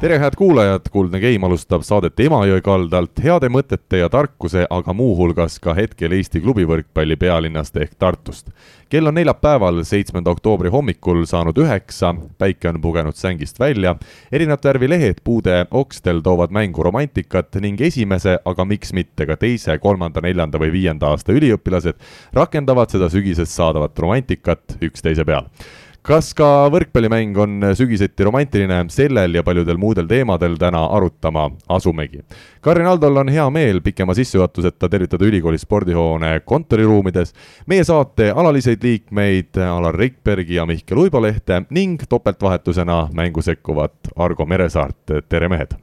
[0.00, 3.20] tere, head kuulajad, Kuldne Game alustab saadet Emajõe kaldalt.
[3.20, 8.48] Heade mõtete ja tarkuse, aga muuhulgas ka hetkel Eesti klubivõrkpalli pealinnast ehk Tartust.
[8.88, 13.94] kell on neljapäeval, seitsmenda oktoobri hommikul saanud üheksa, päike on pugenud sängist välja,
[14.32, 19.78] erinevat värvi lehed puude okstel toovad mängu romantikat ning esimese, aga miks mitte ka teise,
[19.78, 22.00] kolmanda, neljanda või viienda aasta üliõpilased
[22.32, 25.46] rakendavad seda sügisest saadavat romantikat üksteise peal
[26.06, 32.22] kas ka võrkpallimäng on sügiseti romantiline, sellel ja paljudel muudel teemadel täna arutama asumegi.
[32.64, 37.34] Karin Aldol on hea meel pikema sissejuhatuseta tervitada ülikooli spordihoone kontoriruumides
[37.70, 45.16] meie saate alaliseid liikmeid Alar Rikbergi ja Mihkel Uibolehte ning topeltvahetusena mängu sekkuvat Argo Meresaart,
[45.28, 45.76] tere mehed!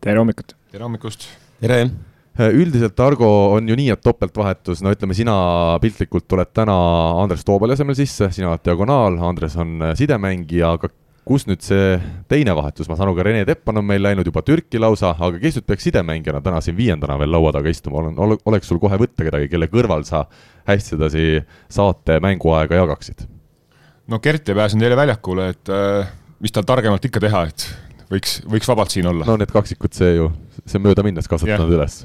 [0.00, 0.56] tere hommikut!
[0.70, 1.28] tere hommikust!
[1.60, 1.86] tere!
[2.40, 5.34] Äh, üldiselt, Argo, on ju nii, et topeltvahetus, no ütleme, sina
[5.82, 6.74] piltlikult tuled täna
[7.20, 10.88] Andres Toobali asemel sisse, sina oled diagonaal, Andres on äh, sidemängija, aga
[11.28, 11.98] kus nüüd see
[12.32, 15.36] teine vahetus, ma saan aru, ka Rene Teppan on meil läinud juba Türki lausa, aga
[15.42, 18.96] kes nüüd peaks sidemängijana täna siin viiendana veel laua taga istuma, olen, oleks sul kohe
[19.04, 20.24] võtta kedagi, kelle kõrval sa
[20.70, 21.28] hästi sedasi
[21.68, 23.28] saate mänguaega jagaksid?
[24.08, 26.08] no Gert ei pääsenud eile väljakule, et äh,
[26.40, 27.68] mis tal targemalt ikka teha, et
[28.12, 29.26] võiks, võiks vabalt siin olla.
[29.28, 30.28] no need kaksikud, see ju,
[30.64, 32.02] see on möödaminnes kasvatanud üles.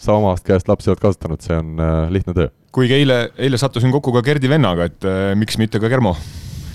[0.00, 2.52] sa omast käest lapsi oled kasvatanud, see on äh, lihtne töö.
[2.74, 6.16] kuigi eile, eile sattusin kokku ka Gerdi vennaga, et äh, miks mitte ka Germo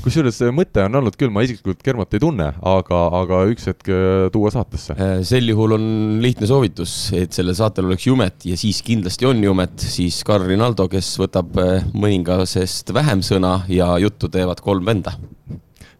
[0.05, 4.27] kusjuures mõte on olnud küll, ma isiklikult Germot ei tunne, aga, aga üks hetk äh,
[4.33, 4.93] tuua saatesse.
[4.93, 5.87] Äh, sel juhul on
[6.21, 10.85] lihtne soovitus, et sellel saatel oleks jumet ja siis kindlasti on jumet, siis Karl Rinaldo,
[10.91, 15.15] kes võtab äh, mõningasest vähem sõna ja juttu teevad kolm venda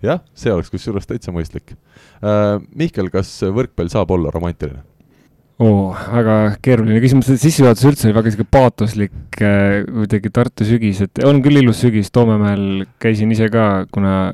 [0.08, 2.60] jah, see oleks kusjuures täitsa mõistlik äh,.
[2.76, 4.84] Mihkel, kas võrkpall saab olla romantiline?
[5.64, 11.00] oo oh,, väga keeruline küsimus, sissejuhatus üldse oli väga sihuke paatoslik äh, kuidagi Tartu sügis,
[11.06, 14.34] et on küll ilus sügis, Toomemäel käisin ise ka, kuna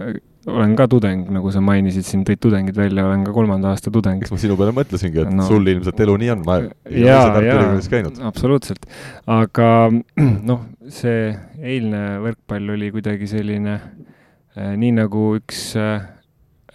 [0.50, 4.24] olen ka tudeng, nagu sa mainisid, siin tõid tudengid välja, olen ka kolmanda aasta tudeng.
[4.26, 7.06] eks ma sinu peale mõtlesingi, et no, sul ilmselt elu nii on, ma ei ole
[7.06, 8.22] ise Tartu Ülikoolis käinud.
[8.32, 8.90] absoluutselt,
[9.30, 9.70] aga
[10.50, 11.28] noh, see
[11.62, 14.11] eilne võrkpall oli kuidagi selline äh,
[14.56, 16.02] nii nagu üks äh,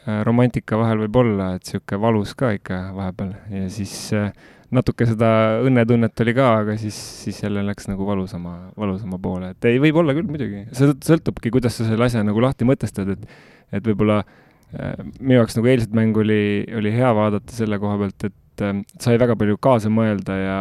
[0.06, 3.32] Äh, romantika vahel võib olla, et niisugune valus ka ikka vahepeal.
[3.50, 4.28] Ja siis äh,
[4.70, 5.28] natuke seda
[5.66, 6.94] õnnetunnet oli ka, aga siis,
[7.24, 11.50] siis jälle läks nagu valusama, valusama poole, et ei, võib olla küll muidugi, see sõltubki,
[11.54, 13.26] kuidas sa selle asja nagu lahti mõtestad, et
[13.74, 16.40] et võib-olla äh, minu jaoks nagu eilset mängu oli,
[16.78, 20.60] oli hea vaadata selle koha pealt, et äh, sai väga palju kaasa mõelda ja,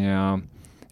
[0.00, 0.22] ja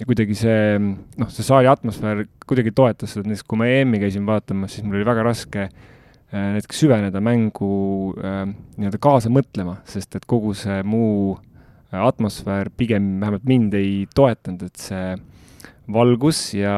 [0.01, 0.79] ja kuidagi see,
[1.21, 5.01] noh, see saali atmosfäär kuidagi toetas seda, näiteks kui ma EM-i käisin vaatamas, siis mul
[5.01, 7.73] oli väga raske äh, näiteks süveneda mängu
[8.17, 8.47] äh,
[8.79, 14.65] nii-öelda kaasa mõtlema, sest et kogu see muu äh, atmosfäär pigem vähemalt mind ei toetanud,
[14.71, 15.05] et see
[15.95, 16.75] valgus ja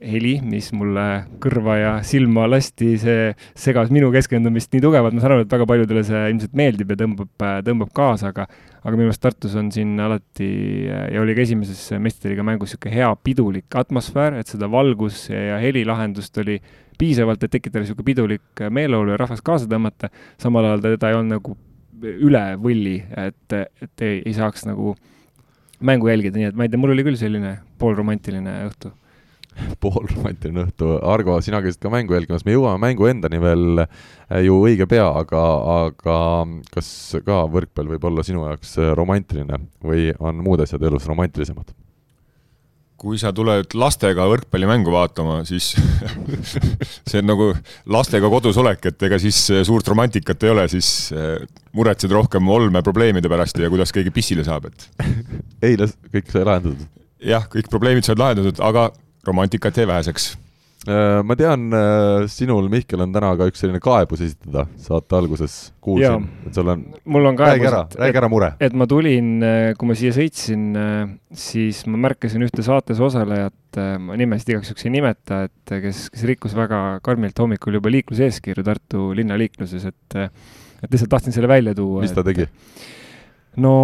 [0.00, 5.36] heli, mis mulle kõrva ja silma lasti, see segas minu keskendumist nii tugevalt, ma saan
[5.36, 8.48] aru, et väga paljudele see ilmselt meeldib ja tõmbab, tõmbab kaasa, aga
[8.86, 10.48] aga minu meelest Tartus on siin alati
[10.86, 16.38] ja oli ka esimeses meistriliiga mängus niisugune hea pidulik atmosfäär, et seda valgus ja helilahendust
[16.38, 16.60] oli
[16.98, 21.38] piisavalt, et tekitada niisugune pidulik meeleolu ja rahvast kaasa tõmmata, samal ajal teda ei olnud
[21.40, 21.56] nagu
[22.28, 22.96] üle võlli,
[23.26, 24.94] et, et ei, ei saaks nagu
[25.80, 28.92] mängu jälgida, nii et ma ei tea, mul oli küll selline poolromantiline õhtu.
[29.80, 34.58] Poolromantiline õhtu, Argo, sina käisid ka mängu jälgimas, me jõuame mängu endani veel eh, ju
[34.68, 35.46] õige pea, aga,
[35.86, 36.18] aga
[36.74, 36.90] kas
[37.24, 41.72] ka võrkpall võib olla sinu jaoks romantiline või on muud asjad elus romantilisemad?
[42.96, 45.74] Kui sa tuled lastega võrkpallimängu vaatama, siis
[47.08, 47.50] see on nagu
[47.92, 51.44] lastega kodus olek, et ega siis suurt romantikat ei ole, siis eh,
[51.76, 54.88] muretsed rohkem olmeprobleemide pärast ja kuidas keegi pissile saab, et.
[55.68, 56.88] eile kõik sai lahendatud?
[57.26, 58.90] jah, kõik probleemid said lahendatud, aga
[59.26, 60.45] romantikat jäi väheseks Äh,
[61.26, 66.26] ma tean, äh, sinul, Mihkel, on täna ka üks selline kaebus esitada saate alguses, kuulsin,
[66.46, 68.50] et sul on, mul on kaebus, räägi ära, räägi ära mure.
[68.62, 70.68] et ma tulin, äh, kui ma siia sõitsin,
[71.46, 76.28] siis ma märkasin ühte saates osalejat, ma nimesid igaks juhuks ei nimeta, et kes, kes
[76.30, 80.20] rikkus väga karmilt hommikul juba liikluseeskirju Tartu linnaliikluses, et
[80.82, 82.04] et lihtsalt tahtsin selle välja tuua.
[82.04, 82.48] mis ta et, tegi?
[83.62, 83.74] No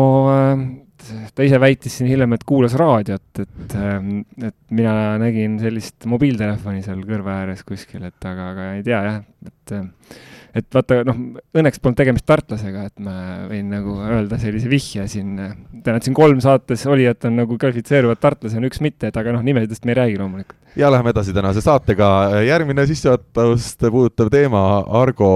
[1.34, 6.84] ta ise väitis siin hiljem, et kuulas raadiot, et, ähm, et mina nägin sellist mobiiltelefoni
[6.84, 9.74] seal kõrva ääres kuskil, et aga, aga ei tea jah, et
[10.52, 11.16] et vaata, noh,
[11.56, 13.14] õnneks polnud tegemist tartlasega, et ma
[13.48, 15.30] võin nagu öelda sellise vihje siin.
[15.82, 19.44] tean, et siin kolm saates olijat on nagu kvalifitseeruvad tartlasena, üks mitte, et aga noh,
[19.46, 20.58] nimedest me ei räägi loomulikult.
[20.76, 22.42] ja läheme edasi tänase saatega.
[22.44, 25.32] järgmine sissejuhatust puudutav teema, Argo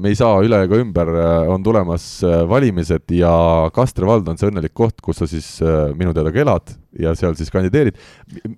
[0.00, 1.10] me ei saa üle ega ümber,
[1.52, 2.06] on tulemas
[2.50, 3.32] valimised ja
[3.74, 5.46] Kastre vald on see õnnelik koht, kus sa siis
[5.98, 7.96] minu teada ka elad ja seal siis kandideerid.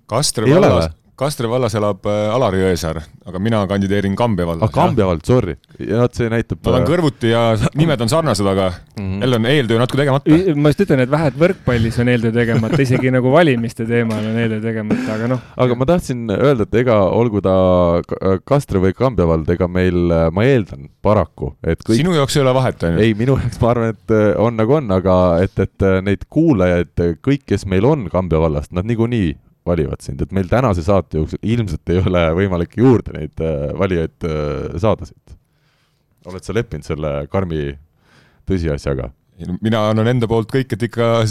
[0.09, 2.97] Kastre vallas, Kastre vallas elab äh, Alari Jõesaar,
[3.29, 4.65] aga mina kandideerin Kambja valda.
[4.65, 5.53] ah, Kambja vald, sorry.
[5.77, 6.57] ja vot see näitab.
[6.65, 7.41] Nad on äh, kõrvuti ja
[7.77, 9.19] nimed on sarnased, aga mm -hmm.
[9.21, 10.39] jälle on eeltöö natuke tegemata.
[10.55, 14.39] ma just ütlen, et vähe, et võrkpallis on eeltöö tegemata, isegi nagu valimiste teemal on
[14.45, 15.43] eeltöö tegemata, aga noh.
[15.57, 17.53] aga ma tahtsin öelda, et ega olgu ta
[18.43, 22.01] Kastre või Kambja vald, ega meil, ma eeldan paraku, et kõik.
[22.01, 23.05] sinu jaoks ei ole vahet, on ju?
[23.05, 27.45] ei, minu jaoks ma arvan, et on nagu on, aga et, et neid kuulajaid, kõik,
[27.45, 29.35] kes meil on Kambja vallast, nad niikuinii
[29.67, 34.25] valivad sind, et meil tänase saate jooksul ilmselt ei ole võimalik juurde neid äh, valijaid
[34.25, 35.37] äh, saada siit.
[36.25, 37.71] oled sa leppinud selle karmi
[38.49, 39.11] tõsiasjaga?
[39.61, 41.23] mina annan enda poolt kõik, et ikka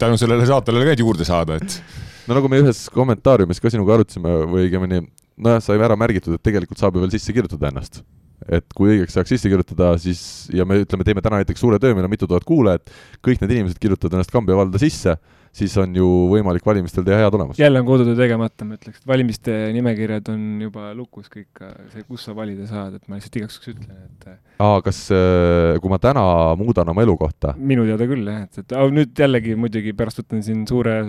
[0.00, 1.80] tänu sellele saatele ka juurde saada, et.
[2.28, 5.02] no nagu me ühes kommentaariumis ka sinuga arutasime või õigemini
[5.40, 8.02] nojah, sai ära märgitud, et tegelikult saab ju veel sisse kirjutada ennast.
[8.48, 11.92] et kui õigeks saaks sisse kirjutada, siis ja me ütleme, teeme täna näiteks suure töö,
[11.96, 12.88] meil on mitu tuhat kuulajat,
[13.20, 15.18] kõik need inimesed kirjutavad ennast Kambja valda sisse
[15.52, 17.58] siis on ju võimalik valimistel teha hea tulemus.
[17.58, 21.62] jälle on kodutöö tegemata, ma ütleks, et valimiste nimekirjad on juba lukus kõik,
[21.92, 25.02] see, kus sa valida saad, et ma lihtsalt igaks juhuks ütlen, et äh, aa, kas,
[25.14, 26.24] äh, kui ma täna
[26.60, 27.54] muudan oma elukohta?
[27.58, 31.00] minu teada küll jah, et, et nüüd jällegi muidugi pärast võtan siin suure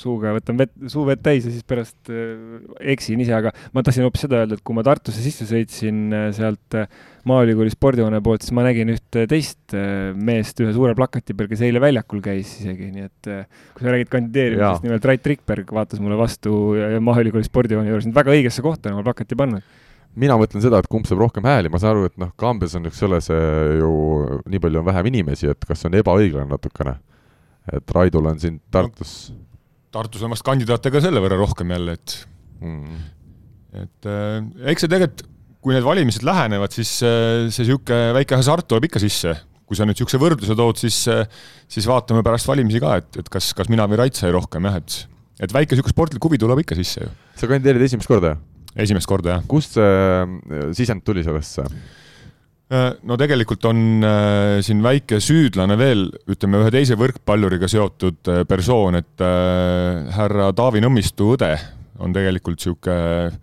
[0.00, 2.62] suuga, võtan vett, suu vett täis ja siis pärast äh,
[2.94, 6.78] eksin ise, aga ma tahtsin hoopis seda öelda, et kui ma Tartusse sisse sõitsin sealt
[7.28, 9.76] Maaülikooli spordihoone poolt, siis ma nägin ühte teist
[10.18, 13.30] meest ühe suure plakati peal, kes eile väljakul käis isegi, nii et
[13.76, 16.74] kui sa räägid kandideerimisest, nimelt Rait Rikberg vaatas mulle vastu
[17.04, 19.62] Maaülikooli spordihoone juures, väga õigesse kohta on oma plakati pannud
[20.18, 22.88] mina mõtlen seda, et kumb saab rohkem hääli, ma saan aru, et noh, Kambjas on,
[22.88, 23.38] eks ole, see
[23.78, 23.92] ju
[24.50, 26.98] nii palju on vähem inimesi, et kas see on ebaõiglane natukene.
[27.72, 29.51] et Raidul on siin Tartus no,.
[29.92, 32.16] Tartus on vast kandidaate ka selle võrra rohkem jälle, et
[32.64, 33.06] mm.
[33.84, 34.40] et äh,
[34.72, 35.28] eks see tegelikult,
[35.62, 39.36] kui need valimised lähenevad, siis äh, see niisugune väike hasart tuleb ikka sisse
[39.72, 40.98] kui sa nüüd niisuguse võrdluse tood, siis,
[41.70, 44.76] siis vaatame pärast valimisi ka, et, et kas, kas mina või Rait sai rohkem jah,
[44.82, 44.96] et,
[45.46, 47.08] et väike niisugune sportlik huvi tuleb ikka sisse ju.
[47.40, 48.34] sa kandideerid esimest korda,
[48.84, 49.46] esimest korda, jah.
[49.48, 51.64] kust see äh, sisend tuli sellesse?
[52.72, 58.46] Äh, no tegelikult on äh, siin väike süüdlane veel, ütleme ühe teise võrkpalluriga seotud äh,
[58.48, 59.24] persoon, et
[60.16, 61.50] härra Taavi Nõmmistu õde
[62.02, 63.42] on tegelikult niisugune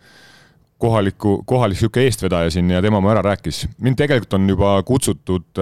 [0.81, 3.67] kohaliku, kohalik niisugune eestvedaja siin ja tema mu ära rääkis.
[3.77, 5.61] mind tegelikult on juba kutsutud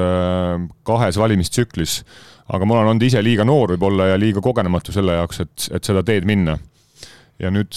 [0.88, 2.00] kahes valimistsüklis,
[2.48, 5.92] aga ma olen olnud ise liiga noor võib-olla ja liiga kogenematu selle jaoks, et, et
[5.92, 6.56] seda teed minna.
[7.40, 7.76] ja nüüd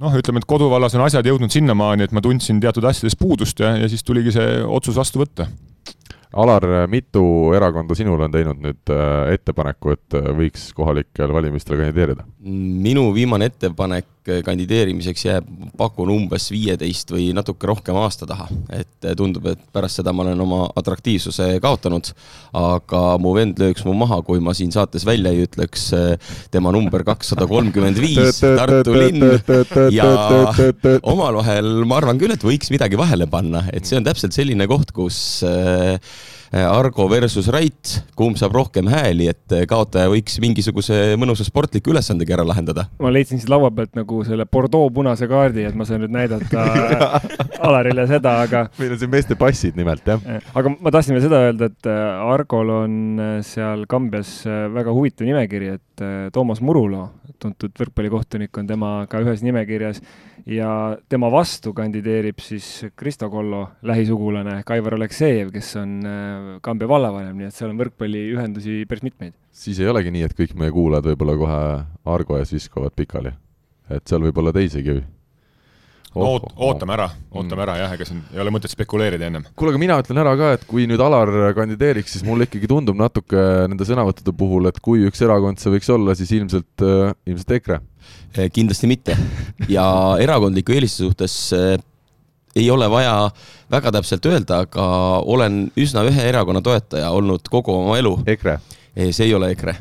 [0.00, 3.74] noh, ütleme, et koduvallas on asjad jõudnud sinnamaani, et ma tundsin teatud asjades puudust ja,
[3.80, 5.48] ja siis tuligi see otsus vastu võtta
[6.32, 12.24] Alar, mitu erakonda sinul on teinud nüüd äh, ettepaneku, et äh, võiks kohalikel valimistel kandideerida?
[12.40, 14.08] minu viimane ettepanek
[14.46, 15.48] kandideerimiseks jääb,
[15.78, 18.48] pakun umbes viieteist või natuke rohkem aasta taha.
[18.70, 22.12] et äh, tundub, et pärast seda ma olen oma atraktiivsuse kaotanud,
[22.58, 25.90] aga mu vend lööks mu maha, kui ma siin saates välja ei ütleks
[26.50, 29.22] tema number kakssada kolmkümmend viis, Tartu linn.
[29.92, 30.08] ja
[31.02, 34.94] omavahel ma arvan küll, et võiks midagi vahele panna, et see on täpselt selline koht,
[34.96, 35.98] kus Äh,
[36.52, 42.34] Argo versus Rait, kumb saab rohkem hääli, et äh, kaotaja võiks mingisuguse mõnusa sportliku ülesandega
[42.36, 42.84] ära lahendada?
[43.00, 46.66] ma leidsin siit laua pealt nagu selle Bordeaux punase kaardi, et ma saan nüüd näidata
[47.66, 50.20] Alarile seda, aga meil on siin meeste passid nimelt, jah.
[50.28, 53.00] Äh, aga ma tahtsin veel seda öelda, et Argol on
[53.48, 54.42] seal Kambjas
[54.76, 56.04] väga huvitav nimekiri, et
[56.36, 57.06] Toomas Murulo,
[57.40, 60.04] tuntud võrkpallikohtunik, on temaga ühes nimekirjas
[60.46, 67.36] ja tema vastu kandideerib siis Kristo Kollo lähisugulane Aivar Aleksejev, kes on äh, Kambja vallavanem,
[67.38, 69.34] nii et seal on võrkpalliühendusi päris mitmeid.
[69.52, 71.64] siis ei olegi nii, et kõik meie kuulajad võib-olla kohe
[72.14, 73.34] Argo ees viskavad pikali?
[73.92, 75.02] et seal võib olla teisigi
[76.12, 77.62] Oh, Oot, ootame ära, ootame mm.
[77.64, 79.46] ära jah, ega siin ei ole mõtet spekuleerida ennem.
[79.56, 82.98] kuule, aga mina ütlen ära ka, et kui nüüd Alar kandideeriks, siis mulle ikkagi tundub
[83.00, 87.56] natuke nende sõnavõttude puhul, et kui üks erakond see võiks olla, siis ilmselt, äh, ilmselt
[87.56, 87.80] EKRE
[88.52, 89.16] kindlasti mitte.
[89.68, 89.86] ja
[90.20, 91.78] erakondliku eelistuse suhtes eh,
[92.56, 93.30] ei ole vaja
[93.72, 94.86] väga täpselt öelda, aga
[95.24, 98.18] olen üsna ühe erakonna toetaja olnud kogu oma elu.
[98.26, 98.58] EKRE?
[98.92, 99.72] Eh, see ei ole EKRE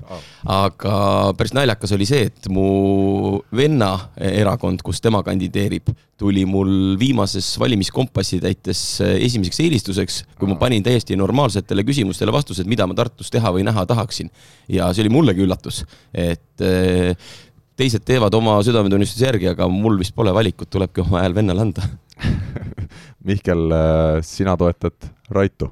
[0.47, 0.93] aga
[1.37, 8.39] päris naljakas oli see, et mu venna erakond, kus tema kandideerib, tuli mul viimases valimiskompassi
[8.41, 13.65] täites esimeseks eelistuseks, kui ma panin täiesti normaalsetele küsimustele vastused, mida ma Tartus teha või
[13.67, 14.31] näha tahaksin.
[14.69, 16.63] ja see oli mullegi üllatus, et
[17.79, 21.85] teised teevad oma südametunnistuse järgi, aga mul vist pole valikut, tulebki oma hääl vennale anda
[23.27, 25.71] Mihkel, äh, sina toetad Raitu?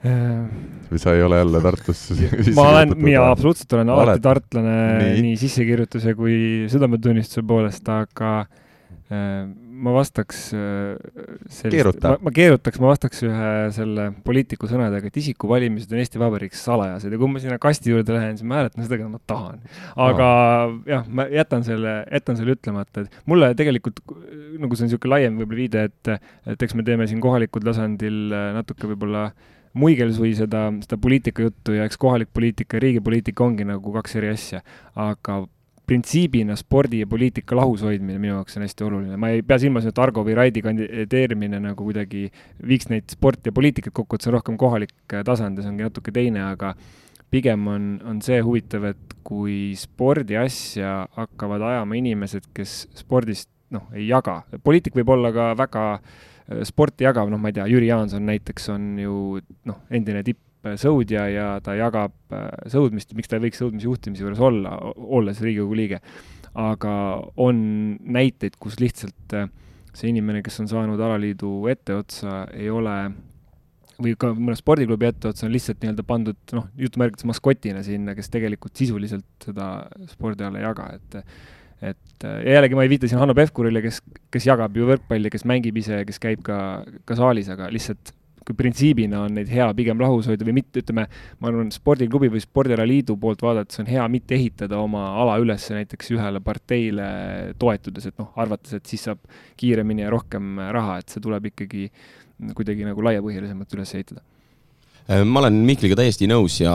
[0.00, 0.46] Äh.
[0.88, 2.06] või sa ei ole jälle Tartus
[2.56, 4.22] ma olen, mina absoluutselt olen alati Oled.
[4.24, 6.36] tartlane nii, nii sissekirjutuse kui
[6.72, 9.44] südametunnistuse poolest, aga äh,
[9.80, 10.40] ma vastaks
[11.50, 16.64] sellist, ma, ma keerutaks, ma vastaks ühe selle poliitiku sõnadega, et isikuvalimised on Eesti Vabariigis
[16.66, 19.62] salajased ja kui ma sinna kasti juurde lähen, siis ma hääletan seda, keda ma tahan.
[20.08, 20.30] aga
[20.72, 20.80] no.
[20.90, 24.02] jah, ma jätan selle, jätan selle ütlemata, et mulle tegelikult
[24.60, 26.12] nagu see on niisugune laiem võib-olla viide, et,
[26.54, 29.30] et eks me teeme siin kohalikul tasandil natuke võib-olla
[29.78, 34.32] muigelsui seda, seda poliitikajuttu ja eks kohalik poliitika ja riigi poliitika ongi nagu kaks eri
[34.34, 34.64] asja,
[34.98, 35.44] aga
[35.90, 39.88] printsiibina spordi ja poliitika lahus hoidmine minu jaoks on hästi oluline, ma ei pea silmas,
[39.90, 42.28] et Argo või Raidi kandideerimine nagu kuidagi
[42.66, 44.94] viiks neid sporti ja poliitikat kokku, et see on rohkem kohalik
[45.26, 46.76] tasand ja see ongi natuke teine, aga
[47.30, 54.06] pigem on, on see huvitav, et kui spordiasja hakkavad ajama inimesed, kes spordist noh, ei
[54.06, 55.86] jaga, poliitik võib olla ka väga
[56.66, 59.16] sporti jagav, noh, ma ei tea, Jüri Jaanson näiteks on ju
[59.66, 60.38] noh, endine tipp
[60.80, 65.78] sõudja ja ta jagab äh, sõudmist, miks ta ei võiks sõudmisjuhtimise juures olla, olles Riigikogu
[65.78, 66.00] liige.
[66.54, 66.92] aga
[67.38, 69.48] on näiteid, kus lihtsalt äh,
[69.94, 72.96] see inimene, kes on saanud alaliidu etteotsa, ei ole
[74.00, 78.76] või ka mõne spordiklubi etteotsa on lihtsalt nii-öelda pandud noh, jutumärkides maskotina sinna, kes tegelikult
[78.80, 79.72] sisuliselt seda
[80.12, 81.18] spordiala ei jaga, et
[81.80, 84.02] et ja jällegi ma ei viita siin Hanno Pevkurile, kes,
[84.32, 86.58] kes jagab ju võrkpalli, kes mängib ise, kes käib ka,
[87.08, 88.12] ka saalis, aga lihtsalt
[88.46, 91.06] kui printsiibina on neid hea pigem lahus hoida või mitte, ütleme,
[91.40, 96.12] ma arvan, spordiklubi või spordialaliidu poolt vaadates on hea mitte ehitada oma ala üles näiteks
[96.16, 97.10] ühele parteile
[97.60, 99.22] toetudes, et noh, arvates, et siis saab
[99.60, 101.88] kiiremini ja rohkem raha, et see tuleb ikkagi
[102.56, 104.24] kuidagi nagu laiapõhjalisemalt üles ehitada.
[105.24, 106.74] ma olen Mihkliga täiesti nõus ja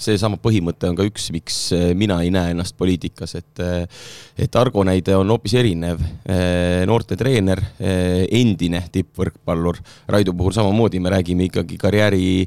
[0.00, 4.02] seesama põhimõte on ka üks, miks eh, mina ei näe ennast poliitikas, et eh,
[4.40, 6.00] et Argo näide on hoopis erinev.
[6.24, 9.78] Eh, noortetreener, endine tippvõrkpallur,
[10.10, 12.46] Raido puhul samamoodi, me räägime ikkagi karjääri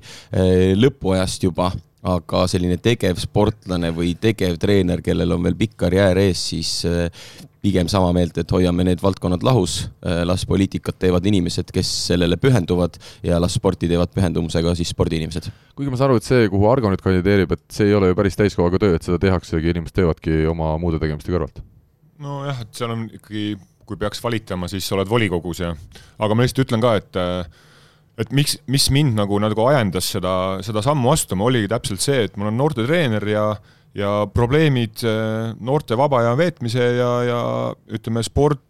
[0.79, 1.69] lõpuajast juba
[2.03, 6.73] aga selline tegevsportlane või tegevtreener, kellel on veel pikk karjäär ees, siis
[7.63, 12.37] pigem sama meelt, et hoiame need valdkonnad lahus, äh, las poliitikat teevad inimesed, kes sellele
[12.41, 15.47] pühenduvad ja las sporti teevad pühendumusega siis spordiinimesed.
[15.77, 18.17] kuigi ma saan aru, et see, kuhu Argo nüüd kandideerib, et see ei ole ju
[18.19, 21.63] päris täiskohaga töö, et seda tehaksegi, inimesed teevadki oma muude tegemiste kõrvalt.
[22.23, 23.53] nojah, et seal on ikkagi,
[23.87, 25.73] kui peaks valitama, siis oled volikogus ja,
[26.19, 27.21] aga ma lihtsalt ütlen ka, et
[28.21, 30.33] et miks, mis mind nagu, nagu ajendas seda,
[30.65, 33.45] seda sammu astuma, oligi täpselt see, et mul on noortetreener ja
[33.97, 37.39] ja probleemid eh, noorte vaba aja veetmise ja, ja
[37.93, 38.61] ütleme, sport,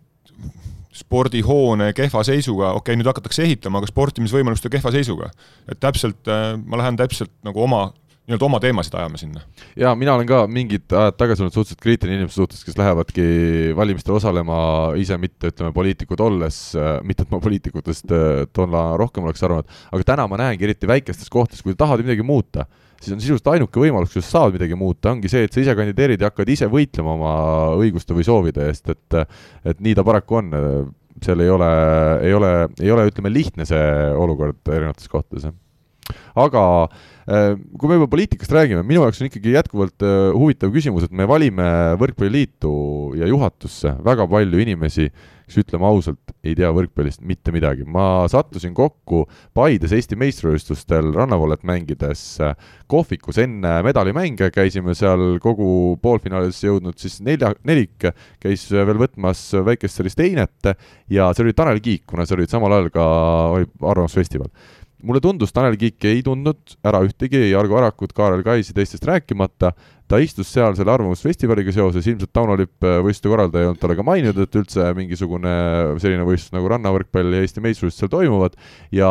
[0.93, 5.31] spordihoone kehva seisuga, okei okay,, nüüd hakatakse ehitama, aga sportimisvõimaluste kehva seisuga.
[5.69, 7.87] et täpselt, eh, ma lähen täpselt nagu oma
[8.23, 9.41] nii-öelda oma teemasid ajama sinna.
[9.75, 13.25] jaa, mina olen ka mingid ajad tagasi olnud suhteliselt kriitiline inimeste suhtes, kes lähevadki
[13.75, 14.57] valimistel osalema
[14.99, 19.75] ise mitte, ütleme, poliitikud olles, äh, mitte et ma poliitikutest äh, toona rohkem oleks arvanud,
[19.91, 22.65] aga täna ma näengi eriti väikestes kohtades, kui tahad midagi muuta,
[23.03, 26.23] siis on sisuliselt ainuke võimalus, kuidas saad midagi muuta, ongi see, et sa ise kandideerid
[26.23, 27.33] ja hakkad ise võitlema oma
[27.79, 29.19] õiguste või soovide eest, et
[29.69, 30.53] et nii ta paraku on.
[31.23, 31.67] Seal ei ole,
[32.25, 32.49] ei ole,
[32.81, 33.83] ei ole, ütleme, lihtne see
[34.19, 35.53] olukord erinevates kohtades, jah
[36.35, 36.63] aga
[37.27, 41.13] äh, kui me juba poliitikast räägime, minu jaoks on ikkagi jätkuvalt äh, huvitav küsimus, et
[41.15, 41.67] me valime
[42.01, 42.73] Võrkpalliliitu
[43.19, 45.09] ja juhatusse väga palju inimesi,
[45.43, 47.83] kes ütleme ausalt, ei tea võrkpallist mitte midagi.
[47.85, 52.55] ma sattusin kokku Paides Eesti meistrivõistlustel rannavallet mängides äh,
[52.87, 58.09] kohvikus enne medalimänge, käisime seal kogu poolfinaalis jõudnud siis nelja, nelik
[58.41, 60.73] käis veel võtmas väikest sellist einet
[61.11, 63.09] ja see oli Tanel Kiik, kuna see oli samal ajal ka,
[63.57, 64.49] oli Arvamusfestival
[65.03, 69.73] mulle tundus, Tanel Kiik ei tundnud ära ühtegi ei Argo Arakut, Kaarel Kaisi teistest rääkimata,
[70.13, 73.95] ta istus seal selle Arvamusfestivaliga seoses, ilmselt Tauno Lipp, äh, võistluse korraldaja, ei olnud talle
[73.97, 75.53] ka maininud, et üldse mingisugune
[76.01, 78.57] selline võistlus nagu rannavõrkpall ja Eesti meistrivõistlused seal toimuvad.
[78.93, 79.09] Ja,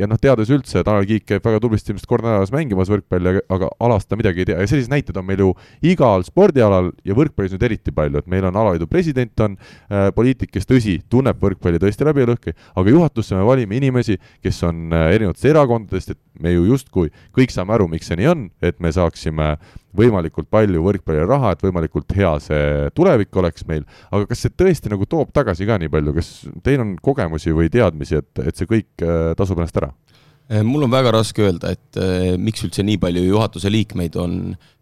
[0.00, 3.68] ja noh, teades üldse, Tanel Kiik käib väga tublisti ilmselt kord nädalas mängimas võrkpalli, aga
[3.84, 4.60] alast ta midagi ei tea.
[4.62, 5.50] Ja selliseid näiteid on meil ju
[5.92, 10.54] igal spordialal ja võrkpallis nüüd eriti palju, et meil on alaliidu president, on äh, poliitik,
[10.54, 14.88] kes tõsi, tunneb võrkpalli tõesti läbi ja lõhki, aga juhatusse me valime inimesi, kes on
[14.88, 18.80] äh, erinevatest erakondadest, et me ju justkui kõik saame aru, miks see nii on, et
[18.80, 19.52] me saaksime
[19.96, 24.92] võimalikult palju võrkpallile raha, et võimalikult hea see tulevik oleks meil, aga kas see tõesti
[24.92, 26.30] nagu toob tagasi ka nii palju, kas
[26.66, 29.90] teil on kogemusi või teadmisi, et, et see kõik äh, tasub ennast ära?
[30.50, 34.36] Äh, mul on väga raske öelda, et äh, miks üldse nii palju juhatuse liikmeid on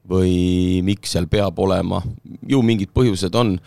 [0.09, 2.01] või miks seal peab olema,
[2.49, 3.59] ju mingid põhjused on,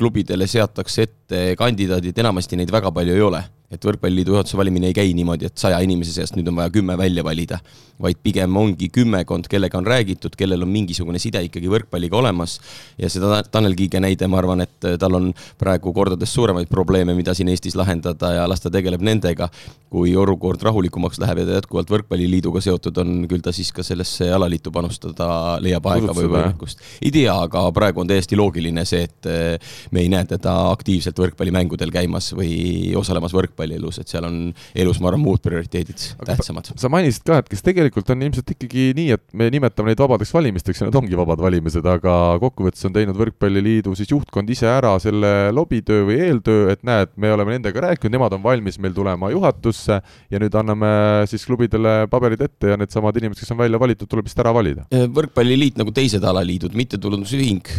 [0.00, 4.94] klubidele seatakse ette kandidaadid, enamasti neid väga palju ei ole et Võrkpalliliidu juhatuse valimine ei
[4.96, 7.60] käi niimoodi, et saja inimese seast nüüd on vaja kümme välja valida,
[8.02, 12.56] vaid pigem ongi kümmekond, kellega on räägitud, kellel on mingisugune side ikkagi võrkpalliga olemas
[12.98, 15.28] ja seda Tanel Kiige näide, ma arvan, et tal on
[15.60, 19.50] praegu kordades suuremaid probleeme, mida siin Eestis lahendada ja las ta tegeleb nendega.
[19.90, 24.28] kui olukord rahulikumaks läheb ja ta jätkuvalt Võrkpalliliiduga seotud on, küll ta siis ka sellesse
[24.30, 26.78] alaliitu panustada leiab aega või võimekust.
[27.02, 31.18] ei tea, aga praegu on täiesti loogiline see, et äh, me ei näe teda aktiivselt
[31.20, 34.38] võrkpallimängudel käimas või osalemas võrkpallielus, et seal on
[34.74, 36.72] elus, ma arvan, muud prioriteedid aga tähtsamad.
[36.80, 40.32] sa mainisid ka, et kas tegelikult on ilmselt ikkagi nii, et me nimetame neid vabadeks
[40.34, 44.94] valimisteks ja need ongi vabad valimised, aga kokkuvõttes on teinud Võrkpalliliidu siis juhtkond ise ära
[45.02, 49.32] selle lobitöö või eeltöö, et näed, me oleme nendega rääkinud, nemad on valmis meil tulema
[49.34, 50.90] juhatusse ja nüüd anname
[51.30, 54.86] siis klubidele paberid ette ja needsamad inimesed, kes on välja valitud, tuleb lihtsalt ära valida.
[54.90, 57.74] võrkpalliliit nagu teised alaliidud, mittetulundusühing,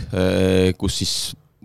[0.78, 1.16] kus siis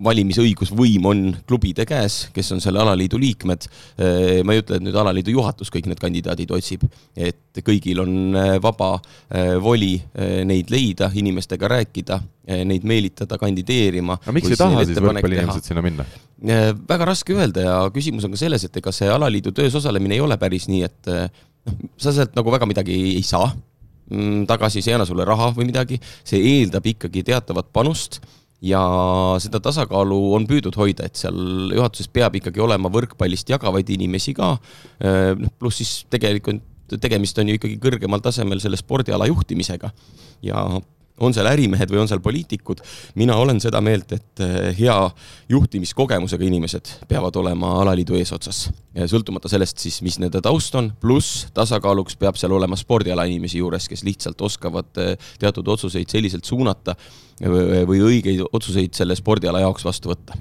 [0.05, 3.67] valimisõigusvõim on klubide käes, kes on selle alaliidu liikmed.
[4.45, 6.85] Ma ei ütle, et nüüd alaliidu juhatus kõik need kandidaadid otsib,
[7.17, 8.97] et kõigil on eh, vaba
[9.63, 9.95] voli
[10.47, 12.21] neid leida, inimestega rääkida,
[12.69, 14.19] neid meelitada kandideerima.
[14.23, 16.07] aga miks ei taha siis võrkpalliinimesed sinna minna?
[16.87, 20.21] väga raske öelda ja küsimus on ka selles, et ega see alaliidu töös osalemine ei
[20.21, 24.99] ole päris nii, et noh, sa sealt nagu väga midagi ei saa mm, tagasi, ei
[24.99, 28.21] anna sulle raha või midagi, see eeldab ikkagi teatavat panust
[28.65, 28.83] ja
[29.43, 34.55] seda tasakaalu on püüdud hoida, et seal juhatuses peab ikkagi olema võrkpallist jagavaid inimesi ka,
[35.37, 36.65] noh pluss siis tegelikult
[37.03, 39.91] tegemist on ju ikkagi kõrgemal tasemel selle spordiala juhtimisega.
[40.47, 40.63] Ja
[41.21, 42.83] on seal ärimehed või on seal poliitikud,
[43.21, 44.97] mina olen seda meelt, et eh, hea
[45.53, 48.67] juhtimiskogemusega inimesed peavad olema alaliidu eesotsas.
[49.07, 53.89] sõltumata sellest siis, mis nende taust on, pluss tasakaaluks peab seal olema spordiala inimesi juures,
[53.89, 56.97] kes lihtsalt oskavad eh, teatud otsuseid selliselt suunata
[57.37, 60.37] või õigeid otsuseid selle spordiala jaoks vastu võtta.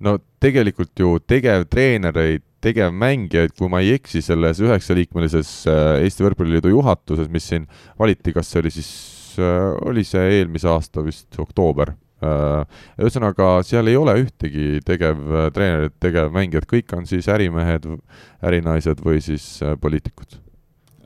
[0.00, 7.30] no tegelikult ju tegevtreenereid tegevmängijaid, kui ma ei eksi, selles üheksaliikmelises eh, Eesti Võrkpalliliidu juhatuses,
[7.30, 8.90] mis siin valiti, kas see oli siis
[9.38, 11.94] oli see eelmise aasta vist oktoober.
[12.18, 17.86] Äh, ühesõnaga, seal ei ole ühtegi tegevtreenerit, tegevmängijat, kõik on siis ärimehed,
[18.42, 20.40] ärinaised või siis äh, poliitikud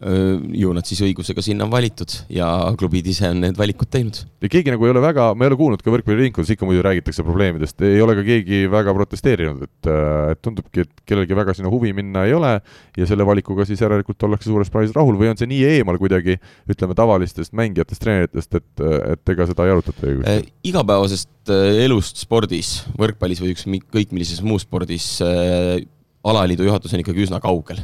[0.03, 2.47] ju nad siis õigusega sinna on valitud ja
[2.79, 4.17] klubid ise on need valikud teinud.
[4.43, 7.23] ja keegi nagu ei ole väga, ma ei ole kuulnud ka võrkpalliringkonnas, ikka muidu räägitakse
[7.27, 9.91] probleemidest, ei ole ka keegi väga protesteerinud, et,
[10.35, 12.57] et tundubki, et kellelgi väga sinna huvi minna ei ole
[12.99, 16.39] ja selle valikuga siis järelikult ollakse suures plaanis rahul või on see nii eemal kuidagi,
[16.71, 20.43] ütleme, tavalistest mängijatest, treeneritest, et, et ega seda ei arutata õigust äh,?
[20.73, 21.55] igapäevasest
[21.87, 25.79] elust spordis, võrkpallis või ükskõik millises muus spordis äh,
[26.27, 27.83] alaliidu juhatus on ikkagi üsna kaugel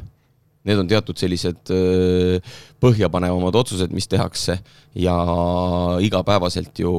[0.68, 1.72] need on teatud sellised
[2.83, 4.59] põhjapanevamad otsused, mis tehakse.
[4.98, 5.16] Ja
[6.04, 6.92] igapäevaselt ju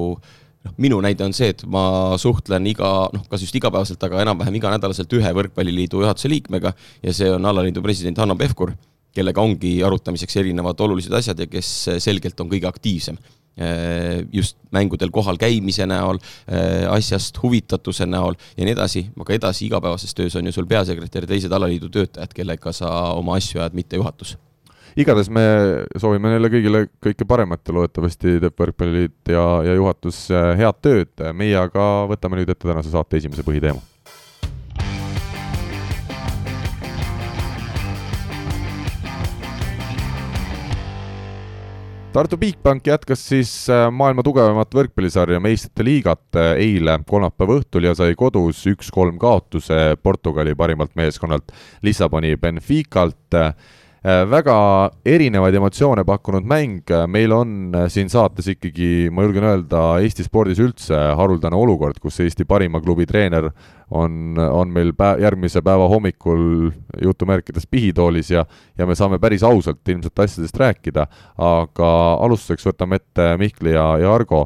[0.65, 4.60] noh, minu näide on see, et ma suhtlen iga, noh, kas just igapäevaselt, aga enam-vähem
[4.60, 6.73] iganädalaselt ühe võrkpalliliidu juhatuse liikmega.
[7.05, 8.73] Ja see on alaliidu president Hanno Pevkur,
[9.15, 13.19] kellega ongi arutamiseks erinevad olulised asjad ja kes selgelt on kõige aktiivsem.
[13.19, 13.38] Äh,
[14.34, 16.19] just mängudel kohal käimise näol,
[16.52, 21.26] äh, asjast huvitatuse näol ja nii edasi, aga edasi igapäevases töös on ju sul peasekretär
[21.26, 24.38] ja teised alaliidu töötajad, kellega sa oma asju ajad, mitte juhatus.
[25.00, 25.43] Igatahes me
[26.02, 31.30] soovime neile kõigile kõike paremat ja loodetavasti teeb Võrkpalliliit ja, ja juhatus äh, head tööd.
[31.34, 33.82] meie aga võtame nüüd ette tänase saate esimese põhiteema
[42.10, 47.91] Tartu Bigbank jätkas siis äh, maailma tugevamat võrkpallisarja meistrite liigat äh, eile kolmapäeva õhtul ja
[47.93, 51.54] sai kodus üks-kolm kaotuse Portugali parimalt meeskonnalt
[51.86, 53.38] Lissaboni Benficalt
[54.04, 54.56] väga
[55.06, 60.62] erinevaid emotsioone pakkunud mäng, meil on äh, siin saates ikkagi, ma julgen öelda, Eesti spordis
[60.64, 63.50] üldse haruldane olukord, kus Eesti parima klubi treener
[63.92, 66.72] on, on meil pä-, järgmise päeva hommikul
[67.04, 68.46] jutumärkides pihitoolis ja
[68.78, 74.14] ja me saame päris ausalt ilmselt asjadest rääkida, aga alustuseks võtame ette Mihkli ja, ja
[74.16, 74.46] Argo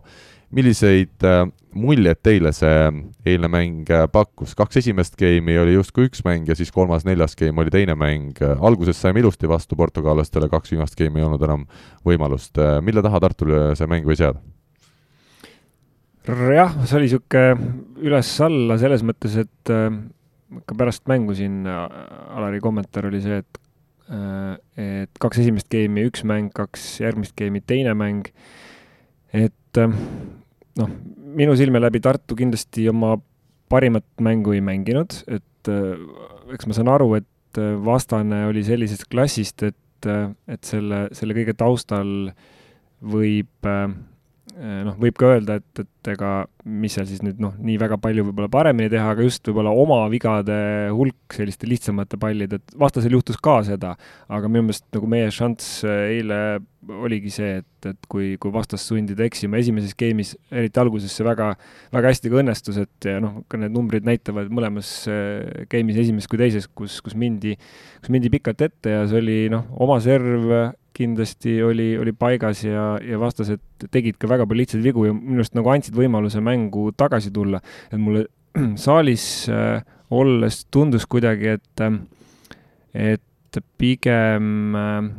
[0.53, 2.89] milliseid äh, muljeid teile see
[3.25, 7.61] eilne mäng äh, pakkus, kaks esimest geimi oli justkui üks mäng ja siis kolmas-neljas geim
[7.61, 11.65] oli teine mäng, alguses saime ilusti vastu portugallastele, kaks viimast geimi ei olnud enam
[12.05, 14.41] võimalust, mille taha Tartule see mäng võis jääda?
[16.55, 17.71] jah, see oli niisugune
[18.05, 19.89] üles-alla selles mõttes, et äh,
[20.69, 23.59] ka pärast mängu siin Alari kommentaar oli see, et
[24.77, 28.27] et kaks esimest geimi üks mäng, kaks järgmist geimi teine mäng,
[29.33, 29.79] et
[30.79, 30.89] noh,
[31.37, 33.15] minu silme läbi Tartu kindlasti oma
[33.71, 35.95] parimat mängu ei mänginud, et äh,
[36.53, 41.37] eks ma saan aru, et äh, vastane oli sellisest klassist, et, äh, et selle, selle
[41.37, 42.33] kõige taustal
[43.03, 46.31] võib noh, võib ka öelda, et, et et ega
[46.63, 50.01] mis seal siis nüüd noh, nii väga palju võib-olla paremini teha, aga just võib-olla oma
[50.11, 50.55] vigade
[50.95, 53.95] hulk selliste lihtsamate pallide, et vastasel juhtus ka seda,
[54.31, 56.39] aga minu meelest nagu meie šanss eile
[56.83, 61.53] oligi see, et, et kui, kui vastast sundida eksima esimeses game'is, eriti alguses see väga,
[61.95, 66.31] väga hästi ka õnnestus, et ja noh, ka need numbrid näitavad mõlemas äh, game'is, esimeses
[66.31, 67.55] kui teises, kus, kus mindi,
[68.03, 72.93] kus mindi pikalt ette ja see oli noh, oma serv kindlasti oli, oli paigas ja,
[73.01, 73.61] ja vastased
[73.91, 77.61] tegid ka väga palju lihtsaid vigu ja minu arust nagu andsid võimaluse mängu tagasi tulla.
[77.91, 78.27] et mulle
[78.85, 81.99] saalis äh, olles tundus kuidagi, et, äh,
[83.13, 85.11] et pigem äh,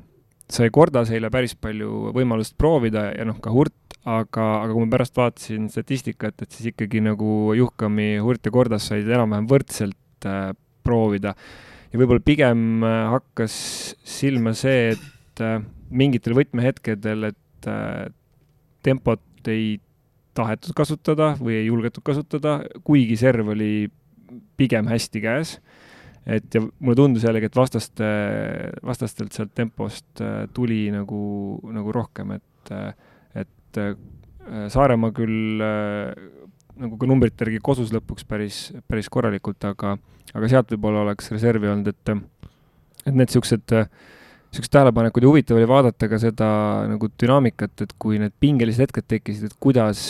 [0.51, 4.93] sai Kordas eile päris palju võimalust proovida ja noh, ka Hurt, aga, aga kui ma
[4.93, 10.51] pärast vaatasin statistikat, et siis ikkagi nagu Juhkami, Hurt ja Kordas said enam-vähem võrdselt äh,
[10.85, 11.35] proovida.
[11.91, 13.55] ja võib-olla pigem hakkas
[14.05, 15.63] silma see, et äh,
[15.95, 18.11] mingitel võtmehetkedel, et äh,
[18.85, 19.79] tempot ei
[20.35, 23.89] tahetud kasutada või ei julgetud kasutada, kuigi serv oli
[24.59, 25.59] pigem hästi käes.
[26.25, 28.07] Et ja mulle tundus jällegi, et vastaste,
[28.87, 31.21] vastastelt sealt tempost äh, tuli nagu,
[31.75, 32.95] nagu rohkem, et, äh,
[33.45, 33.93] et äh,
[34.73, 39.95] Saaremaa küll nagu ka numbrite järgi kosus lõpuks päris, päris korralikult, aga,
[40.37, 42.13] aga sealt võib-olla oleks reservi olnud, et,
[43.07, 43.73] et need niisugused,
[44.55, 46.49] niisugused tähelepanekud ja huvitav oli vaadata ka seda
[46.87, 50.05] nagu dünaamikat, et kui need pingelised hetked tekkisid, et kuidas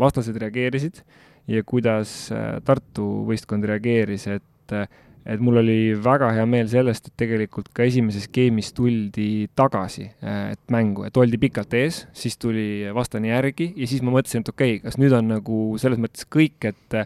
[0.00, 1.02] vastased reageerisid
[1.52, 2.14] ja kuidas
[2.64, 4.88] Tartu võistkond reageeris, et
[5.26, 10.52] et mul oli väga hea meel sellest, et tegelikult ka esimeses game'is tuldi tagasi, äh,
[10.54, 14.52] et mängu, et oldi pikalt ees, siis tuli vastane järgi ja siis ma mõtlesin, et
[14.52, 17.00] okei okay,, kas nüüd on nagu selles mõttes kõik, et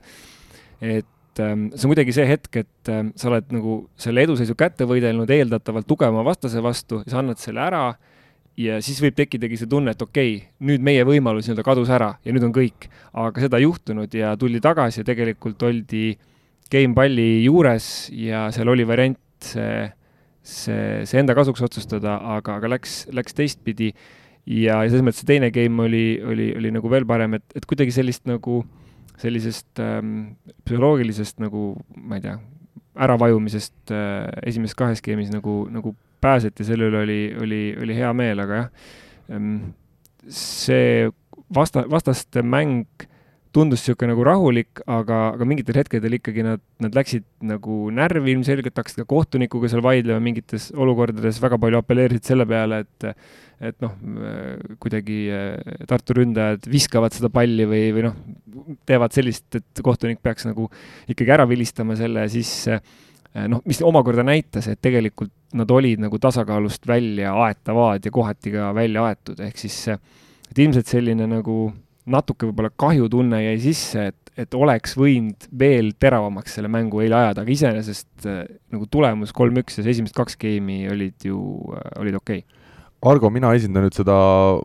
[0.80, 1.08] et
[1.40, 5.88] see on kuidagi see hetk, et ähm, sa oled nagu selle eduseisu kätte võidelnud eeldatavalt
[5.90, 7.84] tugevama vastase vastu ja sa annad selle ära
[8.60, 12.14] ja siis võib tekkidagi see tunne, et okei okay,, nüüd meie võimalus nii-öelda kadus ära
[12.24, 12.90] ja nüüd on kõik.
[13.12, 16.26] aga seda ei juhtunud ja tuldi tagasi ja tegelikult oldi äh,
[16.70, 19.88] gamepalli juures ja seal oli variant see,
[20.46, 23.90] see, see enda kasuks otsustada, aga, aga läks, läks teistpidi.
[24.46, 27.66] ja, ja selles mõttes see teine game oli, oli, oli nagu veel parem, et, et
[27.68, 28.62] kuidagi sellist nagu,
[29.20, 32.38] sellisest ähm, psühholoogilisest nagu, ma ei tea,
[33.00, 38.42] äravajumisest äh, esimeses kahes game'is nagu, nagu pääseti, selle üle oli, oli, oli hea meel,
[38.44, 38.70] aga jah
[39.36, 39.72] ähm,,
[40.28, 41.08] see
[41.54, 42.84] vasta, vastaste mäng
[43.54, 48.76] tundus niisugune nagu rahulik, aga, aga mingitel hetkedel ikkagi nad, nad läksid nagu närvi ilmselgelt,
[48.78, 53.12] hakkasid ka kohtunikuga seal vaidlema mingites olukordades, väga palju apelleerisid selle peale, et
[53.60, 53.92] et noh,
[54.80, 58.14] kuidagi eh, Tartu ründajad viskavad seda palli või, või noh,
[58.88, 60.64] teevad sellist, et kohtunik peaks nagu
[61.12, 62.80] ikkagi ära vilistama selle, siis eh,
[63.52, 68.72] noh, mis omakorda näitas, et tegelikult nad olid nagu tasakaalust välja aetavad ja kohati ka
[68.76, 71.66] välja aetud, ehk siis et ilmselt selline nagu
[72.08, 77.44] natuke võib-olla kahjutunne jäi sisse, et, et oleks võinud veel teravamaks selle mängu eile ajada,
[77.44, 78.40] aga iseenesest äh,
[78.72, 81.42] nagu tulemus kolm-üks ja esimesed kaks geimi olid ju,
[81.76, 82.56] äh, olid okei okay.
[83.00, 84.12] Argo, mina esindan nüüd seda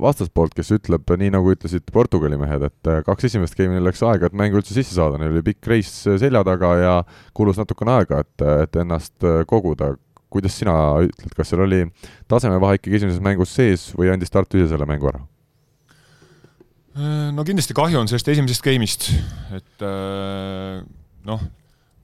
[0.04, 4.28] vastaspoolt, kes ütleb, nii nagu ütlesid Portugali mehed, et äh, kaks esimest geimi läks aega,
[4.28, 6.96] et mängu üldse sisse saada, neil oli pikk reis selja taga ja
[7.36, 9.16] kulus natukene aega, et, et ennast
[9.48, 9.96] koguda.
[10.36, 11.86] kuidas sina ütled, kas seal oli
[12.28, 15.24] tasemevahe ikkagi esimeses mängus sees või andis Tartu ise selle mängu ära?
[16.96, 19.10] Äh, no kindlasti kahju on sellest esimesest game'ist,
[19.52, 20.78] et äh,
[21.28, 21.42] noh,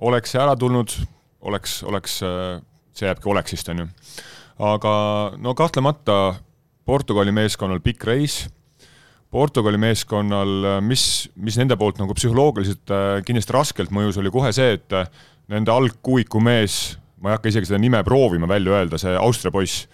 [0.04, 0.92] oleks see ära tulnud,
[1.48, 2.58] oleks, oleks, äh,
[2.92, 3.88] see jääbki oleksist, on ju.
[4.68, 4.94] aga
[5.40, 6.18] no kahtlemata
[6.84, 8.42] Portugali meeskonnal pikk reis,
[9.32, 12.92] Portugali meeskonnal, mis, mis nende poolt nagu psühholoogiliselt
[13.24, 14.98] kindlasti raskelt mõjus, oli kohe see, et
[15.48, 19.86] nende algkuuiku mees, ma ei hakka isegi seda nime proovima välja öelda, see Austria poiss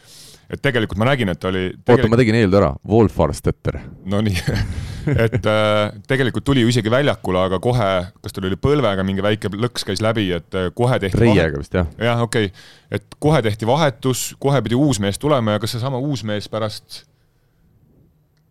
[0.48, 1.98] et tegelikult ma nägin, et oli tegelikult...
[1.98, 3.80] oota, ma tegin eeltöö ära, Wolfarstetter.
[4.08, 4.38] Nonii
[5.26, 7.90] et äh, tegelikult tuli ju isegi väljakule, aga kohe,
[8.24, 11.76] kas tal oli põlvega mingi väike lõks käis läbi, et äh, kohe tehti reiega vist,
[11.78, 11.90] jah?
[12.02, 12.66] jah, okei okay.,
[12.98, 17.04] et kohe tehti vahetus, kohe pidi uus mees tulema ja kas seesama uus mees pärast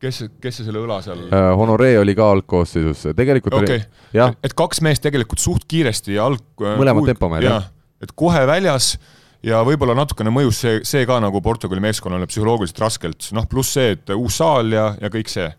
[0.03, 1.51] kes, kes see selle õla seal uh,?
[1.59, 3.81] Honore oli ka algkoosseisus, tegelikult okay.
[3.81, 4.37] oli, jah.
[4.45, 6.67] et kaks meest tegelikult suht kiiresti alg-.
[6.67, 7.71] mõlemad tempomehed, jah.
[8.05, 8.95] et kohe väljas
[9.45, 13.97] ja võib-olla natukene mõjus see, see ka nagu Portugali meeskonnale psühholoogiliselt raskelt, noh, pluss see,
[13.97, 15.51] et uus saal ja, ja kõik see.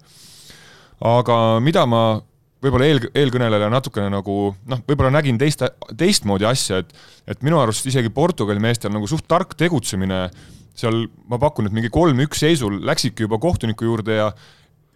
[1.05, 2.19] aga mida ma
[2.63, 4.37] võib-olla eel, eelkõneleja natukene nagu
[4.69, 5.63] noh, võib-olla nägin teist,
[5.97, 6.93] teistmoodi asja, et
[7.27, 10.27] et minu arust isegi Portugali meestel nagu suht tark tegutsemine,
[10.77, 14.31] seal ma pakun, et mingi kolm-üks seisul läksidki juba kohtuniku juurde ja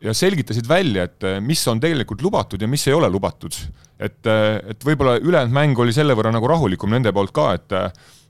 [0.02, 3.54] ja selgitasid välja, et mis on tegelikult lubatud ja mis ei ole lubatud.
[4.02, 7.76] et, et võib-olla ülejäänud mäng oli selle võrra nagu rahulikum nende poolt ka, et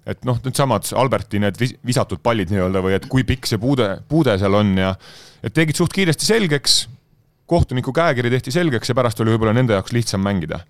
[0.08, 4.38] et noh, needsamad Alberti need visatud pallid nii-öelda või et kui pikk see puude, puude
[4.42, 4.96] seal on ja
[5.44, 6.80] et tegid suht kiiresti selgeks,
[7.52, 10.64] kohtuniku käekiri tehti selgeks ja pärast oli võib-olla nende jaoks lihtsam mängida.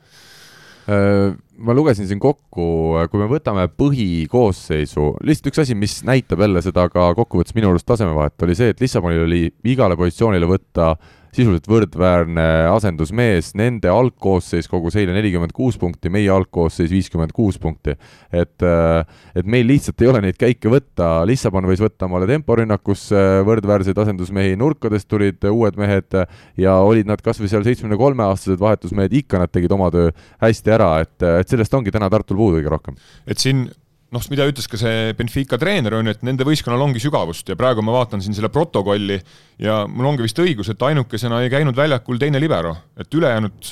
[0.92, 2.66] Äh, ma lugesin siin kokku,
[3.12, 7.88] kui me võtame põhikoosseisu, lihtsalt üks asi, mis näitab jälle seda ka kokkuvõttes minu arust
[7.88, 10.96] tasemevahet, oli see, et Lissabonil oli igale positsioonile võtta
[11.32, 17.96] sisuliselt võrdväärne asendusmees, nende algkoosseis kogus eile nelikümmend kuus punkti, meie algkoosseis viiskümmend kuus punkti.
[18.32, 23.44] et, äh, et meil lihtsalt ei ole neid käike võtta, Lissabon võis võtta omale temporünnakusse
[23.48, 26.16] võrdväärseid asendusmehi, nurkadest tulid uued mehed
[26.58, 30.12] ja olid nad kas või seal seitsmekümne kolme aastased vahetusmehed, ikka nad tegid oma töö
[30.42, 33.00] hästi ära, et, et sellest ongi täna Tartul puudu kõige rohkem.
[33.28, 33.68] et siin
[34.12, 37.58] noh, mida ütles ka see Benfica treener, on ju, et nende võistkonnal ongi sügavust ja
[37.60, 39.18] praegu ma vaatan siin selle protokolli
[39.64, 43.72] ja mul ongi vist õigus, et ainukesena ei käinud väljakul teine libero, et ülejäänud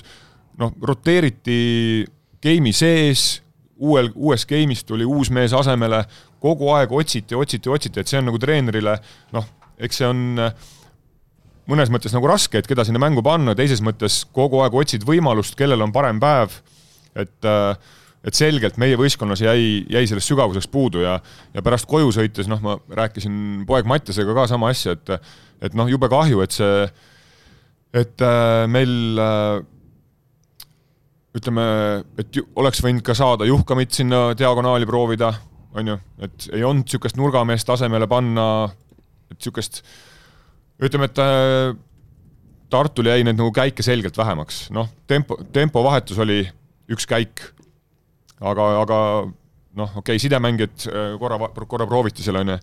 [0.63, 1.59] noh, roteeriti
[2.43, 3.27] game'i sees,
[3.79, 6.03] uuel, uues game'is tuli uus mees asemele,
[6.39, 8.95] kogu aeg otsiti, otsiti, otsiti, et see on nagu treenerile
[9.35, 9.47] noh,
[9.79, 10.23] eks see on
[11.69, 15.57] mõnes mõttes nagu raske, et keda sinna mängu panna, teises mõttes kogu aeg otsid võimalust,
[15.59, 16.55] kellel on parem päev,
[17.19, 21.17] et äh, et selgelt meie võistkonnas jäi, jäi sellest sügavuseks puudu ja,
[21.53, 25.31] ja pärast koju sõites, noh, ma rääkisin poeg Mattiasega ka sama asja, et,
[25.69, 26.87] et noh, jube kahju, et see,
[27.95, 29.61] et äh, meil äh,
[31.39, 31.65] ütleme,
[32.19, 35.31] et ju, oleks võinud ka saada Juhkamit sinna diagonaali proovida,
[35.79, 38.47] on ju, et ei olnud niisugust nurgameest asemele panna,
[39.29, 39.83] et niisugust,
[40.83, 41.77] ütleme, et äh,
[42.69, 46.43] Tartul jäi neid nagu käike selgelt vähemaks, noh, tempo, tempovahetus oli
[46.93, 47.47] üks käik
[48.39, 48.99] aga, aga
[49.79, 52.59] noh, okei okay,, sidemängijad äh, korra, korra prooviti seal, on ju,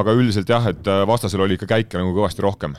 [0.00, 2.76] aga üldiselt jah, et äh, vastasel oli ikka käike nagu kõvasti rohkem.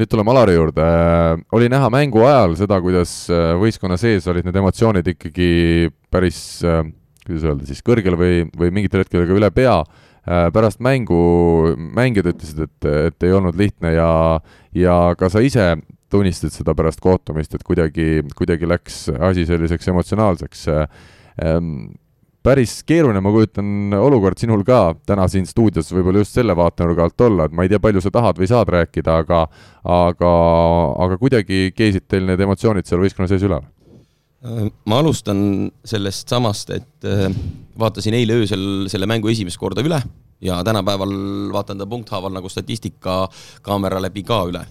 [0.00, 3.12] Nüüd tuleme Alari juurde, äh, oli näha mängu ajal seda, kuidas
[3.60, 6.40] võistkonna sees olid need emotsioonid ikkagi päris,
[7.26, 9.82] kuidas öelda siis, kõrgel või, või mingitel hetkedel ka üle pea.
[10.22, 14.38] pärast mängu mängijad ütlesid, et, et ei olnud lihtne ja,
[14.70, 15.74] ja ka sa ise
[16.12, 20.68] tunnistasid seda pärast kohtumist, et kuidagi, kuidagi läks asi selliseks emotsionaalseks.
[20.68, 21.00] Ehm,
[22.42, 23.66] päris keeruline, ma kujutan,
[24.02, 27.70] olukord sinul ka täna siin stuudios võib-olla just selle vaatenurga alt olla, et ma ei
[27.70, 29.44] tea, palju sa tahad või saad rääkida, aga
[29.84, 30.32] aga,
[31.06, 33.68] aga kuidagi keesid teil need emotsioonid seal võistkonna sees üleval?
[34.42, 37.36] Ehm, ma alustan sellest samast, et ehm,
[37.78, 40.02] vaatasin eile öösel selle mängu esimest korda üle
[40.42, 41.12] ja tänapäeval
[41.54, 44.64] vaatan ta punkthaaval nagu statistikakaamera läbi ka üle.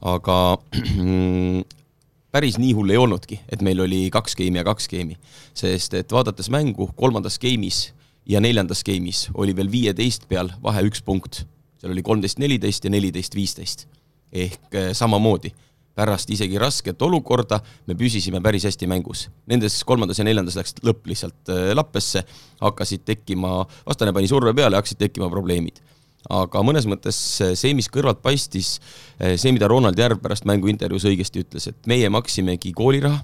[0.00, 0.38] aga
[2.32, 5.16] päris nii hull ei olnudki, et meil oli kaks geimi ja kaks geimi,
[5.56, 7.88] sest et vaadates mängu kolmandas geimis
[8.28, 11.44] ja neljandas geimis oli veel viieteist peal vahe üks punkt,
[11.80, 13.88] seal oli kolmteist, neliteist ja neliteist, viisteist.
[14.32, 15.54] Ehk eh, samamoodi.
[15.98, 17.56] Pärast isegi rasket olukorda
[17.88, 19.24] me püsisime päris hästi mängus.
[19.50, 22.22] Nendes kolmandas ja neljandas läks lõpp lihtsalt eh, lappesse,
[22.60, 25.80] hakkasid tekkima, vastane pani surve peale, hakkasid tekkima probleemid
[26.28, 28.78] aga mõnes mõttes see, mis kõrvalt paistis,
[29.18, 33.22] see, mida Ronald Järv pärast mängu intervjuus õigesti ütles, et meie maksimegi kooliraha,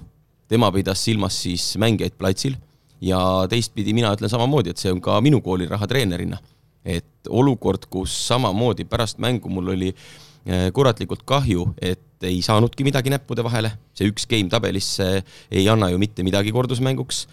[0.49, 2.55] tema pidas silmas siis mängijaid platsil
[3.03, 6.37] ja teistpidi mina ütlen samamoodi, et see on ka minu kooliraha treenerina.
[6.85, 13.09] et olukord, kus samamoodi pärast mängu mul oli eh, kuratlikult kahju, et ei saanudki midagi
[13.09, 17.23] näppude vahele, see üks game tabelisse ei anna ju mitte midagi kordusmänguks,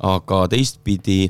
[0.00, 1.26] aga teistpidi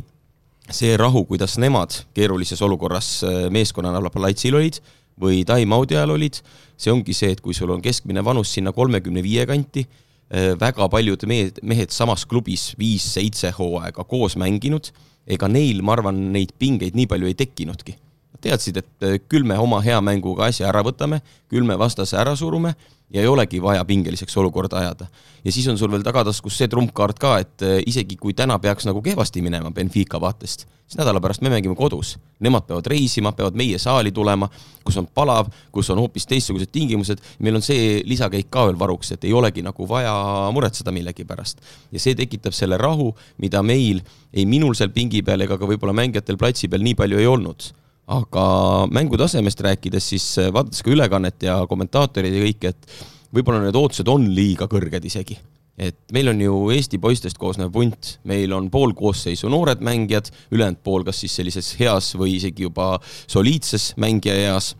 [0.70, 4.78] see rahu, kuidas nemad keerulises olukorras äh, meeskonnana platsil olid
[5.18, 6.38] või time-out'i ajal olid,
[6.78, 9.84] see ongi see, et kui sul on keskmine vanus sinna kolmekümne viie kanti,
[10.30, 14.92] äh, väga paljud mehed, mehed samas klubis viis-seitse hooaega koos mänginud,
[15.26, 17.96] ega neil, ma arvan, neid pingeid nii palju ei tekkinudki.
[18.40, 22.34] Teadsid, et äh, küll me oma hea mänguga asja ära võtame, küll me vastase ära
[22.36, 22.74] surume
[23.12, 25.06] ja ei olegi vaja pingeliseks olukorda ajada.
[25.44, 28.86] ja siis on sul veel tagataskus see trumpkaart ka, et äh, isegi kui täna peaks
[28.88, 32.16] nagu kehvasti minema Benfica vaatest, siis nädala pärast me mängime kodus.
[32.40, 34.48] Nemad peavad reisima, peavad meie saali tulema,
[34.84, 39.12] kus on palav, kus on hoopis teistsugused tingimused, meil on see lisakäik ka veel varuks,
[39.12, 40.14] et ei olegi nagu vaja
[40.54, 41.60] muretseda millegi pärast.
[41.92, 44.00] ja see tekitab selle rahu, mida meil,
[44.32, 47.72] ei minul seal pingi peal ega ka võib-olla mängijatel platsi peal nii palju ei olnud
[48.10, 48.44] aga
[48.90, 54.08] mängutasemest rääkides, siis äh, vaadates ka ülekannet ja kommentaatorid ja kõike, et võib-olla need ootused
[54.10, 55.38] on liiga kõrged isegi.
[55.78, 60.82] et meil on ju Eesti poistest koosnev punt, meil on pool koosseisu noored mängijad, ülejäänud
[60.84, 64.74] pool kas siis sellises heas või isegi juba soliidses mängija eas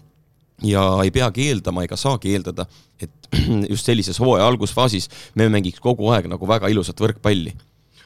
[0.63, 2.67] ja ei peagi eeldama ega saagi eeldada,
[3.01, 3.11] et
[3.73, 7.55] just sellises hooaja algusfaasis me mängiks kogu aeg nagu väga ilusat võrkpalli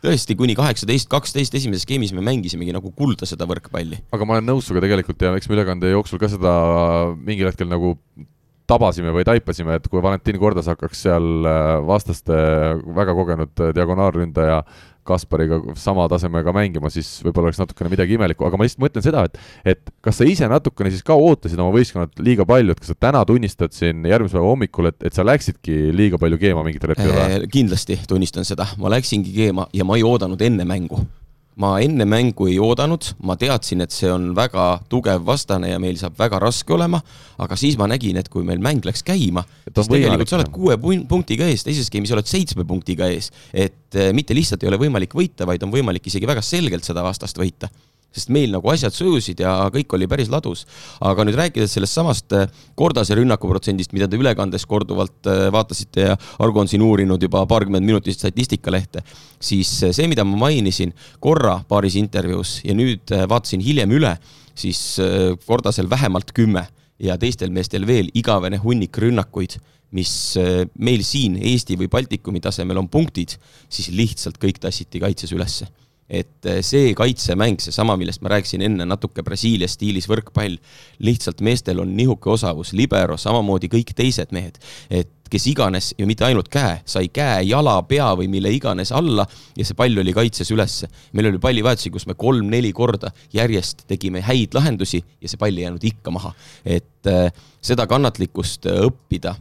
[0.07, 4.01] tõesti kuni kaheksateist, kaksteist esimeses skeemis me mängisimegi nagu kulda seda võrkpalli.
[4.15, 6.57] aga ma olen nõus sinuga tegelikult ja eks me ülekande jooksul ka seda
[7.19, 7.97] mingil hetkel nagu
[8.67, 12.37] tabasime või taipasime, et kui Valentin Kordas hakkaks seal äh, vastaste
[12.97, 14.63] väga kogenud diagonaalründaja
[15.07, 19.27] Kaspariga sama tasemega mängima, siis võib-olla oleks natukene midagi imelikku, aga ma lihtsalt mõtlen seda,
[19.29, 22.93] et et kas sa ise natukene siis ka ootasid oma võistkonnalt liiga palju, et kas
[22.93, 26.95] sa täna tunnistad siin järgmise päeva hommikul, et, et sa läksidki liiga palju keema mingitel
[26.95, 27.37] hetkedel äh,?
[27.53, 31.01] kindlasti tunnistan seda, ma läksingi keema ja ma ei oodanud enne mängu.
[31.57, 35.97] Ma enne mängu ei oodanud, ma teadsin, et see on väga tugev vastane ja meil
[35.97, 37.01] saab väga raske olema,
[37.41, 40.79] aga siis ma nägin, et kui meil mäng läks käima, siis tegelikult sa oled kuue
[41.09, 43.31] punktiga ees, teises skeemis oled seitsme punktiga ees.
[43.53, 47.05] et eh, mitte lihtsalt ei ole võimalik võita, vaid on võimalik isegi väga selgelt seda
[47.07, 47.71] vastast võita
[48.17, 50.65] sest meil nagu asjad sujusid ja kõik oli päris ladus.
[51.05, 52.47] aga nüüd rääkides sellest samast äh,
[52.79, 57.87] Kordase rünnakuprotsendist, mida te ülekandes korduvalt äh, vaatasite ja Argo on siin uurinud juba paarkümmend
[57.87, 59.05] minutit statistikalehte,
[59.41, 64.17] siis see, mida ma mainisin korra paaris intervjuus ja nüüd vaatasin hiljem üle,
[64.57, 64.81] siis
[65.47, 66.65] Kordasel vähemalt kümme
[66.99, 69.59] ja teistel meestel veel igavene hunnik rünnakuid
[69.97, 70.13] mis
[70.83, 73.37] meil siin Eesti või Baltikumi tasemel on punktid,
[73.71, 75.69] siis lihtsalt kõik tassiti kaitses ülesse
[76.09, 80.59] et eh, see kaitsemäng, seesama, millest ma rääkisin enne, natuke Brasiilia stiilis võrkpall,
[81.07, 86.25] lihtsalt meestel on nihuke osavus, libero, samamoodi kõik teised mehed, et kes iganes ja mitte
[86.27, 90.51] ainult käe, sai käe, jala, pea või mille iganes alla ja see pall oli kaitses
[90.55, 90.89] ülesse.
[91.13, 95.67] meil oli pallivahetusi, kus me kolm-neli korda järjest tegime häid lahendusi ja see pall ei
[95.67, 96.33] jäänud ikka maha.
[96.65, 99.35] et äh, seda kannatlikkust äh, õppida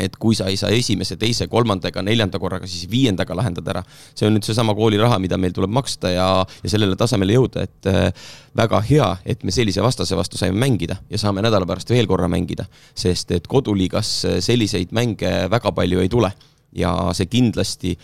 [0.00, 3.82] et kui sa ei saa esimese, teise, kolmanda ega neljanda korraga, siis viiendaga lahendad ära.
[4.14, 6.28] see on nüüd seesama kooliraha, mida meil tuleb maksta ja,
[6.62, 10.96] ja sellele tasemele jõuda, et äh, väga hea, et me sellise vastase vastu saime mängida
[11.10, 12.64] ja saame nädala pärast veel korra mängida.
[12.94, 16.32] sest et koduliigas selliseid mänge väga palju ei tule
[16.72, 17.96] ja see kindlasti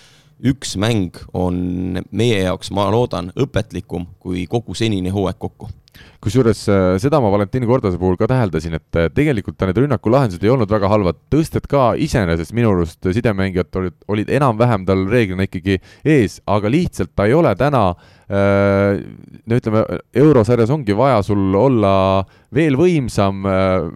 [0.45, 5.71] üks mäng on meie jaoks, ma loodan, õpetlikum kui kogu senine hooaeg kokku
[6.25, 10.45] kusjuures äh, seda ma Valentini Kordase puhul ka täheldasin, et äh, tegelikult ta need rünnakulahendused
[10.45, 15.49] ei olnud väga halvad, tõsted ka iseenesest minu arust sidemängijad olid, olid enam-vähem tal reeglina
[15.49, 19.83] ikkagi ees, aga lihtsalt ta ei ole täna äh, no ütleme,
[20.21, 21.93] eurosarjas ongi vaja sul olla
[22.55, 23.41] veel võimsam,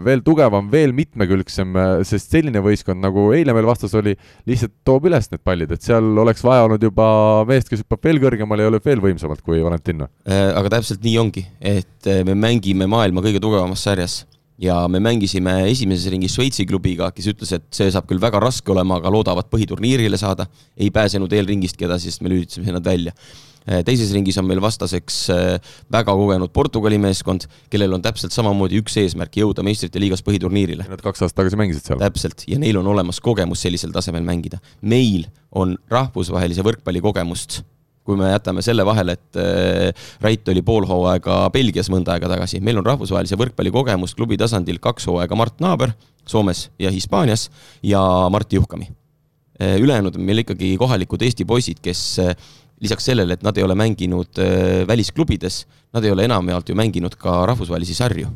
[0.05, 1.77] veel tugevam, veel mitmekülgsem,
[2.09, 4.15] sest selline võistkond, nagu eile meil vastas oli,
[4.49, 7.07] lihtsalt toob üles need pallid, et seal oleks vaja olnud juba
[7.49, 10.07] meest, kes hüppab veel kõrgemale ja lööb veel võimsamalt kui Valentin.
[10.27, 14.23] aga täpselt nii ongi, et me mängime maailma kõige tugevamas sarjas
[14.63, 18.73] ja me mängisime esimeses ringis Šveitsi klubiga, kes ütles, et see saab küll väga raske
[18.73, 20.47] olema, aga loodavad põhiturniirile saada.
[20.77, 23.13] ei pääsenud eelringistki edasi, sest me lülitasime nad välja.
[23.67, 28.81] Eh, teises ringis on meil vastaseks eh, väga kogenud Portugali meeskond, kellel on täpselt samamoodi
[28.83, 30.89] üks eesmärk, jõuda meistrite liigas põhiturniirile.
[30.91, 32.01] Nad kaks aastat tagasi mängisid seal.
[32.03, 34.59] täpselt, ja neil on olemas kogemus sellisel tasemel mängida.
[34.81, 37.63] meil on rahvusvahelise võrkpalli kogemust
[38.03, 42.59] kui me jätame selle vahele, et äh, Rait oli pool hooaega Belgias mõnda aega tagasi,
[42.59, 45.95] meil on rahvusvahelise võrkpalli kogemust klubi tasandil kaks hooaega Mart Naaber
[46.27, 47.49] Soomes ja Hispaanias
[47.87, 48.91] ja Martti Juhkami.
[49.63, 52.01] Ülejäänud on meil ikkagi kohalikud Eesti poisid, kes
[52.83, 54.41] lisaks sellele, et nad ei ole mänginud
[54.89, 55.63] välisklubides,
[55.95, 58.31] nad ei ole enamjaolt ju mänginud ka rahvusvahelisi sarju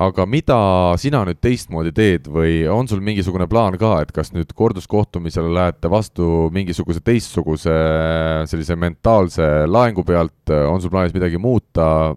[0.00, 0.56] aga mida
[1.00, 5.90] sina nüüd teistmoodi teed või on sul mingisugune plaan ka, et kas nüüd korduskohtumisele lähete
[5.92, 7.74] vastu mingisuguse teistsuguse
[8.48, 12.14] sellise mentaalse laengu pealt, on sul plaanis midagi muuta?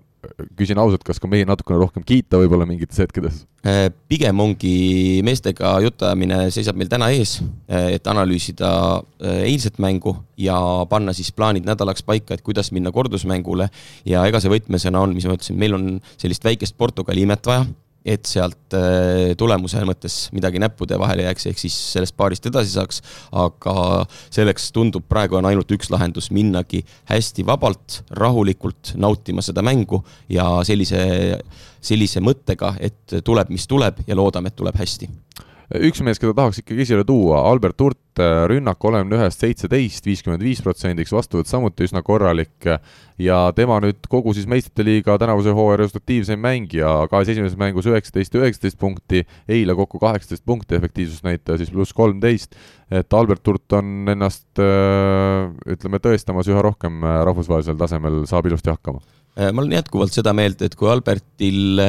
[0.58, 3.44] Küsin ausalt, kas ka mehi natukene rohkem kiita võib-olla mingites hetkedes?
[3.68, 7.38] Äh, pigem ongi meestega jutuajamine seisab meil täna ees,
[7.72, 10.58] äh, et analüüsida äh, eilset mängu ja
[10.92, 13.70] panna siis plaanid nädalaks paika, et kuidas minna kordusmängule.
[14.06, 17.68] ja ega see võtmesõna on, mis ma ütlesin, meil on sellist väikest Portugali imet vaja
[18.06, 23.02] et sealt äh, tulemuse mõttes midagi näppude vahele jääks, ehk siis sellest paarist edasi saaks,
[23.32, 30.04] aga selleks tundub, praegu on ainult üks lahendus, minnagi hästi vabalt, rahulikult nautima seda mängu
[30.32, 31.40] ja sellise,
[31.84, 35.10] sellise mõttega, et tuleb, mis tuleb ja loodame, et tuleb hästi
[35.72, 40.44] üks mees, keda tahaks ikkagi esile tuua, Albert Hurt, äh, rünnak kolmekümne ühest seitseteist, viiskümmend
[40.44, 42.68] viis protsendiks, vastuvõtt samuti üsna korralik
[43.22, 48.36] ja tema nüüd kogu siis meistrite liiga tänavuse hooaja resultatiivseim mängija, kahes esimeses mängus üheksateist
[48.36, 52.58] ja üheksateist punkti, eile kokku kaheksateist punkti, efektiivsusnäitaja siis pluss kolmteist,
[52.92, 58.74] et Albert Hurt on ennast äh, ütleme, tõestamas üha rohkem äh, rahvusvahelisel tasemel, saab ilusti
[58.74, 59.04] hakkama.
[59.34, 61.80] Ma olen jätkuvalt seda meelt, et kui Albertil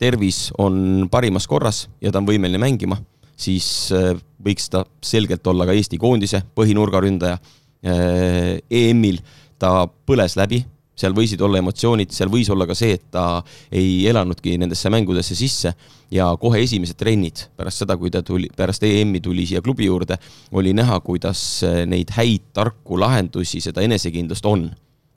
[0.00, 2.96] tervis on parimas korras ja ta on võimeline mängima
[3.36, 4.12] siis äh,
[4.44, 7.40] võiks ta selgelt olla ka Eesti koondise põhinurgaründaja.
[7.84, 9.20] Äh, EM-il
[9.60, 10.62] ta põles läbi,
[10.94, 13.42] seal võisid olla emotsioonid, seal võis olla ka see, et ta
[13.74, 15.74] ei elanudki nendesse mängudesse sisse
[16.14, 20.18] ja kohe esimesed trennid pärast seda, kui ta tuli, pärast EM-i tuli siia klubi juurde,
[20.54, 24.68] oli näha, kuidas äh, neid häid tarku lahendusi, seda enesekindlust on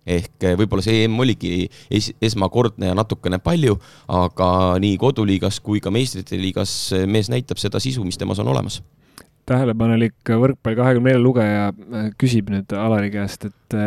[0.07, 4.49] ehk eh, võib-olla see EM oligi es esmakordne ja natukene palju, aga
[4.81, 8.81] nii koduliigas kui ka meistrite liigas eh, mees näitab seda sisu, mis temas on olemas.
[9.47, 13.77] Tähelepanelik võrkpall kahekümne nelja lugeja äh, küsib nüüd Alari käest, et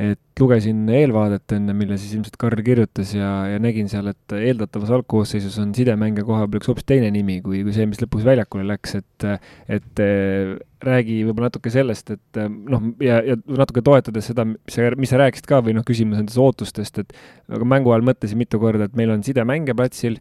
[0.00, 4.92] et lugesin eelvaadet enne, mille siis ilmselt Karl kirjutas ja, ja nägin seal, et eeldatavas
[4.96, 8.64] algkoosseisus on sidemängija koha peal üks hoopis teine nimi kui, kui see, mis lõpuks väljakule
[8.70, 9.26] läks, et
[9.68, 10.54] et äh,
[10.86, 15.20] räägi võib-olla natuke sellest, et noh, ja, ja natuke toetades seda, mis sa, mis sa
[15.20, 17.12] rääkisid ka või noh, küsimus nendest ootustest, et
[17.52, 20.16] aga mängu ajal mõtlesin mitu korda, et meil on sidemängija platsil,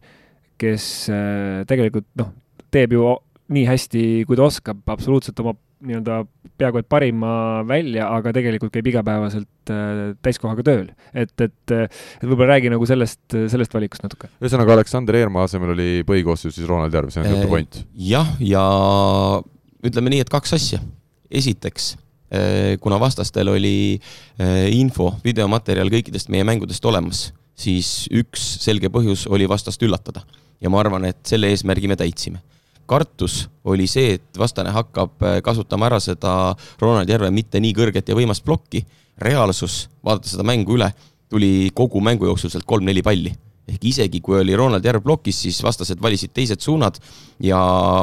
[0.60, 0.84] kes
[1.70, 2.34] tegelikult noh,
[2.76, 3.16] teeb ju
[3.56, 5.56] nii hästi, kui ta oskab, absoluutselt oma
[5.86, 6.24] nii-öelda
[6.60, 7.32] peaaegu et parima
[7.68, 10.90] välja, aga tegelikult käib igapäevaselt äh, täiskohaga tööl.
[11.14, 14.32] et, et, et võib-olla räägi nagu sellest, sellest valikust natuke.
[14.42, 17.82] ühesõnaga, Aleksander Eermaa asemel oli põhikoosseisus siis Ronald Järv, see on jutu point?
[18.10, 18.66] jah, ja
[19.86, 20.82] ütleme nii, et kaks asja.
[21.32, 21.94] esiteks,
[22.34, 29.28] äh, kuna vastastel oli äh, info, videomaterjal kõikidest meie mängudest olemas, siis üks selge põhjus
[29.32, 30.28] oli vastast üllatada.
[30.60, 32.44] ja ma arvan, et selle eesmärgi me täitsime
[32.90, 38.10] kartus oli see, et vastane hakkab äh, kasutama ära seda Ronald Järve mitte nii kõrget
[38.10, 38.86] ja võimast plokki.
[39.20, 40.88] reaalsus, vaadates seda mängu üle,
[41.30, 43.34] tuli kogu mängu jooksul sealt kolm-neli palli.
[43.70, 46.96] ehk isegi kui oli Ronald Järv plokis, siis vastased valisid teised suunad
[47.40, 47.60] ja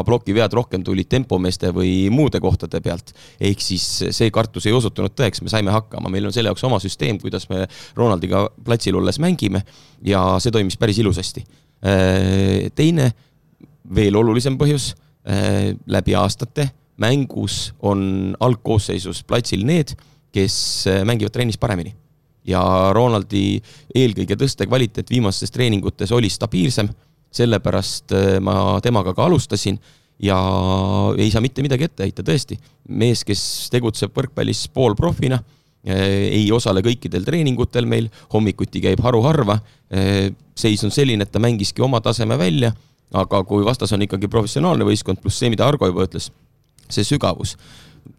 [0.07, 3.13] plokivead rohkem tulid tempomeeste või muude kohtade pealt.
[3.41, 6.79] ehk siis see kartus ei osutunud tõeks, me saime hakkama, meil on selle jaoks oma
[6.79, 7.67] süsteem, kuidas me
[7.97, 9.65] Ronaldiga platsil olles mängime
[10.03, 11.43] ja see toimis päris ilusasti.
[11.87, 13.13] Äh, teine
[13.95, 14.93] veel olulisem põhjus,
[15.27, 19.93] äh, läbi aastate mängus on algkoosseisus platsil need,
[20.33, 21.95] kes äh, mängivad trennis paremini.
[22.47, 22.61] ja
[22.95, 23.59] Ronaldi
[23.91, 26.89] eelkõige tõste kvaliteet viimastes treeningutes oli stabiilsem,
[27.35, 29.79] sellepärast äh, ma temaga ka alustasin
[30.23, 30.39] ja
[31.19, 32.57] ei saa mitte midagi ette heita, tõesti.
[32.89, 35.43] mees, kes tegutseb võrkpallis poolprofina,
[35.87, 39.61] ei osale kõikidel treeningutel meil, hommikuti käib haruharva,
[40.59, 42.73] seis on selline, et ta mängiski oma taseme välja
[43.15, 46.31] aga kui vastas on ikkagi professionaalne võistkond, pluss see, mida Argo juba ütles,
[46.91, 47.57] see sügavus,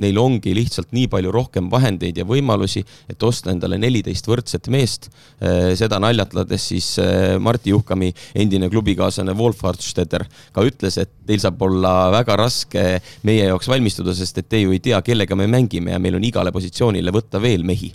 [0.04, 5.08] neil ongi lihtsalt nii palju rohkem vahendeid ja võimalusi, et osta endale neliteist võrdset meest.
[5.40, 11.42] Eh, seda naljatledes siis eh, Martti Juhkami endine klubikaaslane Wolf Hartstetter ka ütles, et teil
[11.44, 12.86] saab olla väga raske
[13.28, 16.28] meie jaoks valmistuda, sest et te ju ei tea, kellega me mängime ja meil on
[16.28, 17.94] igale positsioonile võtta veel mehi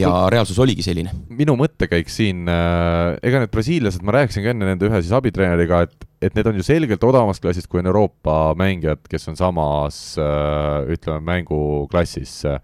[0.00, 1.12] ja reaalsus oligi selline.
[1.28, 5.82] minu mõttekäik siin äh,, ega need brasiillased, ma rääkisin ka enne nende ühe siis abitreeneriga,
[5.86, 10.00] et, et need on ju selgelt odavamast klassist kui on Euroopa mängijad, kes on samas
[10.20, 12.60] äh, ütleme, mänguklassis äh,.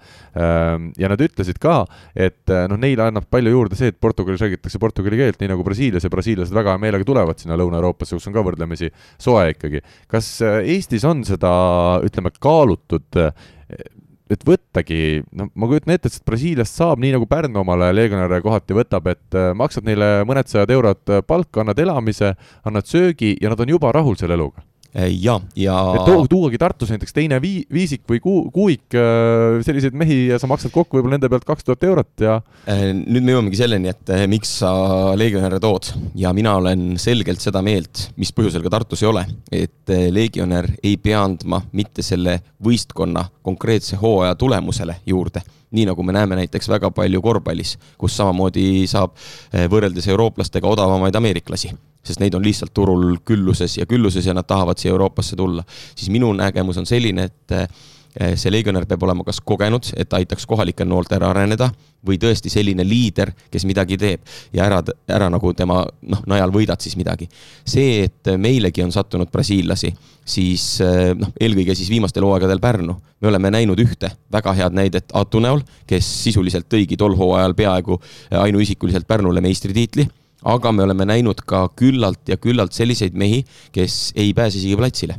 [0.98, 1.82] ja nad ütlesid ka,
[2.16, 5.64] et äh, noh, neile annab palju juurde see, et Portugalis räägitakse portugali keelt, nii nagu
[5.66, 9.82] Brasiilias ja brasiillased väga meelega tulevad sinna Lõuna-Euroopasse, kus on ka võrdlemisi soe ikkagi.
[10.10, 11.52] kas Eestis on seda,
[12.04, 13.20] ütleme, kaalutud
[14.36, 14.98] et võttagi,
[15.36, 19.38] no ma kujutan ette, et Brasiiliast saab, nii nagu Pärnu omale legionäre kohati võtab, et
[19.38, 22.34] äh, maksad neile mõned sajad eurot äh, palka, annad elamise,
[22.68, 24.64] annad söögi ja nad on juba rahul selle eluga
[24.94, 25.76] ja, ja.
[25.96, 30.50] et tuuagi Tartus näiteks teine vii-, viisik või kuu-, kuuik, äh, selliseid mehi ja sa
[30.50, 32.38] maksad kokku võib-olla nende pealt kaks tuhat eurot ja.
[32.68, 34.72] Äh, nüüd me jõuamegi selleni, et miks sa
[35.18, 35.88] legionäre tood
[36.18, 40.98] ja mina olen selgelt seda meelt, mis põhjusel ka Tartus ei ole, et legionär ei
[41.00, 46.90] pea andma mitte selle võistkonna konkreetse hooaja tulemusele juurde nii nagu me näeme näiteks väga
[46.92, 49.16] palju korvpallis, kus samamoodi saab
[49.72, 51.72] võrreldes eurooplastega odavamaid ameeriklasi
[52.02, 56.10] sest neid on lihtsalt turul külluses ja külluses ja nad tahavad siia Euroopasse tulla, siis
[56.10, 60.46] minu nägemus on selline, et eh, see legionär peab olema kas kogenud, et ta aitaks
[60.46, 61.70] kohalikel noortel areneda,
[62.06, 66.82] või tõesti selline liider, kes midagi teeb ja ära, ära nagu tema noh, najal võidad
[66.82, 67.28] siis midagi.
[67.64, 69.92] see, et meilegi on sattunud brasiillasi,
[70.24, 75.14] siis eh, noh, eelkõige siis viimastel hooaegadel Pärnu, me oleme näinud ühte väga head näidet
[75.14, 78.00] Atu näol, kes sisuliselt tõigi tol hooajal peaaegu
[78.42, 80.08] ainuisikuliselt Pärnule meistritiitli
[80.42, 85.18] aga me oleme näinud ka küllalt ja küllalt selliseid mehi, kes ei pääse isegi platsile.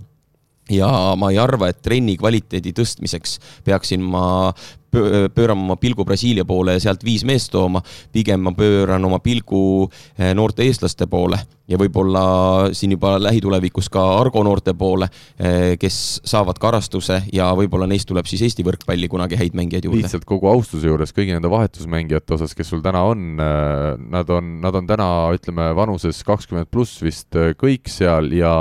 [0.71, 0.87] Ja
[1.19, 4.53] ma ei arva, et trenni kvaliteedi tõstmiseks peaksin ma
[4.93, 7.81] pöörama oma pilgu Brasiilia poole ja sealt viis meest tooma,
[8.13, 11.39] pigem ma pööran oma pilgu eh, noorte eestlaste poole
[11.69, 12.23] ja võib-olla
[12.75, 15.07] siin juba lähitulevikus ka Argo noorte poole,
[15.39, 20.03] eh, kes saavad karastuse ja võib-olla neist tuleb siis Eesti võrkpalli kunagi häid mängijaid juurde.
[20.03, 24.57] lihtsalt kogu austuse juures kõigi nende vahetusmängijate osas, kes sul täna on, eh, nad on,
[24.63, 28.53] nad on täna, ütleme, vanuses kakskümmend pluss vist kõik seal ja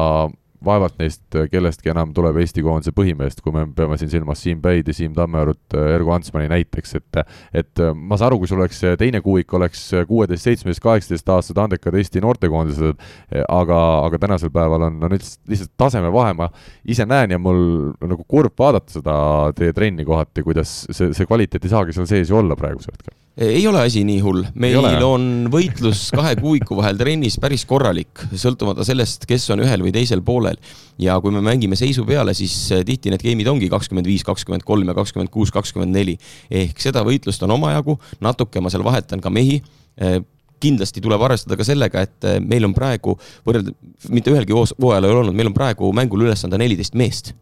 [0.64, 4.88] vaevalt neist kellestki enam tuleb Eesti koondise põhimeest, kui me peame siin silmas Siim Päid
[4.88, 5.62] ja Siim Tammearut,
[5.94, 7.20] Ergo Antsmani näiteks, et
[7.62, 11.96] et ma saan aru, kui sul oleks teine kuuik, oleks kuueteist, seitsmeteist, kaheksateist aastased andekad
[11.98, 13.02] Eesti noortekoondised,
[13.46, 16.48] aga, aga tänasel päeval on, on lihtsalt, lihtsalt tasemevahe, ma
[16.88, 19.16] ise näen ja mul nagu kurb vaadata seda
[19.58, 23.21] teie trenni kohati, kuidas see, see kvaliteet ei saagi seal sees ju olla praegusel hetkel
[23.36, 28.84] ei ole asi nii hull, meil on võitlus kahe kuuiku vahel trennis päris korralik, sõltumata
[28.84, 30.58] sellest, kes on ühel või teisel poolel.
[31.00, 34.66] ja kui me mängime seisu peale, siis eh, tihti need game'id ongi kakskümmend viis, kakskümmend
[34.68, 36.18] kolm ja kakskümmend kuus, kakskümmend neli.
[36.50, 39.62] ehk seda võitlust on omajagu, natuke ma seal vahetan ka mehi
[39.96, 40.20] eh,
[40.62, 43.16] kindlasti tuleb arvestada ka sellega, et eh, meil on praegu
[43.46, 43.72] võrrelda,
[44.12, 47.32] mitte ühelgi hooajal ei ole olnud, meil on praegu mängul üles anda neliteist meest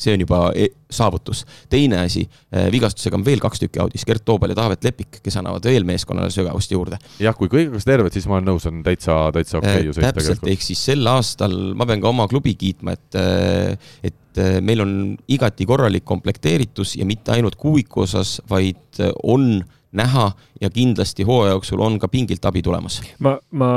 [0.00, 1.44] see on juba e saavutus.
[1.70, 2.24] teine asi,
[2.54, 5.86] äh, vigastusega on veel kaks tükki audis, Gert Toobal ja Taavet Lepik, kes annavad veel
[5.88, 6.98] meeskonnale sügavust juurde.
[7.22, 9.96] jah, kui kõik oleks terved, siis ma olen nõus, on täitsa, täitsa okei okay ju
[9.96, 10.14] sõita.
[10.16, 14.56] täpselt, ehk siis sel aastal ma pean ka oma klubi kiitma, et, äh, et äh,
[14.64, 14.94] meil on
[15.28, 19.60] igati korralik komplekteeritus ja mitte ainult kuuiku osas, vaid on
[19.96, 20.30] näha
[20.60, 23.00] ja kindlasti hooaja jooksul on ka pingilt abi tulemas.
[23.18, 23.70] ma, ma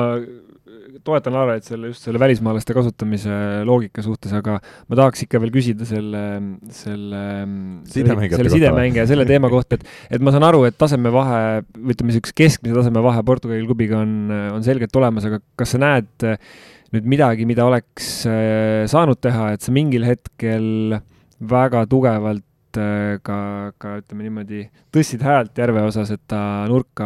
[1.08, 3.38] toetan Laaret selle, just selle välismaalaste kasutamise
[3.68, 6.24] loogika suhtes, aga ma tahaks ikka veel küsida selle,
[6.74, 7.24] selle,
[7.94, 9.88] selle sidemängija, selle teema kohta, et,
[10.18, 11.42] et ma saan aru, et tasemevahe,
[11.80, 14.16] ütleme, niisuguse keskmise tasemevahe Portugali klubiga on,
[14.56, 16.30] on selgelt olemas, aga kas sa näed
[16.94, 21.00] nüüd midagi, mida oleks äh, saanud teha, et sa mingil hetkel
[21.44, 22.46] väga tugevalt
[22.80, 23.36] Äh, ka,
[23.82, 24.64] ka ütleme niimoodi,
[24.94, 27.06] tõstsid häält Järve osas, et ta nurka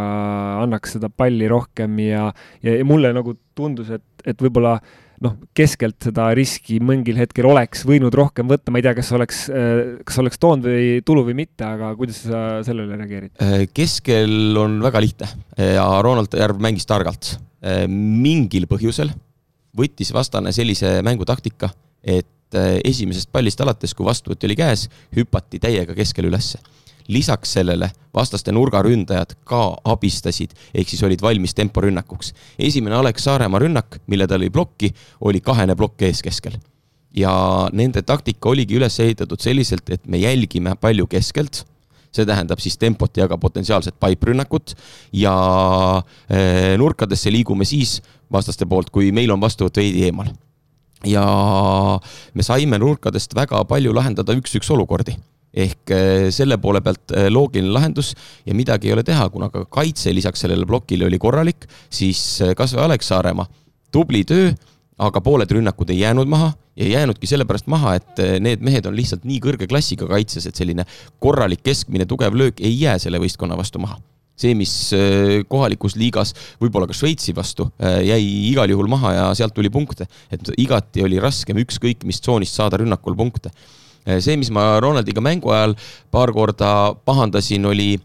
[0.62, 2.30] annaks seda palli rohkem ja,
[2.64, 4.78] ja, ja mulle nagu tundus, et, et võib-olla
[5.26, 9.42] noh, keskelt seda riski mingil hetkel oleks võinud rohkem võtta, ma ei tea, kas oleks,
[9.52, 13.34] äh, kas oleks toonud või tulu või mitte, aga kuidas sa sellele reageerid?
[13.44, 15.32] Äh, keskel on väga lihtne
[15.74, 17.36] ja Ronald Järv mängis targalt.
[17.90, 19.10] mingil põhjusel
[19.76, 21.72] võttis vastane sellise mängutaktika,
[22.06, 24.86] et Äh, esimesest pallist alates, kui vastuvõtt oli käes,
[25.16, 26.60] hüpati täiega keskele ülesse.
[27.08, 32.34] lisaks sellele vastaste nurgaründajad ka abistasid, ehk siis olid valmis temporünnakuks.
[32.60, 36.58] esimene Alex Saaremaa rünnak, mille ta lõi plokki, oli kahene plokk ees keskel.
[37.12, 41.66] ja nende taktika oligi üles ehitatud selliselt, et me jälgime palju keskelt
[42.12, 44.74] see tähendab siis tempot ja ka potentsiaalset paiprünnakut
[45.12, 45.36] ja
[46.32, 50.32] äh, nurkadesse liigume siis vastaste poolt, kui meil on vastuvõtt veidi eemal
[51.06, 51.24] ja
[52.34, 55.18] me saime nurkadest väga palju lahendada üks-üks olukordi.
[55.58, 58.12] Ehk eh, selle poole pealt eh, loogiline lahendus
[58.46, 62.54] ja midagi ei ole teha, kuna ka kaitse lisaks sellele plokile oli korralik, siis eh,
[62.58, 63.48] kas või Alex Saaremaa,
[63.94, 64.52] tubli töö,
[65.02, 68.98] aga pooled rünnakud ei jäänud maha ja ei jäänudki sellepärast maha, et need mehed on
[68.98, 70.86] lihtsalt nii kõrge klassiga kaitses, et selline
[71.24, 73.98] korralik keskmine tugev löök ei jää selle võistkonna vastu maha
[74.38, 78.22] see, mis äh, kohalikus liigas võib-olla ka Šveitsi vastu äh, jäi
[78.52, 80.08] igal juhul maha ja sealt tuli punkte.
[80.32, 83.52] et igati oli raskem ükskõik mis tsoonist saada rünnakul punkte.
[84.06, 85.76] Äh, see, mis ma Ronaldiga mängu ajal
[86.14, 87.98] paar korda pahandasin, oli,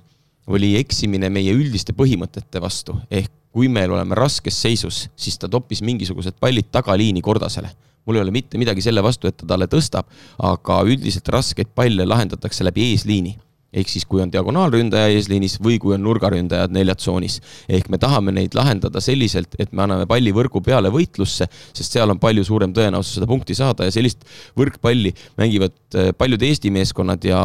[0.48, 5.82] oli eksimine meie üldiste põhimõtete vastu, ehk kui meil oleme raskes seisus, siis ta toppis
[5.84, 7.68] mingisugused pallid tagaliini Kordasele
[8.02, 10.08] mul ei ole mitte midagi selle vastu, et ta talle tõstab,
[10.42, 13.36] aga üldiselt raskeid palle lahendatakse läbi eesliini
[13.72, 17.40] ehk siis kui on diagonaalründaja eesliinis või kui on nurgaründajad neljatsoonis.
[17.68, 22.10] ehk me tahame neid lahendada selliselt, et me anname palli võrgu peale võitlusse, sest seal
[22.10, 24.26] on palju suurem tõenäosus seda punkti saada ja sellist
[24.58, 27.40] võrkpalli mängivad äh, paljud Eesti meeskonnad ja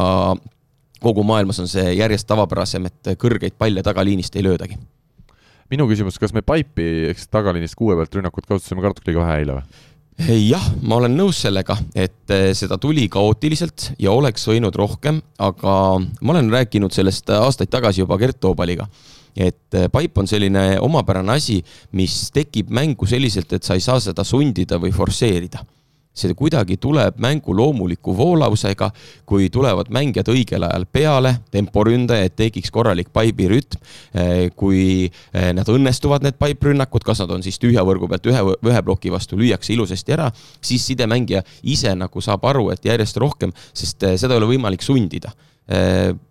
[1.02, 4.78] kogu maailmas on see järjest tavapärasem, et kõrgeid palle tagaliinist ei löödagi.
[5.70, 9.26] minu küsimus, kas me Paipi ehk siis tagaliinist kuue pealt rünnakut kasutasime ka natuke liiga
[9.26, 9.87] vähe eile või?
[10.26, 15.76] Jah, ma olen nõus sellega, et eh, seda tuli kaootiliselt ja oleks võinud rohkem, aga
[16.02, 18.88] ma olen rääkinud sellest aastaid tagasi juba Gert Toobaliga.
[19.38, 21.62] et eh, paip on selline omapärane asi,
[21.94, 25.62] mis tekib mängu selliselt, et sa ei saa seda sundida või forsseerida
[26.18, 28.90] see kuidagi tuleb mängu loomuliku voolavusega,
[29.28, 33.82] kui tulevad mängijad õigel ajal peale, temporündaja, et tekiks korralik paibirütm.
[34.18, 38.44] Eh, kui eh, nad õnnestuvad, need paiprünnakud, kas nad on siis tühja võrgu pealt ühe,
[38.68, 43.54] ühe ploki vastu lüüakse ilusasti ära, siis sidemängija ise nagu saab aru, et järjest rohkem,
[43.78, 45.34] sest eh, seda ei ole võimalik sundida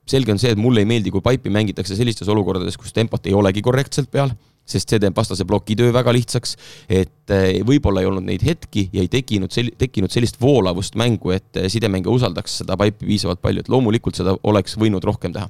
[0.08, 3.34] selge on see, et mulle ei meeldi, kui paipi mängitakse sellistes olukordades, kus tempot ei
[3.36, 4.30] olegi korrektselt peal
[4.66, 6.56] sest see teeb vastase ploki töö väga lihtsaks.
[6.88, 11.32] et eh, võib-olla ei olnud neid hetki ja ei tekkinud sel-, tekkinud sellist voolavust mängu,
[11.36, 15.48] et eh, sidemängija usaldaks seda paipi piisavalt palju, et loomulikult seda oleks võinud rohkem teha.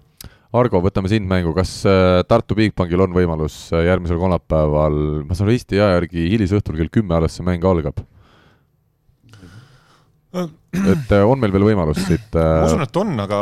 [0.56, 5.56] Argo, võtame sind mängu, kas eh, Tartu Bigbankil on võimalus järgmisel kolmapäeval, ma saan aru,
[5.56, 8.04] Eesti aja järgi hilisõhtul kell kümme alles see mäng algab?
[10.36, 13.38] et on meil veel võimalus siit ma usun, et on, aga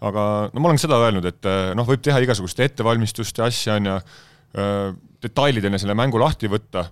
[0.00, 3.96] aga no ma olen seda öelnud, et noh, võib teha igasuguste ettevalmistuste asja, on ju,
[3.98, 6.84] Äh, detailideni selle mängu lahti võtta,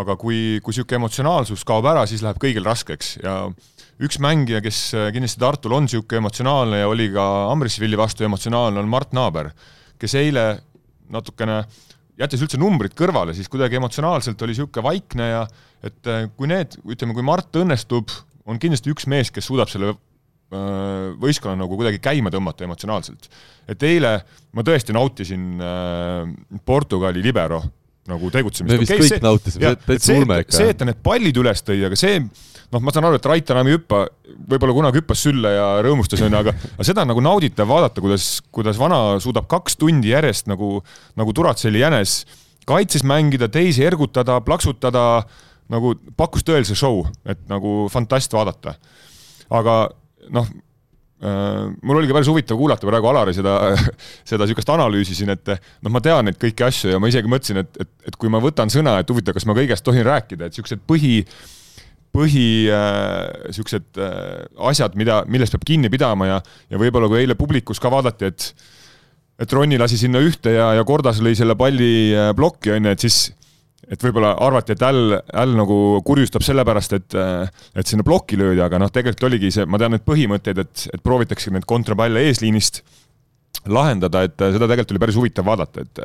[0.00, 3.16] aga kui, kui niisugune emotsionaalsus kaob ära, siis läheb kõigil raskeks.
[3.24, 3.34] Ja
[4.00, 8.80] üks mängija, kes äh, kindlasti Tartul on niisugune emotsionaalne ja oli ka Amrisvilli vastu emotsionaalne,
[8.80, 9.50] on Mart Naaber,
[10.00, 10.44] kes eile
[11.10, 11.62] natukene
[12.20, 15.42] jättes üldse numbrid kõrvale, siis kuidagi emotsionaalselt oli niisugune vaikne ja
[15.84, 18.12] et äh, kui need, ütleme, kui Mart õnnestub,
[18.48, 20.00] on kindlasti üks mees, kes suudab selle äh,
[20.50, 23.28] võistkonna nagu kuidagi käima tõmmata emotsionaalselt.
[23.70, 24.16] et eile
[24.56, 26.32] ma tõesti nautisin äh,
[26.66, 27.62] Portugali libero
[28.10, 28.72] nagu tegutsemist.
[28.72, 30.56] me vist okay, kõik see, nautisime, täitsa ulme ikka.
[30.56, 32.18] see, et ta need pallid üles tõi, aga see,
[32.72, 34.02] noh, ma saan aru, et Rait enam ei hüppa,
[34.50, 38.30] võib-olla kunagi hüppas sülle ja rõõmustas, onju, aga, aga seda on nagu nauditav vaadata, kuidas,
[38.54, 40.78] kuidas vana suudab kaks tundi järjest nagu,
[41.20, 42.22] nagu Turatselli jänes
[42.68, 45.24] kaitses mängida, teisi ergutada, plaksutada,
[45.70, 48.74] nagu pakkus tõelise show, et nagu fantast vaadata.
[49.50, 49.74] aga
[50.34, 50.48] noh
[51.24, 53.56] äh,, mul oligi päris huvitav kuulata praegu Alari seda,
[54.30, 57.62] seda niisugust analüüsi siin, et noh, ma tean neid kõiki asju ja ma isegi mõtlesin,
[57.64, 60.56] et, et, et kui ma võtan sõna, et huvitav, kas ma kõigest tohin rääkida, et
[60.56, 61.14] niisugused põhi,
[62.16, 67.38] põhi äh, siuksed äh, asjad, mida, millest peab kinni pidama ja, ja võib-olla kui eile
[67.38, 68.52] publikus ka vaadati, et
[69.40, 72.96] et Ronni lasi sinna ühte ja, ja Kordas lõi selle palli äh, plokki, on ju,
[72.96, 73.30] et siis
[73.88, 75.76] et võib-olla arvati, et Äll, Äll nagu
[76.06, 77.16] kurjustab sellepärast, et,
[77.74, 81.02] et sinna plokki löödi, aga noh, tegelikult oligi see, ma tean neid põhimõtteid, et, et
[81.04, 82.82] proovitakse neid kontrapalle eesliinist
[83.70, 86.04] lahendada, et seda tegelikult oli päris huvitav vaadata, et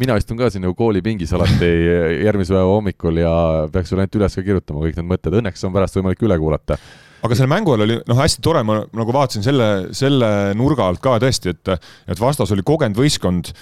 [0.00, 1.70] mina istun ka siin nagu koolipingis alati
[2.26, 3.32] järgmise päeva hommikul ja
[3.72, 6.76] peaks sulle ainult üles ka kirjutama kõik need mõtted, õnneks on pärast võimalik üle kuulata.
[7.24, 11.02] aga selle mängu ajal oli noh, hästi tore, ma nagu vaatasin selle, selle nurga alt
[11.02, 13.54] ka tõesti, et, et vastas oli kogenud võistkond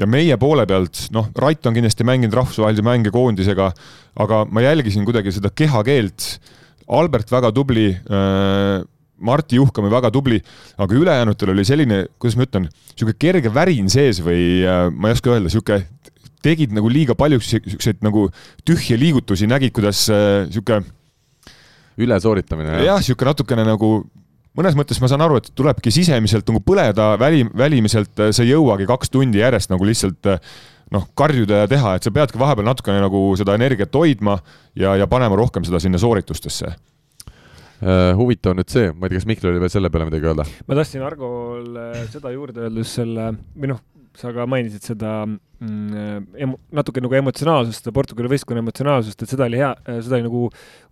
[0.00, 3.70] ja meie poole pealt, noh, Rait on kindlasti mänginud rahvusvahelisi mänge koondisega,
[4.24, 6.34] aga ma jälgisin kuidagi seda kehakeelt.
[6.94, 8.82] Albert väga tubli äh,,
[9.24, 10.40] Marti Juhkam oli väga tubli,
[10.76, 15.16] aga ülejäänutel oli selline, kuidas ma ütlen, niisugune kerge värin sees või äh, ma ei
[15.16, 15.86] oska öelda, niisugune
[16.44, 18.26] tegid nagu liiga palju siukseid nagu
[18.68, 21.54] tühje liigutusi, nägid, kuidas niisugune äh,
[22.04, 22.82] ülesooritamine.
[22.84, 23.94] jah, niisugune natukene nagu
[24.58, 28.52] mõnes mõttes ma saan aru, et tulebki sisemiselt nagu põleda, väli, välimiselt äh, sa ei
[28.54, 30.56] jõuagi kaks tundi järjest nagu lihtsalt äh,
[30.94, 34.38] noh, karjuda ja teha, et sa peadki vahepeal natukene nagu seda energiat hoidma
[34.78, 38.12] ja, ja panema rohkem seda sinna sooritustesse uh,.
[38.18, 40.46] huvitav on nüüd see, ma ei tea, kas Mihkel oli veel selle peale midagi öelda?
[40.68, 43.82] ma tahtsin Argole seda juurde öelda just selle, või noh,
[44.18, 49.60] sa ka mainisid seda mm, natuke nagu emotsionaalsust, seda Portugali võistkonna emotsionaalsust, et seda oli
[49.60, 49.70] hea,
[50.04, 50.42] seda oli nagu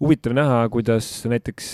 [0.02, 1.68] huvitav näha, kuidas näiteks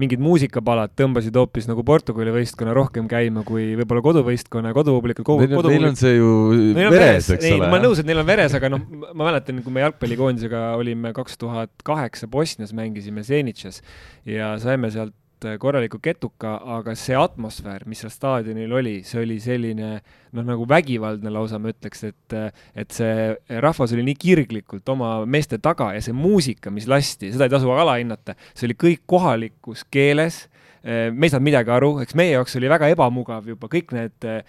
[0.00, 5.48] mingid muusikapalad tõmbasid hoopis nagu Portugali võistkonna rohkem käima kui võib-olla koduvõistkonna ja kodupublikult kodu,.
[5.48, 6.30] Neil, neil on see ju
[6.78, 7.66] neil veres, eks ole.
[7.66, 11.14] ma olen nõus, et neil on veres, aga noh, ma mäletan, kui me jalgpallikoondisega olime
[11.16, 13.82] kaks tuhat kaheksa Bosnias, mängisime Zenitšas
[14.28, 19.38] ja saime sealt Äh, korraliku ketuka, aga see atmosfäär, mis seal staadionil oli, see oli
[19.42, 22.36] selline noh, nagu vägivaldne lausa, ma ütleks, et
[22.78, 27.48] et see rahvas oli nii kirglikult oma meeste taga ja see muusika, mis lasti, seda
[27.48, 30.51] ei tasu alahinnata, see oli kõik kohalikus keeles äh,
[30.82, 34.40] me ei saanud midagi aru, eks meie jaoks oli väga ebamugav juba kõik need äh,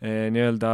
[0.00, 0.68] Eh, nii-öelda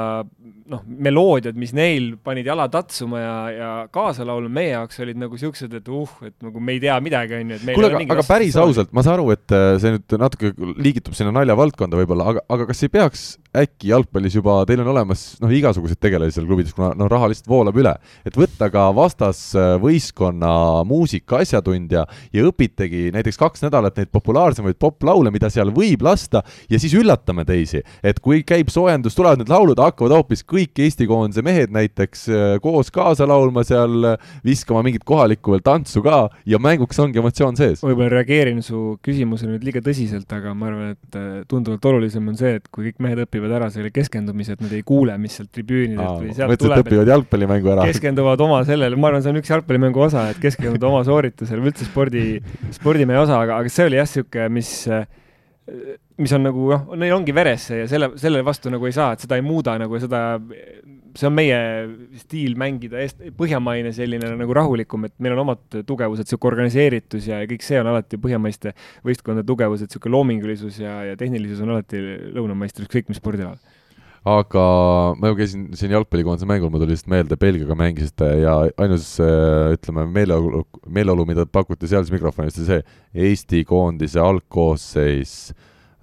[0.70, 5.34] noh, meloodiad, mis neil panid jala tatsuma ja, ja kaasa laulma, meie jaoks olid nagu
[5.40, 8.54] siuksed, et uh, et nagu me ei tea midagi, onju, et kuule, aga, aga päris
[8.62, 12.86] ausalt, ma saan aru, et see nüüd natuke liigitub sinna naljavaldkonda võib-olla, aga, aga kas
[12.86, 13.24] ei peaks
[13.56, 17.50] äkki jalgpallis juba, teil on olemas noh, igasuguseid tegelasi seal klubides, kuna noh, raha lihtsalt
[17.50, 17.96] voolab üle,
[18.28, 20.52] et võtta ka vastasvõistkonna
[20.86, 26.80] muusika asjatundja ja õpitegi näiteks kaks nädalat neid populaarsemaid poplaule, mida seal võib lasta ja
[26.82, 31.44] siis üllatame teisi, et kui käib soojendus, tulevad need laulud, hakkavad hoopis kõik Eesti koondise
[31.46, 36.98] mehed näiteks äh, koos kaasa laulma seal, viskama mingit kohalikku veel tantsu ka ja mänguks
[37.02, 37.84] ongi emotsioon sees.
[37.84, 42.38] võib-olla reageerin su küsimusele nüüd liiga tõsiselt, aga ma arvan, et äh, tunduvalt olulisem on
[42.38, 45.52] see, et kui kõik mehed õpivad ära selle keskendumise, et nad ei kuule, mis sealt
[45.54, 46.84] tribüünidelt või sealt tuleb.
[46.84, 47.86] õpivad jalgpallimängu ära.
[47.92, 51.72] keskenduvad oma sellele, ma arvan, see on üks jalgpallimängu osa, et keskenduda oma sooritusele või
[51.72, 52.26] üldse spordi,
[52.74, 54.70] spordimehe osa, aga, aga see oli jah, niisugune, mis
[56.16, 59.16] mis on nagu noh, neil ongi veres see ja selle, selle vastu nagu ei saa,
[59.16, 60.20] et seda ei muuda nagu seda
[61.16, 61.58] see on meie
[62.20, 67.40] stiil mängida eest, põhjamaine selline nagu rahulikum, et meil on omad tugevused, niisugune organiseeritus ja,
[67.42, 68.74] ja kõik see on alati põhjamaiste
[69.06, 72.02] võistkondade tugevus, et niisugune loomingulisus ja, ja tehnilisus on alati
[72.36, 73.58] lõunameister, ükskõik mis spordialal
[74.26, 74.62] aga
[75.20, 80.06] ma ju käisin siin jalgpallikoondise mängul, mul tuli lihtsalt meelde, Belgiaga mängisite ja ainus ütleme,
[80.10, 85.54] meeleolu, meeleolu, mida pakuti sealses mikrofonis, oli see Eesti koondise algkoosseis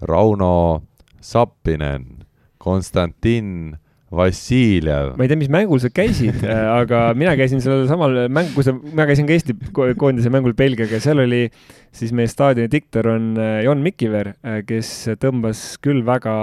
[0.08, 0.84] Rauno
[1.20, 2.24] Sappinen,
[2.64, 3.76] Konstantin
[4.14, 5.14] Vassiljev.
[5.18, 8.70] ma ei tea, mis mängul sa käisid äh, aga mina käisin sellel samal mäng-, kus
[8.70, 11.48] ma käisin ka Eesti koondise mängul Belgiaga, seal oli
[11.94, 14.92] siis meie staadioni diktor on äh, Jon Mikiver, äh, kes
[15.22, 16.34] tõmbas küll väga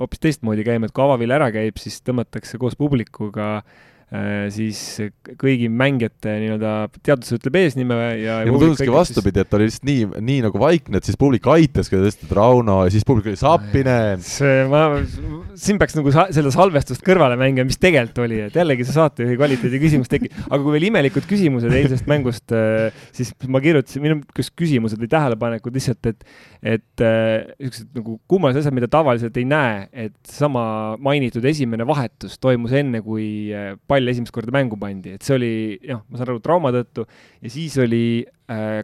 [0.00, 3.62] hoopis teistmoodi käima, et kui avavill ära käib, siis tõmmatakse koos publikuga
[4.54, 4.78] siis
[5.36, 6.70] kõigi mängijate nii-öelda
[7.04, 8.38] teadus ütleb eesnime ja.
[8.40, 11.90] ja mulle tunduski vastupidi, et oli lihtsalt nii, nii nagu vaikne, et siis publik aitas,
[11.92, 14.24] kui ta et Rauno ja siis publik oli Sapinen.
[14.24, 14.86] see, ma,
[15.60, 19.82] siin peaks nagu seda salvestust kõrvale mängima, mis tegelikult oli, et jällegi see saatejuhi kvaliteedi
[19.82, 22.56] küsimus tekib, aga kui veel imelikud küsimused eilsest mängust,
[23.12, 24.22] siis ma kirjutasin, minu
[24.56, 26.24] küsimused või tähelepanekud lihtsalt, et,
[26.62, 30.62] et niisugused nagu kummalised asjad, mida tavaliselt ei näe, et sama
[31.02, 33.28] mainitud esimene vahetus toimus enne, kui
[33.90, 35.52] pall esimest korda mängu pandi, et see oli,
[35.90, 37.06] noh, ma saan aru, trauma tõttu.
[37.44, 38.37] Ja siis oli Äh,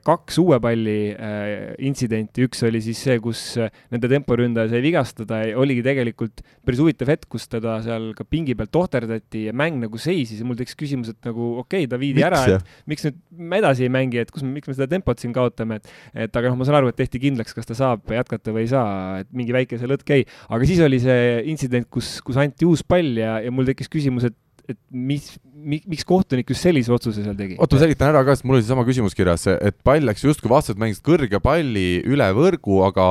[0.04, 5.40] kaks uue palli äh, intsidenti, üks oli siis see, kus äh, nende temporündaja sai vigastada.
[5.48, 9.80] Ja oligi tegelikult päris huvitav hetk, kus teda seal ka pingi peal tohterdati ja mäng
[9.80, 10.42] nagu seisis.
[10.42, 13.18] Ja mul tekkis küsimus, et nagu okei okay,, ta viidi miks, ära, et miks nüüd
[13.40, 16.52] me edasi ei mängi, et kus, miks me seda tempot siin kaotame, et et aga
[16.52, 19.32] noh, ma saan aru, et tehti kindlaks, kas ta saab jätkata või ei saa, et
[19.32, 23.16] mingi väike see lõtk jäi, aga siis oli see intsident, kus, kus anti uus pall
[23.20, 24.36] ja, ja mul tekkis küsimus, et
[24.70, 25.26] et mis,
[25.62, 27.58] miks kohtunik just sellise otsuse seal tegi?
[27.58, 30.52] oota, ma selgitan ära ka, sest mul oli seesama küsimus kirjas, et pall läks justkui
[30.52, 33.06] vastased mängisid kõrge palli üle võrgu, aga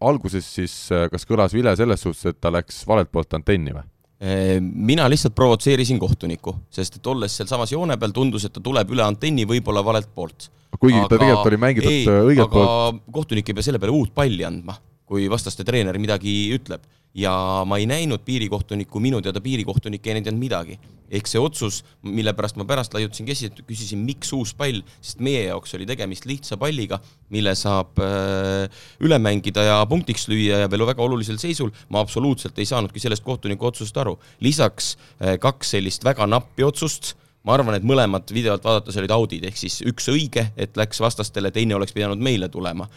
[0.00, 0.74] alguses siis
[1.12, 3.86] kas kõlas vile selles suhtes, et ta läks valelt poolt antenni või?
[4.18, 9.04] mina lihtsalt provotseerisin kohtunikku, sest et olles sealsamas joone peal, tundus, et ta tuleb üle
[9.04, 10.48] antenni võib-olla valelt poolt.
[10.74, 13.04] kuigi aga, ta tegelikult oli mängitud ei, õigelt poolt.
[13.14, 14.74] kohtunik ei pea selle peale uut palli andma,
[15.08, 16.84] kui vastaste treener midagi ütleb
[17.16, 17.32] ja
[17.66, 20.78] ma ei näinud piirikohtunikku, minu teada piirikohtunik ei näidanud midagi.
[21.08, 25.22] ehk see otsus, mille pärast ma pärast laiutasin käsi, et küsisin, miks uus pall, sest
[25.24, 26.98] meie jaoks oli tegemist lihtsa palliga,
[27.32, 32.60] mille saab äh, üle mängida ja punktiks lüüa ja veel väga olulisel seisul, ma absoluutselt
[32.60, 34.18] ei saanudki sellest kohtuniku otsusest aru.
[34.44, 37.14] lisaks äh, kaks sellist väga nappi otsust
[37.48, 41.50] ma arvan, et mõlemad videot vaadates olid audid, ehk siis üks õige, et läks vastastele,
[41.54, 42.88] teine oleks pidanud meile tulema.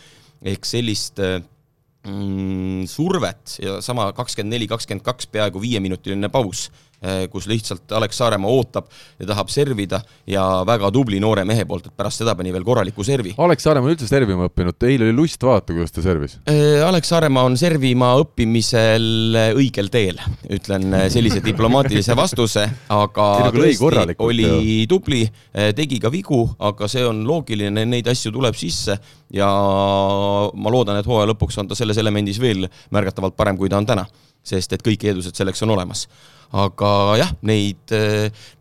[0.43, 1.39] ehk sellist äh,
[2.07, 6.69] mm, survet ja sama kakskümmend neli, kakskümmend kaks, peaaegu viieminutiline paus,
[7.31, 8.89] kus lihtsalt Alex Saaremaa ootab
[9.19, 13.03] ja tahab servida ja väga tubli noore mehe poolt, et pärast seda pani veel korraliku
[13.05, 13.33] servi.
[13.41, 16.37] Alex Saaremaa on üldse servima õppinud, eile oli lust vaadata, kuidas ta servis.
[16.45, 20.21] Eh, Alex Saaremaa on servima õppimisel õigel teel,
[20.53, 25.23] ütlen eh, sellise diplomaatilise vastuse, aga tõesti oli tubli,
[25.77, 28.97] tegi ka vigu, aga see on loogiline, neid asju tuleb sisse
[29.33, 33.79] ja ma loodan, et hooaja lõpuks on ta selles elemendis veel märgatavalt parem, kui ta
[33.81, 34.05] on täna,
[34.43, 36.07] sest et kõik eeldused selleks on olemas
[36.51, 36.91] aga
[37.21, 37.93] jah, neid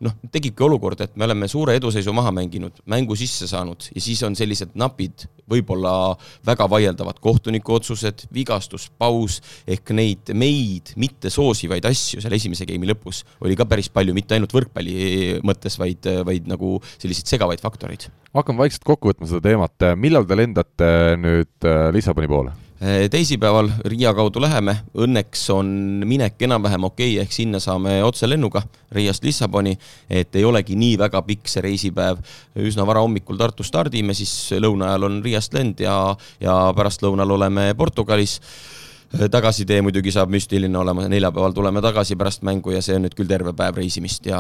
[0.05, 4.23] noh, tekibki olukord, et me oleme suure eduseisu maha mänginud, mängu sisse saanud ja siis
[4.27, 6.15] on sellised napid, võib-olla
[6.47, 12.89] väga vaieldavad kohtuniku otsused, vigastus, paus, ehk neid meid mitte soosivaid asju seal esimese geimi
[12.91, 18.09] lõpus oli ka päris palju, mitte ainult võrkpalli mõttes, vaid, vaid nagu selliseid segavaid faktoreid.
[18.37, 22.70] hakkame vaikselt kokku võtma seda teemat, millal te lendate nüüd äh, Lissaboni poole?
[22.81, 25.69] Eh, teisipäeval Riia kaudu läheme, õnneks on
[26.09, 28.63] minek enam-vähem okei okay,, ehk sinna saame otselennuga
[28.97, 29.75] Riiast Lissaboni,
[30.09, 32.25] et ei olegi nii väga pikk see reisipäev.
[32.57, 37.75] üsna vara hommikul Tartus stardime, siis lõuna ajal on Riiast lend ja, ja pärastlõunal oleme
[37.77, 38.41] Portugalis.
[38.41, 38.80] Äh,
[39.11, 43.31] tagasitee muidugi saab müstiline olema, neljapäeval tuleme tagasi pärast mängu ja see on nüüd küll
[43.31, 44.39] terve päev reisimist ja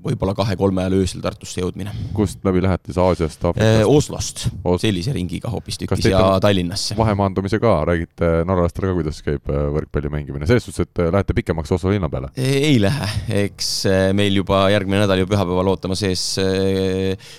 [0.00, 1.92] võib-olla kahe-kolme ajal öösel Tartusse jõudmine.
[2.16, 3.82] kust läbi lähete, siis Aasiast, Aafrikast?
[3.82, 6.96] Äh, Oslost Os, sellise ringiga hoopistükkis ja Tallinnasse.
[6.96, 11.76] vahemaandumise ka, räägite norralastele ka, kuidas käib äh, võrkpalli mängimine, selles suhtes, et lähete pikemaks
[11.76, 12.32] Oslo linna peale?
[12.40, 13.12] ei lähe,
[13.44, 13.70] eks
[14.16, 16.24] meil juba järgmine nädal ju pühapäeval ootamas ees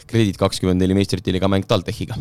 [0.07, 2.19] Kredit kakskümmend neli meistrite liiga mäng TalTechiga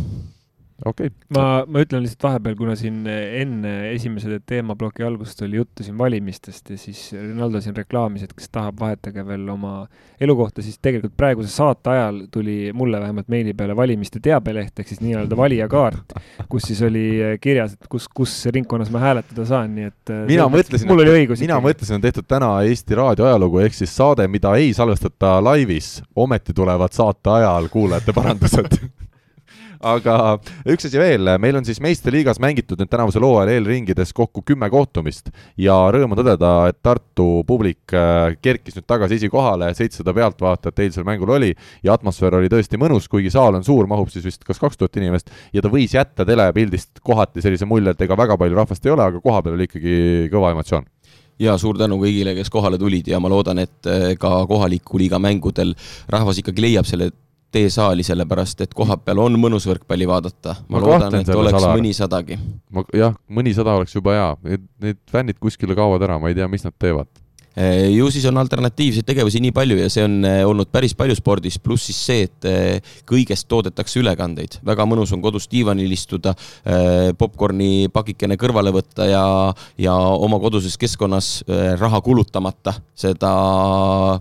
[0.87, 1.11] okay..
[1.35, 6.71] ma, ma ütlen lihtsalt vahepeal, kuna siin enne esimese teemaploki algust oli juttu siin valimistest
[6.73, 9.75] ja siis Rinaldo siin reklaamis, et kes tahab, vahetage veel oma
[10.21, 15.03] elukohta, siis tegelikult praeguse saate ajal tuli mulle vähemalt meili peale valimiste teabeleht ehk siis
[15.05, 16.15] nii-öelda valijakaart,
[16.49, 17.05] kus siis oli
[17.41, 21.17] kirjas, et kus, kus ringkonnas ma hääletada saan, nii et äh, mina mõtlesin, mul oli
[21.23, 21.45] õigus.
[21.45, 25.99] mina mõtlesin, on tehtud täna Eesti Raadio ajalugu ehk siis saade, mida ei salvestata laivis,
[26.17, 28.81] ometi tulevad saate ajal kuulajate parandused
[29.81, 30.15] aga
[30.69, 35.31] üks asi veel, meil on siis meistriliigas mängitud nüüd tänavusel hooajal eelringides kokku kümme kohtumist
[35.61, 41.07] ja rõõm on tõdeda, et Tartu publik äh, kerkis nüüd tagasi esikohale, seitsesada pealtvaatajat eilsel
[41.09, 41.51] mängul oli
[41.87, 45.01] ja atmosfäär oli tõesti mõnus, kuigi saal on suur, mahub siis vist kas kaks tuhat
[45.01, 48.95] inimest ja ta võis jätta telepildist kohati sellise mulje, et ega väga palju rahvast ei
[48.95, 49.97] ole, aga kohapeal oli ikkagi
[50.33, 50.85] kõva emotsioon.
[51.41, 55.17] Ja suur tänu kõigile, kes kohale tulid ja ma loodan, et äh, ka kohaliku liiga
[55.17, 55.73] mängudel
[56.13, 57.09] rahvas ikkagi leiab selle
[57.51, 60.57] tee saali, sellepärast et kohapeal on mõnus võrkpalli vaadata.
[60.69, 61.73] ma, ma loodan, et oleks ala.
[61.77, 62.39] mõnisadagi.
[62.71, 66.49] ma jah, mõnisada oleks juba hea, need, need fännid kuskile kaovad ära, ma ei tea,
[66.51, 67.11] mis nad teevad
[67.57, 71.59] ju siis on alternatiivseid tegevusi nii palju ja see on eh, olnud päris palju spordis,
[71.59, 74.61] pluss siis see, et eh, kõigest toodetakse ülekandeid.
[74.67, 76.35] väga mõnus on kodus diivanil istuda,
[77.19, 79.25] popkorni pakikene kõrvale võtta ja,
[79.81, 81.43] ja oma koduses keskkonnas
[81.81, 83.31] raha kulutamata seda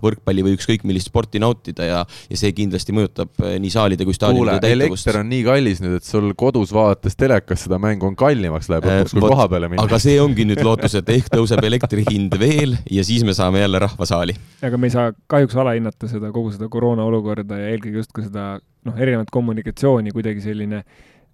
[0.02, 2.00] võrkpalli või ükskõik millist sporti nautida ja,
[2.30, 5.06] ja see kindlasti mõjutab nii saalide kui staadionide täituvust.
[5.06, 8.88] elekter on nii kallis nüüd, et sul kodus vaadates telekas seda mängu on kallimaks läheb
[8.88, 9.86] lõpuks kui koha peale minna.
[9.86, 13.62] aga see ongi nüüd lootus, et ehk tõuseb elektri hind veel ja siis me saame
[13.62, 14.34] jälle rahvasaali.
[14.66, 18.24] aga me ei saa kahjuks alahinnata seda, kogu seda koroona olukorda ja eelkõige just ka
[18.26, 18.50] seda
[18.86, 20.84] noh, erinevat kommunikatsiooni, kuidagi selline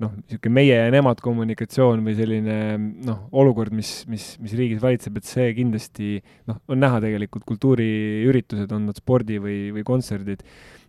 [0.03, 5.20] noh, niisugune meie ja nemad kommunikatsioon või selline noh, olukord, mis, mis, mis riigis valitseb,
[5.20, 6.16] et see kindlasti
[6.51, 10.45] noh, on näha tegelikult kultuuriüritused, on nad spordi või, või kontserdid,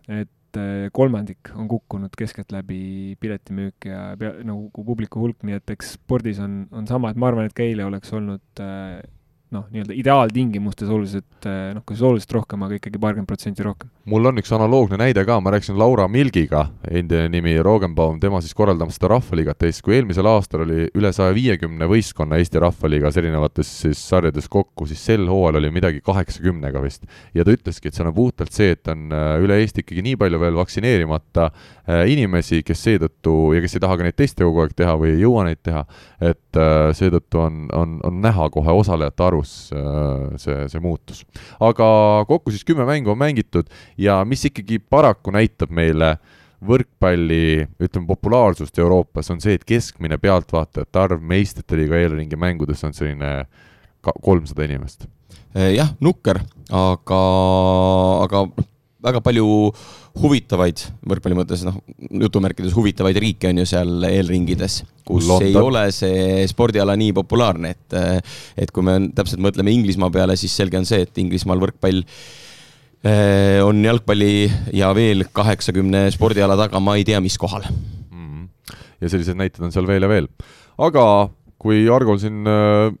[0.08, 5.96] et eh, kolmandik on kukkunud keskeltläbi piletimüük ja pea, nagu publiku hulk, nii et eks
[5.96, 8.98] spordis on, on sama, et ma arvan, et ka eile oleks olnud äh,
[9.54, 13.90] noh, nii-öelda ideaaltingimustes oluliselt eh, noh, kas oluliselt rohkem, aga ikkagi paarkümmend protsenti rohkem.
[14.08, 18.56] mul on üks analoogne näide ka, ma rääkisin Laura Milgiga, endine nimi Rogenbaum, tema siis
[18.56, 23.72] korraldamas seda Rahvaliigat Eestis, kui eelmisel aastal oli üle saja viiekümne võistkonna Eesti Rahvaliigas erinevates
[23.84, 27.08] siis sarjades kokku, siis sel hooajal oli midagi kaheksakümnega vist.
[27.34, 30.20] ja ta ütleski, et seal on puhtalt see, et on eh, üle Eesti ikkagi nii
[30.20, 34.64] palju veel vaktsineerimata äh, inimesi, kes seetõttu ja kes ei taha ka neid teste kogu
[34.64, 35.84] aeg teha või ei jõua neid teha,
[36.20, 36.58] et
[36.98, 41.24] seetõttu on, on, on näha kohe osalejate arvu, arvus äh, see, see muutus.
[41.60, 43.68] aga kokku siis kümme mängu on mängitud
[43.98, 46.16] ja mis ikkagi paraku näitab meile
[46.58, 52.96] võrkpalli, ütleme, populaarsust Euroopas, on see, et keskmine pealtvaatajate arv meistrite liiga eelringi mängudes on
[52.96, 53.44] selline
[54.02, 55.06] kolmsada inimest.
[55.54, 56.42] Äh, jah, nukker,
[56.74, 57.20] aga,
[58.24, 58.42] aga
[59.06, 59.46] väga palju
[60.18, 61.78] huvitavaid, võrkpalli mõttes noh,
[62.24, 65.46] jutumärkides huvitavaid riike on ju seal eelringides, kus London.
[65.48, 67.96] ei ole see spordiala nii populaarne, et
[68.58, 73.60] et kui me täpselt mõtleme Inglismaa peale, siis selge on see, et Inglismaal võrkpall eh,
[73.64, 78.28] on jalgpalli ja veel kaheksakümne spordiala taga, ma ei tea, mis kohal mm.
[78.28, 78.78] -hmm.
[79.00, 80.28] ja selliseid näiteid on seal veel ja veel.
[80.78, 81.04] aga
[81.58, 82.94] kui Argol siin, äh,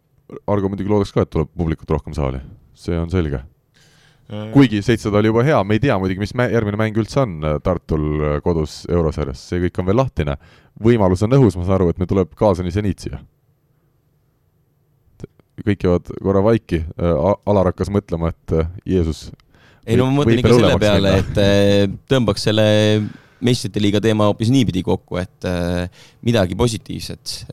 [0.50, 2.42] Argo muidugi loodaks ka, et tuleb publikut rohkem saali,
[2.76, 3.40] see on selge.
[4.52, 7.38] Kuigi seitsesada oli juba hea, me ei tea muidugi, mis mä järgmine mäng üldse on
[7.40, 10.36] äh, Tartul äh, kodus eurosarjas, see kõik on veel lahtine.
[10.84, 13.22] võimalus on õhus, ma saan aru, et meil tuleb kaasani seniit siia.
[15.64, 16.84] kõik jäävad korra vaiki,
[17.50, 18.52] Alar hakkas mõtlema, et
[18.86, 19.30] Jeesus
[19.88, 22.66] ei no ma mõtlen ikka selle peale, et tõmbaks selle
[23.42, 25.48] meistrite liiga teema hoopis niipidi kokku, et
[26.22, 27.48] midagi positiivset.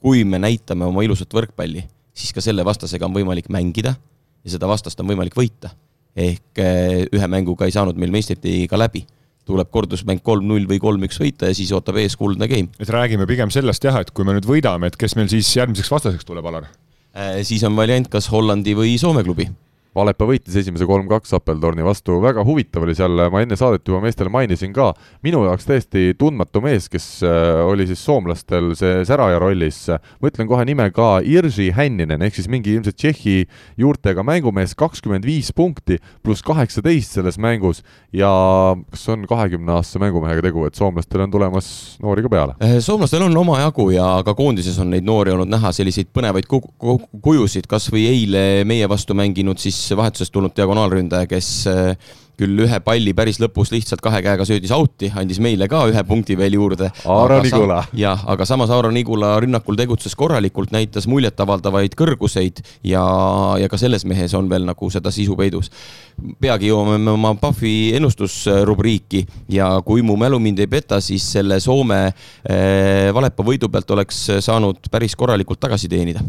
[0.00, 1.84] kui me näitame oma ilusat võrkpalli,
[2.16, 5.70] siis ka selle vastasega on võimalik mängida ja seda vastast on võimalik võita
[6.14, 9.04] ehk eh, ühe mänguga ei saanud meil meistritiiga läbi
[9.44, 12.70] tuleb kordusmäng kolm-null või kolm-üks võita ja siis ootab ees kuldne game.
[12.80, 15.90] et räägime pigem sellest jah, et kui me nüüd võidame, et kes meil siis järgmiseks
[15.92, 16.70] vastaseks tuleb, Alar?
[17.14, 19.48] Eh, siis on variant kas Hollandi või Soome klubi
[19.94, 24.30] Alepa võitis esimese kolm-kaks Appeltorni vastu, väga huvitav oli seal, ma enne saadet juba meestele
[24.32, 24.88] mainisin ka,
[25.22, 29.84] minu jaoks täiesti tundmatu mees, kes äh, oli siis soomlastel see säraja rollis,
[30.18, 33.36] ma ütlen kohe nime ka, Irži Hänninen, ehk siis mingi ilmselt Tšehhi
[33.78, 37.84] juurtega mängumees, kakskümmend viis punkti pluss kaheksateist selles mängus.
[38.14, 38.32] Ja
[38.90, 41.70] kas on kahekümneaastase mängumehega tegu, et soomlastel on tulemas
[42.02, 42.58] noori ka peale?
[42.58, 47.70] Äh, soomlastel on omajagu ja ka koondises on neid noori olnud näha, selliseid põnevaid kujusid,
[47.70, 51.96] kas või eile meie vastu mänginud siis vahetusest tulnud diagonaalründaja, kes äh,
[52.38, 56.36] küll ühe palli päris lõpus lihtsalt kahe käega söödis out'i, andis meile ka ühe punkti
[56.38, 56.90] veel juurde.
[57.10, 57.82] Aaro Nigula.
[57.96, 63.04] jah, aga samas Aaro Nigula rünnakul tegutses korralikult, näitas muljetavaldavaid kõrguseid ja,
[63.60, 65.70] ja ka selles mehes on veel nagu seda sisu peidus.
[66.40, 71.60] peagi jõuame me oma Pahvi ennustusrubriiki ja kui mu mälu mind ei peta, siis selle
[71.60, 76.22] Soome äh, Valepa võidu pealt oleks saanud päris korralikult tagasi teenida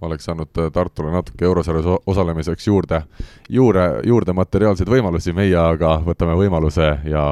[0.00, 3.02] oleks saanud äh, Tartule natuke eurosarjas osalemiseks juurde,
[3.48, 7.22] juurde, juurde materiaalseid võimalusi, meie aga võtame võimaluse ja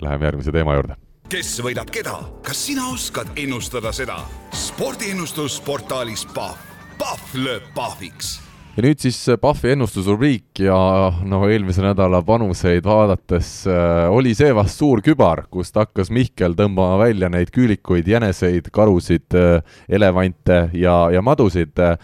[0.00, 0.96] läheme järgmise teema juurde.
[1.28, 2.14] kes võidab keda,
[2.46, 4.16] kas sina oskad ennustada seda?
[4.54, 6.56] spordiennustus portaalis Pahv,
[6.96, 8.38] Pahv lööb pahviks
[8.76, 10.76] ja nüüd siis Pahvi ennustusrubriik ja
[11.24, 17.00] noh, eelmise nädala panuseid vaadates äh, oli see vast suur kübar, kust hakkas Mihkel tõmbama
[17.00, 21.96] välja neid küülikuid, jäneseid, karusid äh,, elevante ja, ja madusid äh,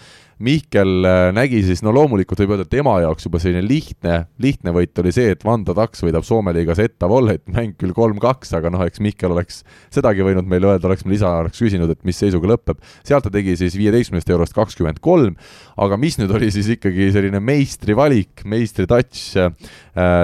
[0.42, 4.74] Mihkel äh, nägi siis, no loomulikult võib öelda, et tema jaoks juba selline lihtne, lihtne
[4.74, 8.72] võit oli see, et Vanda Taks võidab Soome liigas Etta Vollet, mäng küll kolm-kaks, aga
[8.74, 9.60] noh, eks Mihkel oleks
[9.94, 12.82] sedagi võinud meile öelda, oleks me lisa, oleks küsinud, et mis seisuga lõpeb.
[13.06, 15.38] sealt ta tegi siis viieteistkümnest eurost kakskümmend kolm,
[15.76, 19.52] aga mis nüüd oli siis ikkagi selline meistrivalik, meistri touch, äh,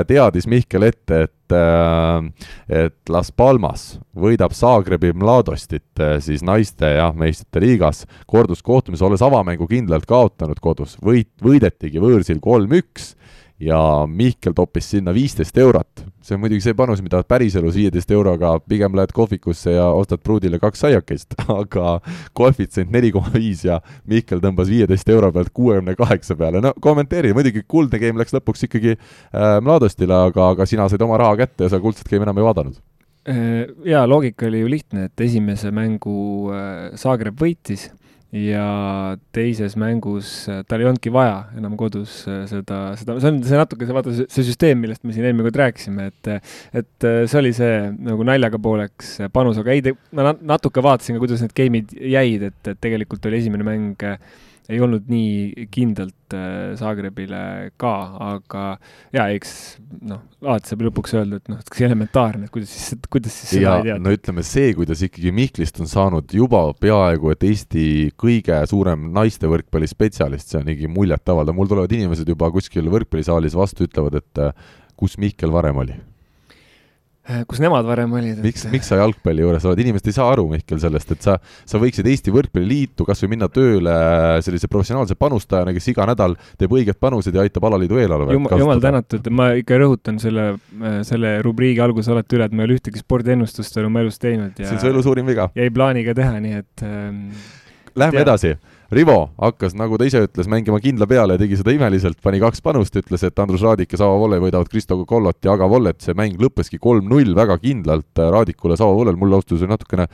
[0.09, 7.63] teadis Mihkel ette, et et, et Las Palmas võidab Zagrebi Mladostit siis naiste jah, meistrite
[7.63, 13.15] liigas korduskohtumisel, olles avamängu kindlalt kaotanud kodus, võit, võidetigi võõrsil kolm-üks
[13.61, 16.05] ja Mihkel toppis sinna viisteist eurot.
[16.23, 20.59] see on muidugi see panus, mida päriselus viieteist euroga pigem lähed kohvikusse ja ostad pruudile
[20.63, 21.99] kaks saiakest, aga
[22.37, 27.33] koefitsient neli koma viis ja Mihkel tõmbas viieteist euro pealt kuuekümne kaheksa peale, no kommenteeri,
[27.35, 31.67] muidugi kuldne game läks lõpuks ikkagi äh, Mladostile, aga, aga sina said oma raha kätte
[31.67, 32.79] ja sa kuldset game'i enam ei vaadanud.
[33.29, 36.53] Äh, jaa, loogika oli ju lihtne, et esimese mängu
[36.97, 37.89] Zagreb äh, võitis
[38.35, 43.39] ja teises mängus äh, tal ei olnudki vaja enam kodus äh, seda, seda, see on
[43.47, 46.31] see natuke see, vaata see süsteem, millest me siin eelmine kord rääkisime, et
[46.76, 47.79] et äh, see oli see
[48.11, 52.61] nagu naljaga pooleks panus, aga ei, ma natuke vaatasin ka, kuidas need game'id jäid, et,
[52.68, 54.05] et tegelikult oli esimene mäng
[54.69, 57.93] ei olnud nii kindlalt äh, Zagrebile ka,
[58.27, 58.64] aga
[59.14, 59.53] jaa, eks
[60.05, 63.55] noh, alati saab lõpuks öelda, et noh, et kas elementaarne, et kuidas siis, kuidas siis
[63.55, 64.03] seda ei teada.
[64.05, 67.87] no ütleme, see, kuidas ikkagi Mihklist on saanud juba peaaegu et Eesti
[68.21, 73.89] kõige suurem naiste võrkpallispetsialist, see on ikkagi muljetavaldav, mul tulevad inimesed juba kuskil võrkpallisaalis vastu,
[73.89, 75.97] ütlevad, et äh, kus Mihkel varem oli
[77.49, 78.41] kus nemad varem olid.
[78.45, 81.37] miks, miks sa jalgpalli juures oled, inimesed ei saa aru, Mihkel, sellest, et sa,
[81.68, 83.95] sa võiksid Eesti Võrkpalliliitu kas või minna tööle
[84.45, 88.83] sellise professionaalse panustajana, kes iga nädal teeb õiged panused ja aitab alaliidu eelarvet Jum, jumal
[88.85, 90.51] tänatud, ma ikka rõhutan selle,
[91.09, 94.57] selle rubriigi alguses alati üle, et ma ei ole ühtegi spordiennustust veel oma elus teinud
[94.57, 95.51] ja see on su elu suurim viga.
[95.55, 97.22] ja ei plaani ka teha, nii et ähm,
[97.99, 98.24] Lähme tea.
[98.24, 98.57] edasi
[98.89, 102.62] Rivo hakkas, nagu ta ise ütles, mängima kindla peale ja tegi seda imeliselt, pani kaks
[102.64, 106.16] panust, ütles, et Andrus Raadik ja Savo Volle võidavad Kristo Kollot ja Aga Vollet, see
[106.16, 110.07] mäng lõppeski kolm-null väga kindlalt Raadikule, Savo Vollel, mulle ausalt öeldes oli natukene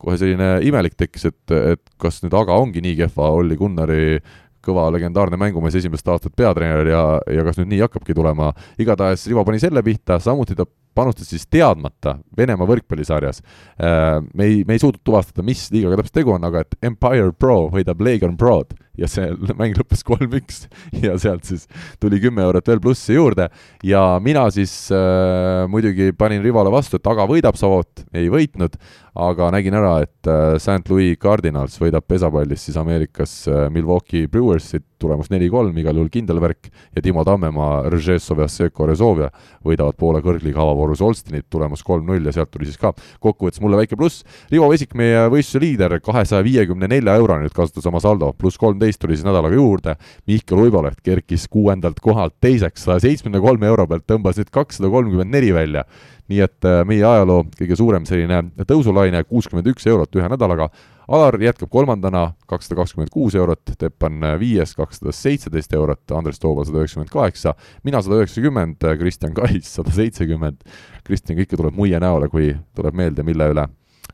[0.00, 4.20] kohe selline imelik tekkis, et, et kas nüüd Aga ongi nii kehva Olli Gunnari
[4.62, 7.02] kõva legendaarne mängumees, esimest aastat peatreener ja,
[7.34, 11.46] ja kas nüüd nii hakkabki tulema, igatahes Rivo pani selle pihta, samuti ta panustas siis
[11.50, 13.42] teadmata Venemaa võrkpallisarjas.
[13.80, 17.32] Äh, me ei, me ei suutnud tuvastada, mis liigaga täpselt tegu on, aga et Empire
[17.32, 20.64] Pro võidab Legion Prod ja see mäng lõppes kolm-üks
[21.02, 21.66] ja sealt siis
[22.02, 23.48] tuli kümme eurot veel plussi juurde.
[23.86, 28.76] Ja mina siis äh, muidugi panin Rivale vastu, et aga võidab Savot, ei võitnud,
[29.20, 34.84] aga nägin ära, et äh, St Louis Cardinals võidab pesapallis siis Ameerikas äh, Milwaukee Brewersit,
[35.00, 39.30] tulemus neli-kolm, igal juhul kindel värk, ja Timo Tammemaa, Ržesov ja Seko Rezovia
[39.64, 42.92] võidavad Poola kõrgliiga avavorus Olstinit, tulemus kolm-null ja sealt tuli siis ka
[43.24, 44.26] kokkuvõttes mulle väike pluss.
[44.52, 48.89] Rivo Vesik, meie võistluse liider, kahesaja viiekümne nelja euroni nüüd kasutas oma saldo, pluss kolmteist
[48.98, 54.06] tuli siis nädalaga juurde, Mihkel Uiboleht kerkis kuuendalt kohalt teiseks, saja seitsmekümne kolme euro pealt
[54.10, 55.84] tõmbas nüüd kakssada kolmkümmend neli välja.
[56.30, 60.70] Nii et äh, meie ajaloo kõige suurem selline tõusulaine, kuuskümmend üks eurot ühe nädalaga,
[61.10, 66.84] Alar jätkab kolmandana, kakssada kakskümmend kuus eurot, Teppan viies, kakssada seitseteist eurot, Andres Toobal sada
[66.84, 70.62] üheksakümmend kaheksa, mina sada üheksakümmend, Kristjan Kais sada seitsekümmend.
[71.02, 73.66] Kristjan kõike tuleb muie näole, kui tuleb meelde, mille üle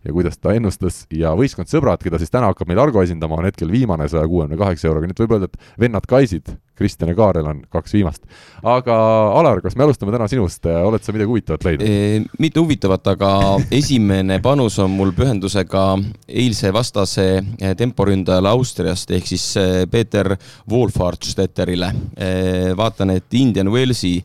[0.07, 3.49] ja kuidas ta ennustas ja võistkond Sõbrad, keda siis täna hakkab meil Argo esindama, on
[3.49, 7.17] hetkel viimane saja kuuekümne kaheksa euroga, nii et võib öelda, et vennad Kaisid, Kristjan ja
[7.17, 8.23] Kaarel on kaks viimast.
[8.63, 8.97] aga
[9.39, 12.23] Alar, kas me alustame täna sinust, oled sa midagi huvitavat leidnud e,?
[12.43, 13.33] mitte huvitavat, aga
[13.81, 15.87] esimene panus on mul pühendusega
[16.29, 20.35] eilse vastase eh, temporündajale Austriast ehk siis eh, Peeter
[20.71, 21.93] Wohlfahrtstätterile.
[22.15, 24.19] Eh, vaatan, et Indian Wellsi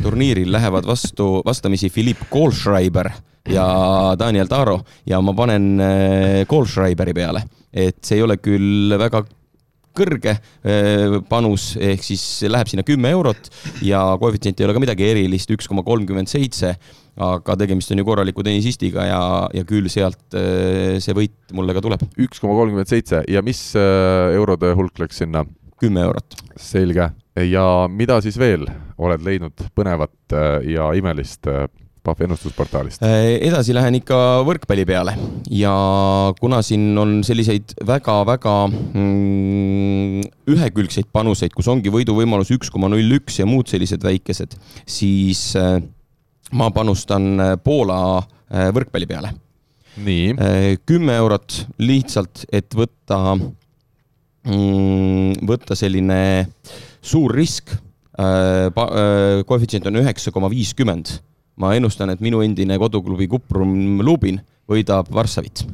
[0.00, 3.10] turniiril lähevad vastu, vastamisi Philipp Kohlschreiber
[3.48, 3.66] ja
[4.20, 5.72] Daniel Taro ja ma panen
[6.48, 9.24] Kohlschreiberi peale, et see ei ole küll väga
[9.96, 13.50] kõrge äh, panus, ehk siis läheb sinna kümme eurot
[13.84, 16.74] ja koefitsient ei ole ka midagi erilist, üks koma kolmkümmend seitse,
[17.20, 19.22] aga tegemist on ju korraliku tennisistiga ja,
[19.56, 22.06] ja küll sealt äh, see võit mulle ka tuleb.
[22.22, 25.44] üks koma kolmkümmend seitse ja mis eurode hulk läks sinna?
[25.80, 26.36] kümme eurot.
[26.60, 27.10] selge.
[27.48, 28.66] ja mida siis veel
[29.00, 30.34] oled leidnud põnevat
[30.68, 31.48] ja imelist
[32.00, 33.02] Pahvi ennustusportaalist?
[33.04, 34.16] Äh, edasi lähen ikka
[34.48, 35.12] võrkpalli peale
[35.52, 35.72] ja
[36.40, 40.24] kuna siin on selliseid väga-väga mm,
[40.54, 44.56] ühekülgseid panuseid, kus ongi võiduvõimalus üks koma null üks ja muud sellised väikesed,
[44.88, 45.76] siis äh,
[46.56, 48.02] ma panustan äh, Poola
[48.50, 49.28] võrkpalli peale.
[50.02, 50.32] nii.
[50.82, 56.18] kümme eurot lihtsalt, et võtta, mm, võtta selline
[56.98, 57.70] suur risk.
[59.46, 61.14] koefitsient on üheksa koma viiskümmend
[61.60, 64.40] ma ennustan, et minu endine koduklubi Kuprum Lubin
[64.70, 65.64] võidab Varssavit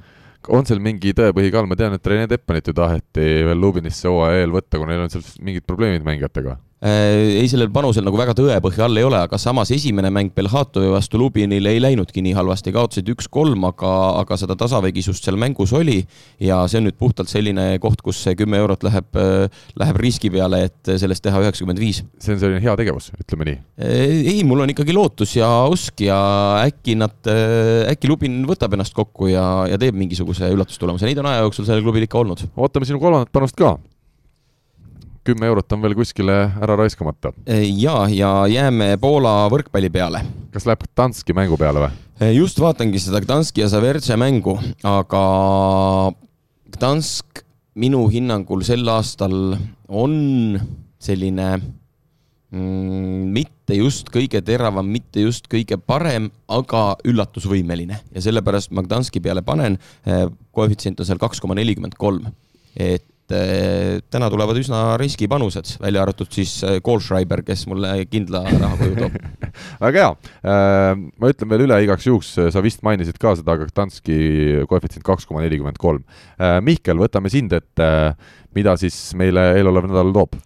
[0.53, 4.45] on seal mingi tõepõhi ka ma tean, et Rene Teppanit ju taheti veel Lubinisse hooaja
[4.45, 8.85] eel võtta, kuna neil on seal mingid probleemid mängijatega ei, sellel panusel nagu väga tõepõhja
[8.85, 13.09] all ei ole, aga samas esimene mäng Belhatovi vastu Lubinil ei läinudki nii halvasti, kaotasid
[13.15, 16.03] üks-kolm, aga, aga seda tasavägisust seal mängus oli.
[16.41, 20.31] ja see on nüüd puhtalt selline koht, kus see kümme eurot läheb, äh, läheb riski
[20.35, 22.03] peale, et sellest teha üheksakümmend viis.
[22.21, 23.59] see on selline hea tegevus, ütleme nii.
[23.81, 26.21] Äh, ei, mul on ikkagi lootus ja usk ja
[26.67, 27.17] äkki nad,
[27.89, 31.87] äkki Lubin võtab ennast kokku ja, ja teeb mingisuguse üllatustulemuse, neid on aja jooksul sellel
[31.87, 32.49] klubil ikka olnud.
[32.53, 33.79] ootame sinu kolmandat panust ka
[35.27, 37.33] kümme eurot on veel kuskile ära raiskamata.
[37.47, 40.23] ja, ja jääme Poola võrkpalli peale.
[40.55, 42.31] kas läheb Gdanski mängu peale või?
[42.37, 44.57] just vaatangi seda Gdanski ja Savertše mängu,
[44.87, 45.25] aga
[46.77, 47.43] Gdansk
[47.77, 49.57] minu hinnangul sel aastal
[49.87, 50.15] on
[51.03, 58.87] selline mm, mitte just kõige teravam, mitte just kõige parem, aga üllatusvõimeline ja sellepärast ma
[58.87, 59.79] Gdanski peale panen.
[60.57, 62.31] koefitsient on seal kaks koma nelikümmend kolm,
[62.77, 68.45] et et eh, täna tulevad üsna riskipanused, välja arvatud siis eh, Kohlschreiber, kes mulle kindla
[68.47, 69.17] raha koju toob
[69.87, 70.13] väga hea,
[70.47, 75.27] äh, ma ütlen veel üle igaks juhuks, sa vist mainisid ka seda Gdanski koefitsient kaks
[75.27, 76.07] koma nelikümmend kolm.
[76.39, 77.91] Äh, Mihkel, võtame sind ette,
[78.55, 80.39] mida siis meile eelolev nädal toob?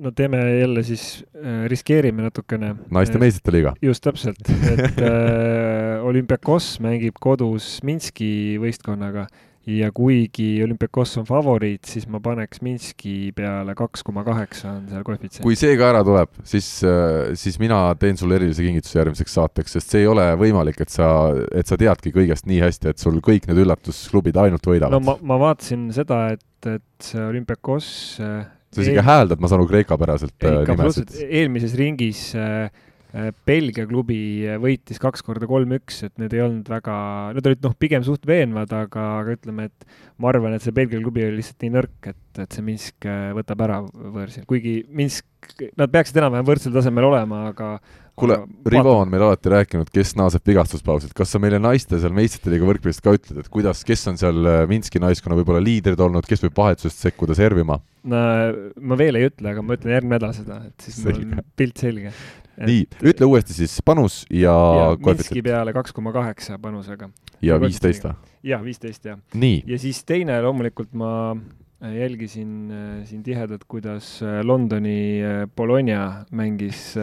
[0.00, 2.72] no teeme jälle siis äh,, riskeerime natukene.
[2.90, 3.74] naiste meistrite liiga.
[3.82, 9.26] just täpselt, et äh, olümpiakos mängib kodus Minski võistkonnaga
[9.68, 15.04] ja kuigi olümpiakos on favoriit, siis ma paneks Minski peale kaks koma kaheksa on seal
[15.04, 15.44] koefitsient.
[15.44, 19.76] kui see ka ära tuleb, siis, äh, siis mina teen sulle erilise kingituse järgmiseks saateks,
[19.76, 21.10] sest see ei ole võimalik, et sa,
[21.52, 24.96] et sa teadki kõigest nii hästi, et sul kõik need üllatusklubid ainult võidavad.
[24.96, 27.90] no ma, ma vaatasin seda, et, et see olümpiakos
[28.24, 29.06] äh, sa isegi eel...
[29.06, 31.18] hääldad, ma saan aru, kreekapäraselt äh, nimesid.
[31.28, 32.70] eelmises ringis äh, Äh,
[33.46, 36.96] Belgia klubi äh, võitis kaks korda kolm-üks, et need ei olnud väga,
[37.34, 41.00] need olid noh, pigem suht veenvad, aga, aga ütleme, et ma arvan, et see Belgia
[41.02, 45.26] klubi oli lihtsalt nii nõrk, et, et see Minsk äh, võtab ära võõrsil, kuigi Minsk,
[45.80, 47.72] nad peaksid enam-vähem võrdsel tasemel olema, aga
[48.20, 48.36] kuule,
[48.70, 52.68] Rivo on meil alati rääkinud, kes naaseb vigastuspausilt, kas sa meile naiste seal meistrite liiga
[52.68, 56.62] võrkpallist ka ütled, et kuidas, kes on seal Minski naiskonna võib-olla liidrid olnud, kes võib
[56.62, 57.80] vahetusest sekkuda servima?
[58.10, 58.20] no
[58.80, 61.82] ma veel ei ütle, aga ma ütlen järgmine nädal seda, et siis mul on pilt
[61.82, 62.14] selge
[62.66, 62.82] nii,
[63.12, 67.10] ütle uuesti siis panus ja, ja Minski peale kaks koma kaheksa panusega.
[67.44, 68.18] ja viisteist või?
[68.52, 69.20] jah, viisteist jah.
[69.34, 75.22] ja siis teine loomulikult ma äh, jälgisin äh, siin tihedalt, kuidas äh, Londoni
[75.56, 76.94] Bologna mängis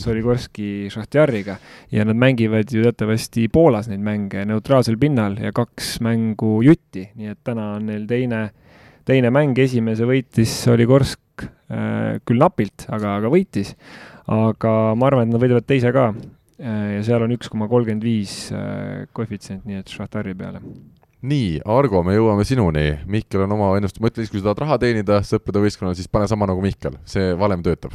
[0.00, 1.58] Soligorski Šahtjariga
[1.92, 7.34] ja nad mängivad ju teatavasti Poolas neid mänge neutraalsel pinnal ja kaks mängu jutti, nii
[7.34, 8.48] et täna on neil teine,
[9.08, 11.46] teine mäng, esimese võitis Soligorsk
[12.28, 13.72] küll napilt, aga, aga võitis
[14.30, 16.12] aga ma arvan, et nad võidavad teise ka.
[16.62, 20.60] ja seal on üks koma kolmkümmend viis äh, koefitsient, nii et Šahtari peale.
[21.22, 22.98] nii, Argo, me jõuame sinuni.
[23.06, 26.10] Mihkel on oma ennust-, ma ütlen siis, kui sa tahad raha teenida sõprade võistkonnal, siis
[26.10, 27.94] pane sama nagu Mihkel, see valem töötab.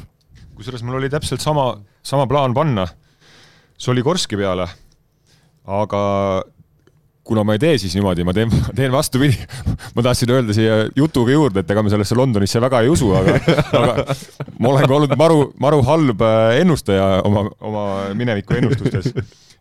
[0.57, 2.87] kusjuures mul oli täpselt sama, sama plaan panna
[3.77, 4.67] Soligorski peale,
[5.63, 6.01] aga
[7.27, 9.37] kuna ma ei tee siis niimoodi, ma teen, teen vastupidi.
[9.95, 13.35] ma tahtsin öelda siia jutuga juurde, et ega me sellesse Londonisse väga ei usu, aga,
[13.81, 14.15] aga
[14.59, 17.83] ma olen ka olnud maru, maru halb äh, ennustaja oma, oma
[18.17, 19.11] mineviku ennustustes.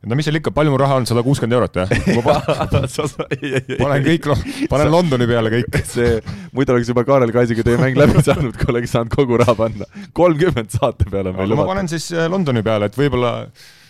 [0.06, 1.88] no mis seal ikka, palju mu raha on, sada kuuskümmend eurot jah?
[3.82, 4.28] panen kõik,
[4.70, 5.80] panen Londoni peale kõik.
[5.88, 6.20] see,
[6.56, 9.88] muidu oleks juba Kaarel Kaisiga teie mäng läbi saanud, kui oleks saanud kogu raha panna.
[10.16, 11.64] kolmkümmend saate peale on meil lubatud.
[11.64, 13.32] ma panen siis äh, Londoni peale, et võib-olla.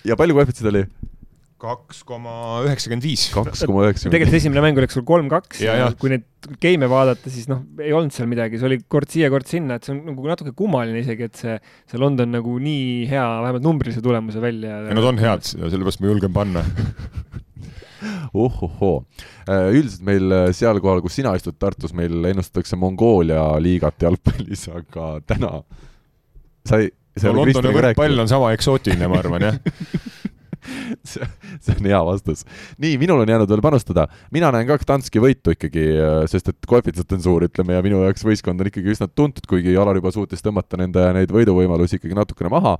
[0.07, 0.87] ja palju koefitsient oli?
[1.61, 2.33] Kaks koma
[2.67, 3.27] üheksakümmend viis.
[3.33, 4.13] kaks koma üheksakümmend viis.
[4.13, 6.27] tegelikult esimene mäng läks sul kolm-kaks ja, ja kui neid
[6.63, 9.87] game'e vaadata, siis noh, ei olnud seal midagi, see oli kord siia, kord sinna, et
[9.87, 11.57] see on nagu natuke kummaline isegi, et see,
[11.91, 14.83] see London nagu nii hea, vähemalt numbrilise tulemuse välja.
[14.85, 16.65] ja nad on head, sellepärast ma julgen panna
[18.37, 19.01] ohohoo,
[19.49, 24.69] äh, üldiselt meil äh, seal kohal, kus sina istud Tartus, meil ennustatakse Mongoolia liigat jalgpallis,
[24.77, 25.57] aga täna
[26.69, 26.91] sai
[27.25, 29.59] no Londoni võrkpall on sama eksootiline, ma arvan, jah
[31.11, 31.27] see,
[31.61, 32.45] see on hea vastus.
[32.83, 34.07] nii, minul on jäänud veel panustada.
[34.35, 38.03] mina näen ka Gdanski võitu ikkagi, äh, sest et koefitsient on suur, ütleme, ja minu
[38.05, 42.19] jaoks võistkond on ikkagi üsna tuntud, kuigi Alar juba suutis tõmmata nende neid võiduvõimalusi ikkagi
[42.19, 42.77] natukene maha.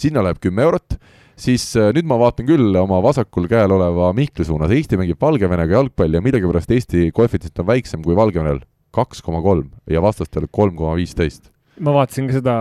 [0.00, 0.98] sinna läheb kümme eurot
[1.40, 5.78] siis äh, nüüd ma vaatan küll oma vasakul käel oleva Mihkli suunas, Eesti mängib Valgevenega
[5.78, 8.60] jalgpalli ja millegipärast Eesti koefitsient on väiksem kui Valgevenel,
[8.94, 11.50] kaks koma kolm ja vastastel kolm koma viisteist
[11.80, 12.54] ma vaatasin ka seda,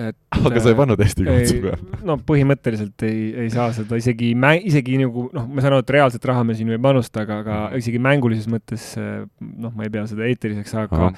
[0.00, 2.00] et aga sa ei pannud Eesti kohta peale?
[2.06, 4.32] no põhimõtteliselt ei, ei saa seda isegi
[4.68, 7.58] isegi nagu noh, ma saan aru, et reaalset raha me siin ei panusta, aga, aga
[7.58, 7.82] mm.
[7.82, 11.12] isegi mängulises mõttes noh, ma ei pea seda eetiliseks, aga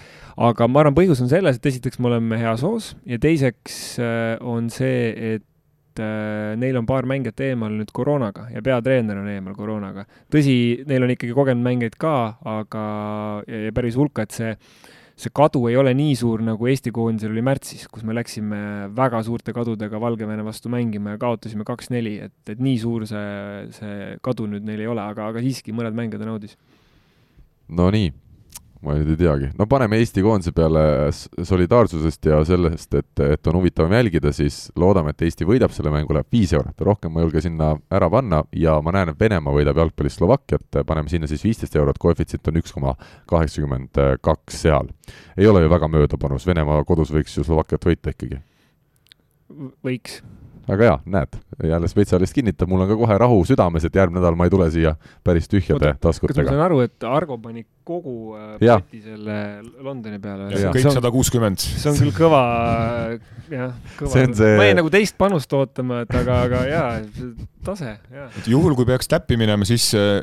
[0.48, 4.36] aga ma arvan, põhjus on selles, et esiteks me oleme heas hoos ja teiseks äh,
[4.38, 9.58] on see, et äh, neil on paar mängijat eemal nüüd koroonaga ja peatreener on eemal
[9.58, 10.06] koroonaga.
[10.32, 10.56] tõsi,
[10.88, 12.16] neil on ikkagi kogenud mängijaid ka,
[12.58, 12.88] aga
[13.48, 14.56] ja, ja päris hulka, et see
[15.22, 18.62] see kadu ei ole nii suur, nagu Eesti koondisel oli märtsis, kus me läksime
[18.96, 24.16] väga suurte kadudega Valgevene vastu mängima ja kaotasime kaks-neli, et, et nii suur see, see
[24.24, 26.58] kadu nüüd neil ei ole, aga, aga siiski mõned mänge ta naudis.
[27.72, 28.10] Nonii
[28.82, 30.82] ma nüüd ei teagi, no paneme Eesti koondise peale
[31.46, 36.14] solidaarsusest ja sellest, et, et on huvitavam jälgida, siis loodame, et Eesti võidab selle mängu,
[36.16, 39.54] läheb viis eurot, rohkem ma ei julge sinna ära panna ja ma näen, et Venemaa
[39.54, 42.96] võidab jalgpallis Slovakkiat, paneme sinna siis viisteist eurot, koefitsient on üks koma
[43.30, 44.90] kaheksakümmend kaks seal.
[45.36, 48.42] ei ole ju väga möödapanus, Venemaa kodus võiks ju Slovakkiat võita ikkagi.
[49.86, 50.22] võiks.
[50.68, 54.36] Väga hea, näed, jälle spetsialist kinnitab, mul on ka kohe rahu südames, et järgmine nädal
[54.38, 54.94] ma ei tule siia
[55.26, 56.44] päris tühjade taskutega.
[56.44, 59.36] kas ma saan aru, et Argo pani kogu äh, poti selle
[59.82, 60.48] Londoni peale?
[60.74, 61.62] kõik sada kuuskümmend.
[61.62, 62.42] see on küll kõva,
[63.50, 64.12] jah, kõva.
[64.14, 64.56] See...
[64.58, 66.88] ma jäin nagu teist panust ootama, et aga, aga jaa,
[67.66, 68.28] tase, jaa.
[68.46, 70.20] juhul, kui peaks täppi minema, siis äh,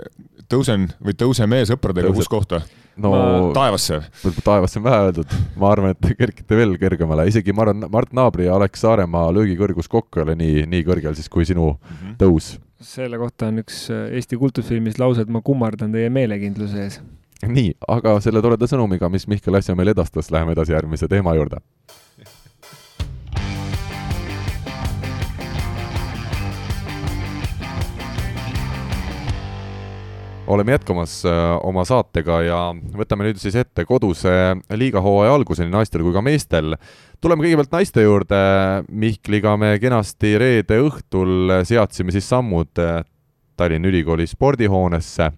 [0.49, 2.63] tõusen või tõuseme sõpradega, kus kohta?
[2.99, 3.51] no ma...
[3.55, 3.99] taevasse.
[4.43, 8.47] taevasse on vähe öeldud, ma arvan, et kerkite veel kõrgemale, isegi ma arvan, Mart Naabri
[8.47, 12.17] ja Alex Saaremaa löögikõrgus kokku ei ole nii, nii kõrgel siis kui sinu mm -hmm.
[12.23, 12.57] tõus.
[12.79, 17.01] selle kohta on üks äh, Eesti kultusfilmis lause, et ma kummardan teie meelekindluse ees.
[17.47, 21.61] Nii, aga selle toreda sõnumiga, mis Mihkel Asja meile edastas, läheme edasi järgmise teema juurde.
[30.49, 32.59] Oleme jätkamas äh, oma saatega ja
[32.97, 34.31] võtame nüüd siis ette koduse
[34.73, 36.73] liigahooaja alguse nii naistel kui ka meestel.
[37.21, 38.39] tuleme kõigepealt naiste juurde,
[38.89, 43.03] Mihkliga me kenasti reede õhtul seadsime siis sammud äh,
[43.55, 45.29] Tallinna Ülikooli spordihoonesse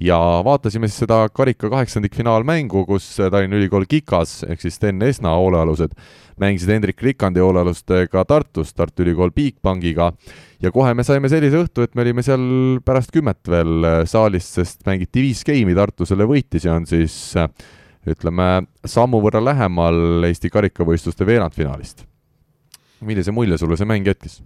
[0.00, 5.94] ja vaatasime siis seda karika kaheksandikfinaalmängu, kus Tallinna Ülikool Kikas ehk siis Sten Esna hoolealused
[6.40, 10.12] mängisid Hendrik Rikandi hoolealustega Tartus, Tartu Ülikool Bigbankiga
[10.62, 12.46] ja kohe me saime sellise õhtu, et me olime seal
[12.84, 17.16] pärast kümmet veel äh, saalis, sest mängiti viis geimi, Tartu selle võitis ja on siis
[17.36, 17.50] äh,
[18.08, 22.06] ütleme, sammu võrra lähemal Eesti karikavõistluste veerandfinaalist.
[23.02, 24.40] millise mulje sulle see mäng jättis?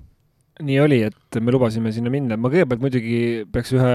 [0.65, 3.19] Nii oli, et me lubasime sinna minna, ma kõigepealt muidugi
[3.53, 3.91] peaks ühe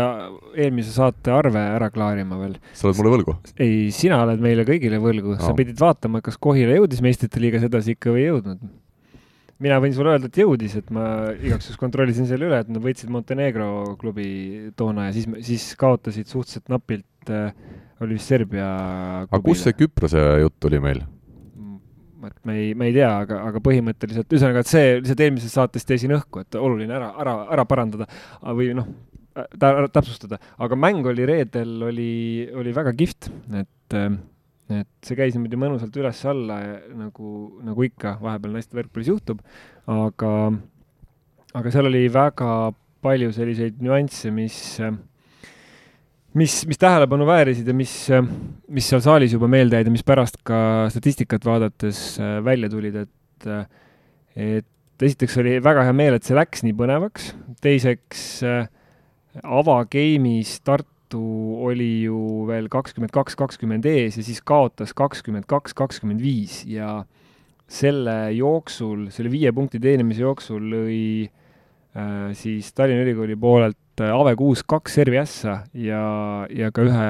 [0.62, 2.60] eelmise saate arve ära klaarima veel.
[2.78, 3.36] sa oled mulle võlgu?
[3.58, 7.96] ei, sina oled meile kõigile võlgu sa pidid vaatama, kas Kohila jõudis meistrite liigas edasi
[7.96, 8.70] ikka või ei jõudnud
[9.62, 11.06] mina võin sulle öelda, et jõudis, et ma
[11.36, 14.28] igaks juhuks kontrollisin selle üle, et nad võitsid Montenegro klubi
[14.78, 17.54] toona ja siis, siis kaotasid suhteliselt napilt äh,,
[18.02, 18.68] oli vist Serbia
[19.28, 19.28] klubile.
[19.30, 21.04] aga kust see Küprose jutt tuli meil?
[22.30, 25.88] Et me ei, me ei tea, aga, aga põhimõtteliselt, ühesõnaga, et see lihtsalt eelmises saates
[25.88, 28.08] teesin õhku, et oluline ära, ära, ära parandada
[28.44, 28.90] või noh,
[29.32, 32.12] täpsustada, aga mäng oli reedel, oli,
[32.62, 33.32] oli väga kihvt,
[33.62, 34.12] et äh,
[34.72, 36.58] et see käis niimoodi mõnusalt üles-alla
[36.96, 37.32] nagu,
[37.66, 39.42] nagu ikka vahepeal naiste võrkpallis juhtub,
[39.92, 40.32] aga,
[41.58, 42.52] aga seal oli väga
[43.04, 44.58] palju selliseid nüansse, mis,
[46.38, 47.94] mis, mis tähelepanu väärisid ja mis,
[48.72, 53.50] mis seal saalis juba meelde jäid ja mis pärast ka statistikat vaadates välja tulid, et,
[54.36, 57.32] et esiteks oli väga hea meel, et see läks nii põnevaks,
[57.64, 58.24] teiseks
[59.42, 61.24] avageimis Tartu
[61.68, 67.02] oli ju veel kakskümmend kaks, kakskümmend ees ja siis kaotas kakskümmend kaks, kakskümmend viis ja
[67.72, 71.41] selle jooksul, selle viie punkti teenimise jooksul lõi äh,
[72.40, 76.04] siis Tallinna Ülikooli poolelt äh, Ave Kuus kaks servi ässa ja,
[76.48, 77.08] ja ka ühe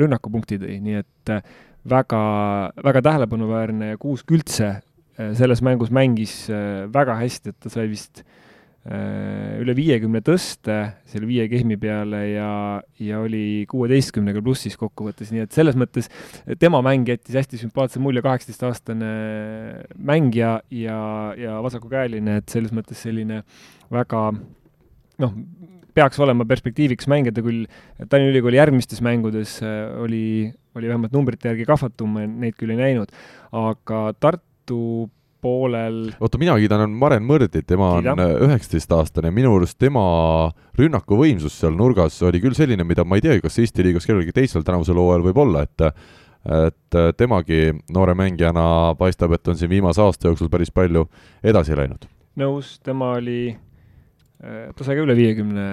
[0.00, 1.40] rünnakupunkti tõi, nii et äh,
[1.88, 2.22] väga,
[2.84, 7.88] väga tähelepanuväärne ja Kuusk üldse äh, selles mängus mängis äh, väga hästi, et ta sai
[7.88, 8.41] vist äh, Äh,
[8.82, 10.76] üle viiekümne tõste
[11.06, 12.48] selle viie kehmi peale ja,
[12.98, 16.10] ja oli kuueteistkümnega plussis kokkuvõttes, nii et selles mõttes
[16.58, 19.12] tema mäng jättis hästi sümpaatse mulje, kaheksateistaastane
[20.02, 20.98] mängija ja,
[21.38, 23.44] ja vasakukäeline, et selles mõttes selline
[23.94, 24.24] väga
[25.22, 25.38] noh,
[25.94, 27.68] peaks olema perspektiiviks mängida küll
[28.08, 33.12] Tallinna Ülikooli järgmistes mängudes äh, oli, oli vähemalt numbrite järgi kahvatum, neid küll ei näinud,
[33.54, 34.82] aga Tartu
[35.42, 35.98] poolel.
[36.20, 40.04] oota, mina kiidan Maren Mõrdit, tema on äh, üheksateistaastane, minu arust tema
[40.78, 44.66] rünnakuvõimsus seal nurgas oli küll selline, mida ma ei teagi, kas Eesti liigas kellelgi teisel
[44.66, 45.88] tänavusel hooajal võib olla, et
[46.42, 48.64] et temagi noore mängijana
[48.98, 51.04] paistab, et on siin viimase aasta jooksul päris palju
[51.38, 52.08] edasi läinud.
[52.42, 53.52] nõus, tema oli,
[54.42, 55.68] äh, ta sai ka üle viiekümne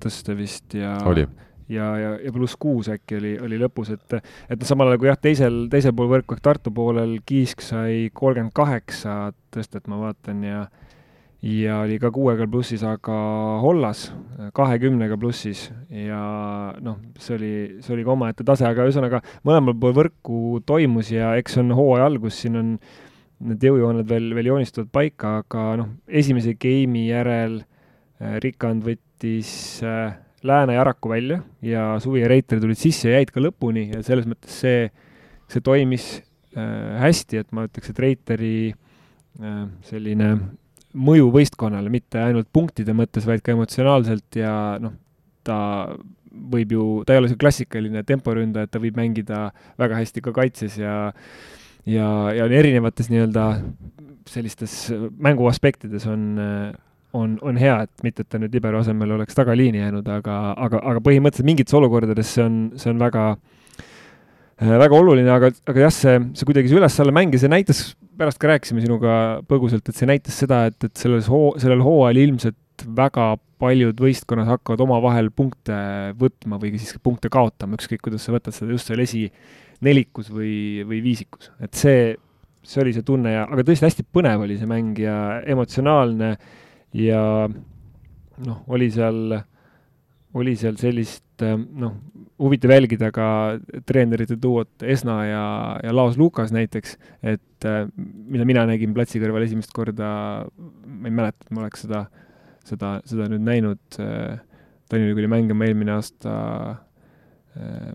[0.00, 1.26] tõsta vist ja oli
[1.72, 5.10] ja, ja, ja pluss kuus äkki oli, oli lõpus, et et noh, samal ajal kui
[5.10, 10.44] jah, teisel, teisel pool võrku ehk Tartu poolel Kiisk sai kolmkümmend kaheksa tõstet, ma vaatan,
[10.46, 10.66] ja
[11.46, 13.16] ja oli ka kuuega plussis, aga
[13.62, 14.08] Hollas
[14.56, 16.20] kahekümnega plussis ja
[16.82, 17.52] noh, see oli,
[17.84, 22.08] see oli ka omaette tase, aga ühesõnaga mõlemal pool võrku toimus ja eks on hooaja
[22.08, 22.76] algus, siin on
[23.46, 29.52] need jõujooned veel, veel joonistuvad paika, aga noh, esimese game'i järel äh, Rikand võttis
[29.84, 33.88] äh, Lääne ja Araku välja ja Suvi ja Reiter tulid sisse ja jäid ka lõpuni
[33.94, 34.90] ja selles mõttes see,
[35.48, 36.10] see toimis
[37.00, 38.58] hästi, et ma ütleks, et Reiteri
[39.84, 40.30] selline
[40.96, 44.94] mõju võistkonnale, mitte ainult punktide mõttes, vaid ka emotsionaalselt ja noh,
[45.44, 45.58] ta
[46.32, 49.50] võib ju, ta ei ole see klassikaline temporündaja, et ta võib mängida
[49.80, 50.96] väga hästi ka kaitses ja
[51.86, 53.46] ja, ja erinevates nii-öelda
[54.26, 54.88] sellistes
[55.22, 56.26] mängu aspektides on,
[57.16, 60.38] on, on hea, et mitte, et ta nüüd libero asemel oleks tagaliini jäänud, aga,
[60.68, 63.30] aga, aga põhimõtteliselt mingites olukordades see on, see on väga
[64.56, 67.82] väga oluline, aga, aga jah, see, see kuidagi see üles-alla mäng ja see näitas,
[68.16, 69.16] pärast ka rääkisime sinuga
[69.48, 74.48] põgusalt, et see näitas seda, et, et selles hoo, sellel hooajal ilmselt väga paljud võistkonnad
[74.48, 75.76] hakkavad omavahel punkte
[76.20, 81.00] võtma või siis punkte kaotama, ükskõik kuidas sa võtad seda just seal esinelikus või, või
[81.04, 82.14] viisikus, et see,
[82.64, 86.36] see oli see tunne ja, aga tõesti hästi põnev oli see mäng ja emotsionaalne
[86.96, 87.22] ja
[88.46, 89.36] noh, oli seal,
[90.36, 91.96] oli seal sellist noh,
[92.40, 93.28] huvitav jälgida ka
[93.88, 95.44] treenerite duot Esna ja,
[95.84, 100.08] ja Laos Lukas näiteks, et mida mina nägin platsi kõrval esimest korda,
[100.86, 102.06] ma ei mäleta, et ma oleks seda,
[102.68, 104.36] seda, seda nüüd näinud äh,
[104.86, 106.34] Tallinna Ülikooli mängima eelmine aasta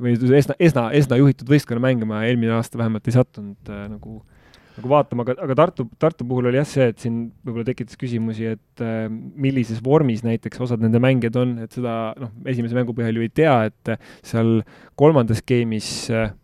[0.01, 4.40] või Esna, Esna, Esna juhitud võistkonna mängima eelmine aasta vähemalt ei sattunud nagu äh,
[4.77, 8.51] nagu vaatama, aga, aga Tartu, Tartu puhul oli jah see, et siin võib-olla tekitas küsimusi,
[8.55, 13.19] et äh, millises vormis näiteks osad nende mängijad on, et seda noh, esimese mängu põhjal
[13.19, 13.95] ju ei tea, et
[14.27, 14.59] seal
[14.99, 16.35] kolmandas game'is äh,,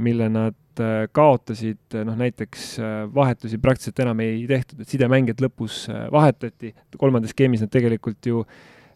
[0.00, 5.84] mille nad äh, kaotasid, noh näiteks äh, vahetusi praktiliselt enam ei tehtud, et sidemängijad lõpus
[5.92, 8.46] äh, vahetati, kolmandas game'is nad tegelikult ju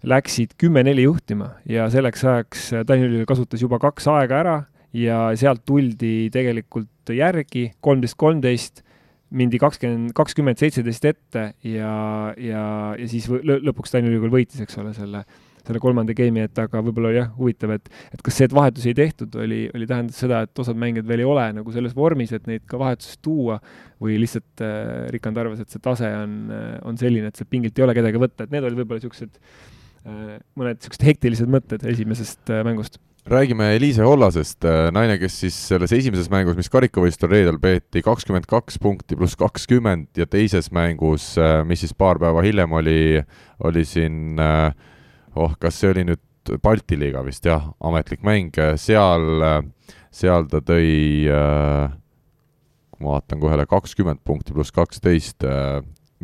[0.06, 4.58] läksid kümme-neli juhtima ja selleks ajaks äh, Tallinna Ülikool kasutas juba kaks aega ära
[4.96, 8.84] ja sealt tuldi tegelikult järgi, kolmteist, kolmteist,
[9.36, 11.92] mindi kakskümmend, kakskümmend seitseteist ette ja,
[12.40, 12.62] ja,
[12.96, 15.20] ja siis lõpuks Tallinna Ülikool võitis, eks ole, selle,
[15.66, 18.96] selle kolmanda game'i, et aga võib-olla jah, huvitav, et, et kas see, et vahetusi ei
[18.96, 22.48] tehtud, oli, oli tähendas seda, et osad mängijad veel ei ole nagu selles vormis, et
[22.48, 23.58] neid ka vahetusest tuua
[24.00, 26.38] või lihtsalt äh, Rikand arvas, et see tase on,
[26.88, 30.38] on selline, et sealt pingilt ei ole kedagi võtta, et need olid võib-olla niisugused äh,
[30.56, 35.92] mõned niisugused hektilised mõtted esimesest äh, mängust räägime Eliise Hollasest, äh, naine, kes siis selles
[35.92, 41.60] esimeses mängus, mis karikavõistlusel reedel peeti, kakskümmend kaks punkti pluss kakskümmend ja teises mängus, äh,
[41.68, 43.22] mis siis paar päeva hiljem oli,
[43.64, 44.70] oli siin äh,
[45.36, 46.24] oh, kas see oli nüüd
[46.64, 49.42] Balti liiga vist jah, ametlik mäng, seal,
[50.08, 55.44] seal ta tõi, ma vaatan kohe, kakskümmend punkti pluss kaksteist,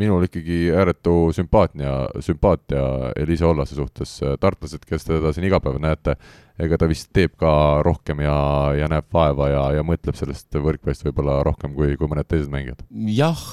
[0.01, 1.93] minul ikkagi ääretu sümpaatnia,
[2.25, 6.17] sümpaatia Eliise Ollase suhtes, tartlased, kes teda siin iga päev näete,
[6.63, 7.51] ega ta vist teeb ka
[7.87, 8.37] rohkem ja,
[8.79, 12.83] ja näeb vaeva ja, ja mõtleb sellest võrkpallist võib-olla rohkem kui, kui mõned teised mängijad?
[13.15, 13.45] jah,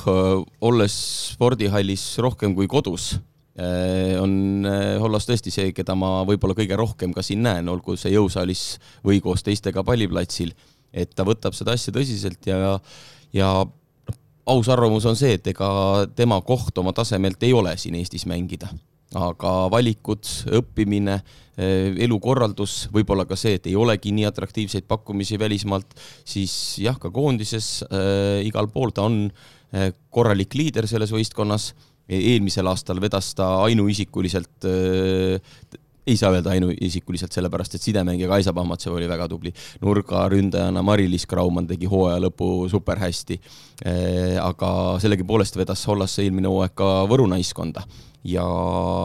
[0.61, 0.95] olles
[1.33, 3.13] spordihallis rohkem kui kodus,
[3.57, 7.97] eh, on eh, Hollas tõesti see, keda ma võib-olla kõige rohkem ka siin näen, olgu
[7.99, 8.65] see jõusaalis
[9.05, 10.53] või koos teistega palliplatsil,
[10.93, 12.77] et ta võtab seda asja tõsiselt ja,
[13.33, 13.53] ja
[14.51, 15.67] aus arvamus on see, et ega
[16.15, 18.71] tema koht oma tasemelt ei ole siin Eestis mängida.
[19.17, 20.23] Aga valikud,
[20.55, 21.17] õppimine,
[21.59, 27.11] eh, elukorraldus, võib-olla ka see, et ei olegi nii atraktiivseid pakkumisi välismaalt, siis jah, ka
[27.11, 31.73] koondises äh, igal pool ta on äh, korralik liider selles võistkonnas,
[32.07, 34.71] e-, eelmisel aastal vedas ta ainuisikuliselt
[36.07, 39.53] ei saa öelda ainuisikuliselt, sellepärast et sidemängija Kaisa Pahmatsev oli väga tubli.
[39.81, 43.39] nurgaründajana Mari-Liis Kraumann tegi hooaja lõpu super hästi.
[44.41, 47.85] aga sellegipoolest vedas Hollasse eelmine hooaeg ka Võru naiskonda
[48.23, 48.45] ja,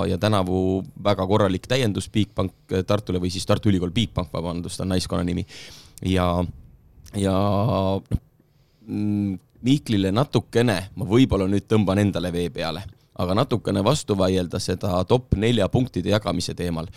[0.08, 2.52] ja tänavu väga korralik täiendus Bigbank
[2.86, 5.46] Tartule või siis Tartu Ülikool Bigbank, vabandust, on naiskonna nimi.
[6.02, 6.44] ja,
[7.14, 8.02] ja noh,
[8.86, 12.84] mm, Mihklile natukene, ma võib-olla nüüd tõmban endale vee peale,
[13.22, 16.88] aga natukene vastu vaielda seda top nelja punktide jagamise teemal.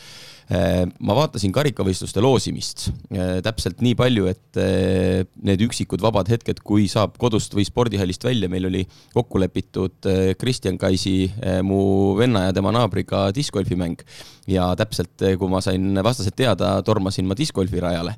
[0.50, 6.64] Äh, ma vaatasin karikavõistluste loosimist äh, täpselt nii palju, et äh, need üksikud vabad hetked,
[6.66, 8.82] kui saab kodust või spordihallist välja, meil oli
[9.14, 10.10] kokku lepitud
[10.40, 11.30] Kristjan Kaisi,
[11.66, 11.80] mu
[12.18, 14.02] venna ja tema naabriga discgolfimäng.
[14.50, 18.16] Ja täpselt, kui ma sain vastased teada, tormasin ma discgolfirajale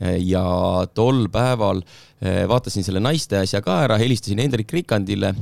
[0.00, 0.44] ja
[0.94, 1.82] tol päeval
[2.48, 5.34] vaatasin selle naiste asja ka ära, helistasin Hendrik Rikandile,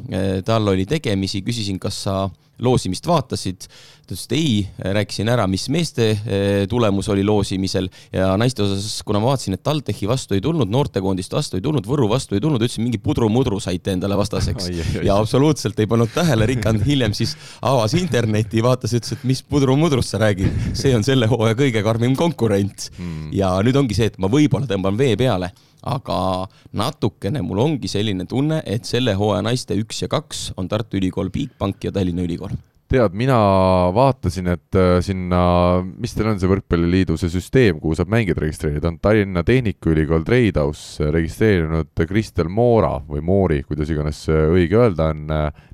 [0.46, 2.16] tal oli tegemisi, küsisin, kas sa
[2.62, 3.68] loosimist vaatasid.
[4.08, 4.52] Ta ütles, et ei,
[4.96, 7.88] rääkisin ära, mis meeste eh, tulemus oli loosimisel.
[8.12, 11.86] Ja naiste osas, kuna ma vaatasin, et TalTechi vastu ei tulnud, noortekoondist vastu ei tulnud,
[11.88, 14.70] Võru vastu ei tulnud, ütlesin mingi pudru-mudru saite endale vastaseks.
[15.04, 20.14] ja absoluutselt ei pannud tähele, Rikand hiljem siis avas interneti, vaatas, ütles, et mis pudru-mudrust
[20.14, 20.74] sa räägid.
[20.78, 22.90] see on selle hooaja kõige karmim konkurent.
[22.98, 23.32] Hmm..
[23.32, 25.52] ja nüüd ongi see, et ma võib-olla tõmban vee peale
[25.88, 30.98] aga natukene mul ongi selline tunne, et selle hooaja naiste üks ja kaks on Tartu
[30.98, 32.56] Ülikool Bigbank ja Tallinna Ülikool
[32.88, 33.36] tead, mina
[33.94, 35.40] vaatasin, et äh, sinna,
[36.00, 40.84] mis teil on see Võrkpalliliidu see süsteem, kuhu saab mängijad registreerida, on Tallinna Tehnikaülikool Treidhaus
[41.04, 45.26] registreerinud Kristel Moora või Moori, kuidas iganes õige öelda on.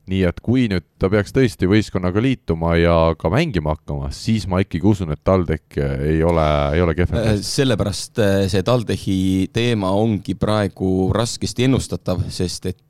[0.05, 4.59] nii et kui nüüd ta peaks tõesti võistkonnaga liituma ja ka mängima hakkama, siis ma
[4.61, 6.45] ikkagi usun, et TalTech ei ole,
[6.77, 7.21] ei ole kehvem.
[7.23, 9.17] Äh, sellepärast äh, see TalTechi
[9.55, 12.83] teema ongi praegu raskesti ennustatav, sest et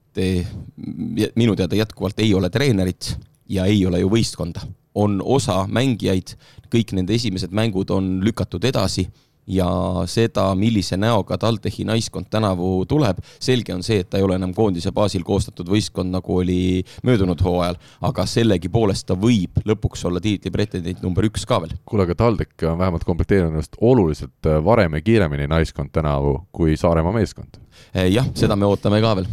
[1.35, 3.17] minu teada jätkuvalt ei ole treenerit
[3.49, 4.67] ja ei ole ju võistkonda.
[4.95, 6.37] on osa mängijaid,
[6.71, 9.09] kõik nende esimesed mängud on lükatud edasi
[9.47, 9.69] ja
[10.07, 14.55] seda, millise näoga TalTechi naiskond tänavu tuleb, selge on see, et ta ei ole enam
[14.57, 20.53] koondise baasil koostatud võistkond, nagu oli möödunud hooajal, aga sellegipoolest ta võib lõpuks olla tiitli
[20.55, 21.75] pretendent number üks ka veel.
[21.85, 27.13] kuule, aga TalTech on vähemalt komplekteerinud ennast oluliselt varem ja kiiremini naiskond tänavu kui Saaremaa
[27.13, 27.61] meeskond.
[27.95, 29.29] Eh, jah, seda me ootame ka veel.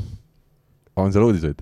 [1.00, 1.62] On seal uudiseid?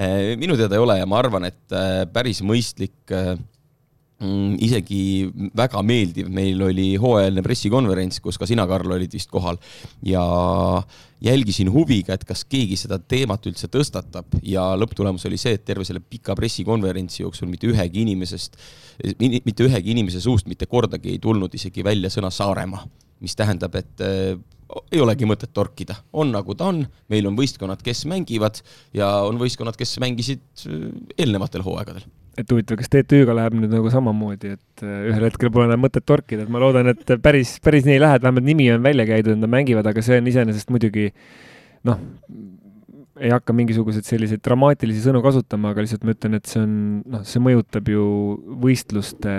[0.00, 3.34] Eh, minu teada ei ole ja ma arvan, et eh, päris mõistlik eh,
[4.22, 5.02] mm, isegi
[5.56, 9.60] väga meeldiv, meil oli hooajaline pressikonverents, kus ka sina, Karl, olid vist kohal.
[10.06, 10.22] Ja
[11.20, 14.38] jälgisin huviga, et kas keegi seda teemat üldse tõstatab.
[14.46, 18.56] Ja lõpptulemus oli see, et terve selle pika pressikonverentsi jooksul mitte ühegi inimesest,
[19.20, 22.86] mitte ühegi inimese suust mitte kordagi ei tulnud isegi välja sõna Saaremaa,
[23.20, 24.08] mis tähendab, et
[24.92, 28.60] ei olegi mõtet torkida, on nagu ta on, meil on võistkonnad, kes mängivad
[28.96, 30.88] ja on võistkonnad, kes mängisid äh,
[31.18, 32.06] eelnevatel hooaegadel.
[32.40, 36.06] et huvitav, kas TTÜ-ga läheb nüüd nagu samamoodi, et äh, ühel hetkel pole enam mõtet
[36.08, 39.08] torkida, et ma loodan, et päris, päris nii ei lähe, et vähemalt nimi on välja
[39.08, 41.10] käidud, nad mängivad, aga see on iseenesest muidugi
[41.88, 42.00] noh,
[43.20, 46.72] ei hakka mingisuguseid selliseid dramaatilisi sõnu kasutama, aga lihtsalt ma ütlen, et see on,
[47.10, 48.06] noh, see mõjutab ju
[48.62, 49.34] võistluste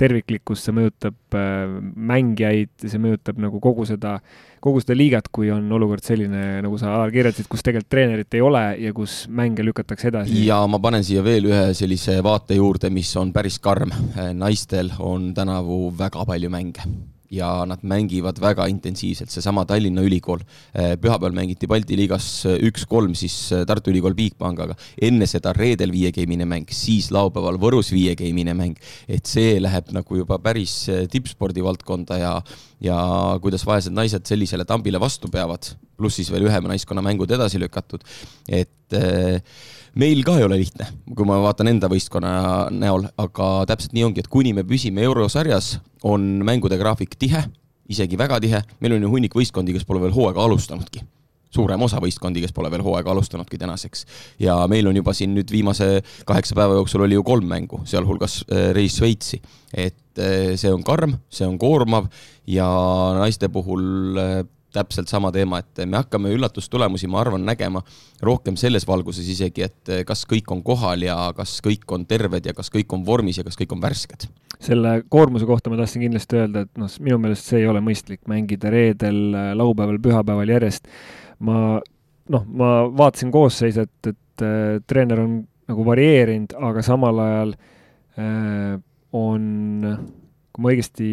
[0.00, 1.76] terviklikkust, see mõjutab äh,
[2.10, 4.16] mängijaid, see mõjutab nagu kogu seda,
[4.64, 8.44] kogu seda liigat, kui on olukord selline, nagu sa, Alar, kirjeldasid, kus tegelikult treenerit ei
[8.44, 10.44] ole ja kus mänge lükatakse edasi.
[10.48, 13.94] ja ma panen siia veel ühe sellise vaate juurde, mis on päris karm.
[14.34, 16.86] naistel on tänavu väga palju mänge
[17.34, 20.42] ja nad mängivad väga intensiivselt, seesama Tallinna Ülikool.
[20.74, 25.92] Eh, pühapäeval mängiti Balti liigas eh, üks-kolm siis eh, Tartu Ülikool Bigbankaga, enne seda reedel
[25.94, 28.78] viiegeimine mäng, siis laupäeval Võrus viiegeimine mäng.
[29.08, 32.32] et see läheb nagu juba päris tippspordi valdkonda ja,
[32.82, 32.96] ja
[33.42, 38.04] kuidas vaesed naised sellisele tambile vastu peavad, pluss siis veel ühe naiskonna mängud edasi lükatud,
[38.48, 39.40] et äh,
[39.94, 42.34] meil ka ei ole lihtne, kui ma vaatan enda võistkonna
[42.74, 47.44] näol, aga täpselt nii ongi, et kuni me püsime eurosarjas, on mängude graafik tihe,
[47.90, 51.04] isegi väga tihe, meil on ju hunnik võistkondi, kes pole veel hooaega alustanudki
[51.54, 54.06] suurem osa võistkondi, kes pole veel hooaega alustanudki tänaseks.
[54.42, 58.42] ja meil on juba siin nüüd viimase kaheksa päeva jooksul oli ju kolm mängu, sealhulgas
[58.48, 59.40] äh, reis Šveitsi.
[59.72, 62.10] et äh, see on karm, see on koormav
[62.50, 62.66] ja
[63.18, 64.36] naiste puhul äh,
[64.74, 67.84] täpselt sama teema, et me hakkame üllatustulemusi, ma arvan, nägema
[68.26, 72.54] rohkem selles valguses isegi, et kas kõik on kohal ja kas kõik on terved ja
[72.58, 74.26] kas kõik on vormis ja kas kõik on värsked.
[74.64, 78.26] selle koormuse kohta ma tahtsin kindlasti öelda, et noh, minu meelest see ei ole mõistlik
[78.26, 79.20] mängida reedel,
[79.54, 80.90] laupäeval, pühapäeval järjest.
[81.38, 81.78] ma
[82.34, 84.46] noh, ma vaatasin koosseisu, et, et
[84.90, 87.54] treener on nagu varieerinud, aga samal ajal
[88.18, 88.76] äh,
[89.14, 89.94] on
[90.54, 91.06] kui ma õigesti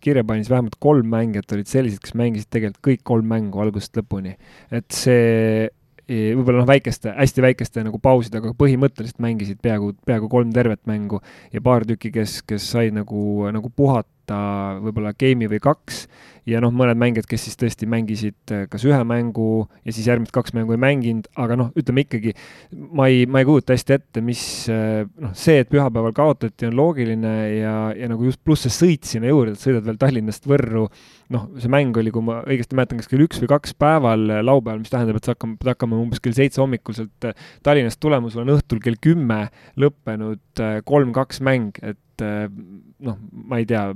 [0.00, 3.98] kirja panin, siis vähemalt kolm mängijat olid sellised, kes mängisid tegelikult kõik kolm mängu algusest
[4.00, 4.32] lõpuni.
[4.72, 5.66] et see
[6.06, 10.80] e, võib-olla noh, väikeste, hästi väikeste nagu pausidega, aga põhimõtteliselt mängisid peaaegu, peaaegu kolm tervet
[10.88, 11.20] mängu
[11.52, 14.40] ja paar tükki, kes, kes said nagu, nagu puhata
[14.80, 16.06] võib-olla game'i või kaks
[16.46, 20.34] ja noh, mõned mängijad, kes siis tõesti mängisid äh, kas ühe mängu ja siis järgmised
[20.34, 22.34] kaks mängu ei mänginud, aga noh, ütleme ikkagi,
[22.70, 24.42] ma ei, ma ei kujuta hästi ette, mis
[24.72, 29.10] äh, noh, see, et pühapäeval kaotati, on loogiline ja, ja nagu just pluss see sõit
[29.10, 30.86] sinna juurde, et sõidad veel Tallinnast Võrru,
[31.34, 34.42] noh, see mäng oli, kui ma õigesti mäletan, kas kell üks või kaks päeval äh,
[34.46, 37.30] laupäeval, mis tähendab, et sa hakkame, pead hakkama umbes kell seitse hommikul sealt
[37.66, 39.46] Tallinnast tulema, sul on õhtul kell kümme
[39.80, 43.16] lõppenud kolm-kaks mäng, et noh,
[43.50, 43.90] ma ei tea,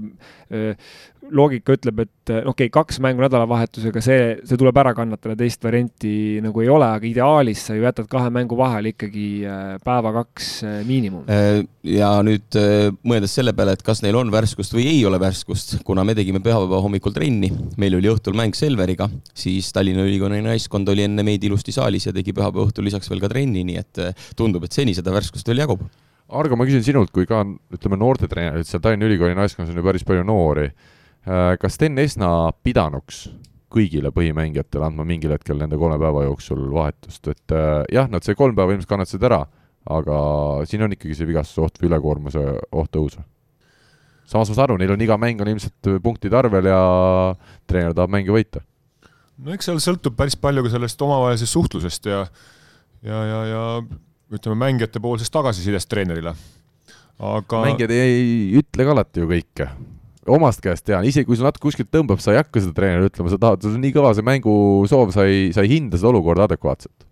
[1.32, 6.12] loogika ütleb, et okei okay,, kaks mängu nädalavahetusega, see, see tuleb ära kannatada, teist varianti
[6.44, 10.76] nagu ei ole, aga ideaalis sa ju jätad kahe mängu vahele ikkagi äh, päeva-kaks äh,
[10.88, 11.24] miinimum.
[11.30, 11.62] Äh,
[11.96, 12.58] ja nüüd
[13.06, 16.42] mõeldes selle peale, et kas neil on värskust või ei ole värskust, kuna me tegime
[16.44, 17.50] pühapäeva hommikul trenni,
[17.80, 22.14] meil oli õhtul mäng Selveriga, siis Tallinna Ülikooli naiskond oli enne meid ilusti saalis ja
[22.16, 24.04] tegi pühapäeva õhtul lisaks veel ka trenni, nii et
[24.38, 25.84] tundub, et seni seda värskust veel jagub
[26.30, 27.40] Argo, ma küsin sinult kui ka
[27.74, 32.50] ütleme noortetreenerit, seal Tallinna Ülikooli naiskonnas on ju päris palju noori Äh, kas Sten Esna
[32.64, 33.26] pidanuks
[33.70, 38.36] kõigile põhimängijatele andma mingil hetkel nende kolme päeva jooksul vahetust, et äh, jah, nad see
[38.38, 39.44] kolm päeva ilmselt kannatasid ära,
[39.90, 40.16] aga
[40.68, 42.42] siin on ikkagi see vigastuse oht või ülekoormuse
[42.76, 43.22] oht tõusva.
[44.26, 46.80] samas ma saan aru, neil on iga mäng on ilmselt punktide arvel ja
[47.70, 48.64] treener tahab mänge võita.
[49.38, 52.24] no eks seal sõltub päris palju ka sellest omavahelisest suhtlusest ja
[53.06, 53.62] ja, ja, ja
[54.34, 56.34] ütleme, mängijate poolsest tagasisidest treenerile
[57.20, 59.70] aga mängijad ei ütle ka alati ju kõike
[60.34, 63.32] omast käest tean, isegi kui sul natuke kuskilt tõmbab, sa ei hakka seda treenerile ütlema,
[63.32, 66.48] sa tahad, sul on nii kõva see mängusoov, sa ei, sa ei hinda seda olukorda
[66.48, 67.06] adekvaatselt.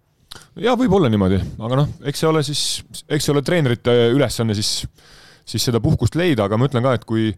[0.65, 2.65] jaa, võib olla niimoodi, aga noh, eks see ole siis,
[3.07, 4.73] eks see ole treenerite ülesanne siis,
[5.49, 7.33] siis seda puhkust leida, aga ma ütlen ka, et kui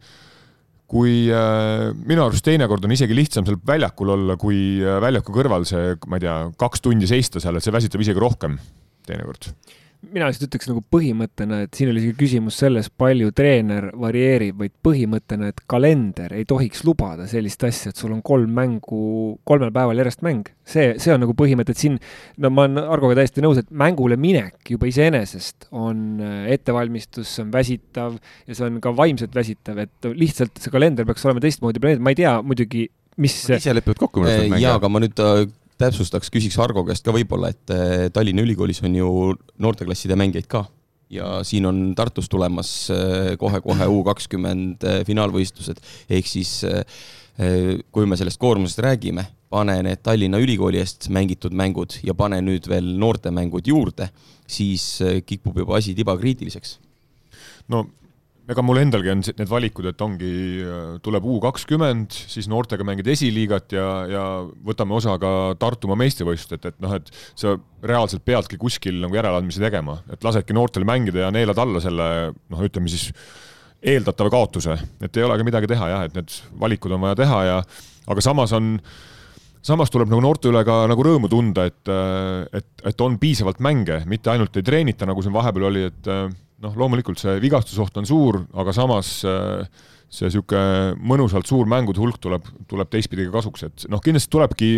[0.90, 5.62] kui äh, minu arust teinekord on isegi lihtsam seal väljakul olla, kui äh, väljaku kõrval
[5.68, 8.56] see, ma ei tea, kaks tundi seista seal, et see väsitab isegi rohkem
[9.06, 9.52] teinekord
[10.08, 14.72] mina lihtsalt ütleks nagu põhimõttena, et siin oli isegi küsimus selles, palju treener varieerib, vaid
[14.86, 19.02] põhimõttena, et kalender ei tohiks lubada sellist asja, et sul on kolm mängu,
[19.48, 20.48] kolmel päeval järjest mäng.
[20.70, 21.98] see, see on nagu põhimõte, et siin,
[22.40, 27.44] no ma olen Argoga täiesti nõus, et mängule minek juba iseenesest on äh, ettevalmistus, see
[27.44, 28.16] on väsitav
[28.46, 32.14] ja see on ka vaimselt väsitav, et lihtsalt see kalender peaks olema teistmoodi planeeritud, ma
[32.14, 32.86] ei tea muidugi,
[33.20, 34.62] mis ise lepivad kokku minu arust.
[34.62, 35.44] jaa, aga ma nüüd äh,
[35.80, 39.08] täpsustaks, küsiks Argo käest ka võib-olla, et eh, Tallinna Ülikoolis on ju
[39.62, 40.64] noorteklasside mängijaid ka
[41.10, 46.60] ja siin on Tartus tulemas eh, kohe-kohe U kakskümmend eh, finaalvõistlused, ehk siis
[47.40, 52.66] kui me sellest koormusest räägime, pane need Tallinna Ülikooli eest mängitud mängud ja pane nüüd
[52.68, 54.10] veel noortemängud juurde,
[54.44, 56.74] siis kipub juba asi tibakriitiliseks.
[57.72, 57.86] no
[58.50, 60.30] ega mul endalgi on need valikud, et ongi,
[61.04, 64.24] tuleb U kakskümmend, siis noortega mängid esiliigat ja, ja
[64.66, 67.54] võtame osa ka Tartumaa meistrivõistlused, et, noh, et sa
[67.86, 72.66] reaalselt peadki kuskil nagu järeleandmisi tegema, et lasedki noortel mängida ja neelad alla selle noh,
[72.66, 73.10] ütleme siis
[73.80, 77.62] eeldatava kaotuse, et ei olegi midagi teha jah, et need valikud on vaja teha ja
[78.10, 78.74] aga samas on
[79.64, 81.90] samas tuleb nagu noorte üle ka nagu rõõmu tunda, et,
[82.56, 86.08] et, et on piisavalt mänge, mitte ainult ei treenita, nagu siin vahepeal oli, et
[86.64, 89.64] noh, loomulikult see vigastusoht on suur, aga samas äh,
[90.10, 94.70] see niisugune mõnusalt suur mängude hulk tuleb, tuleb teistpidi ka kasuks, et noh, kindlasti tulebki,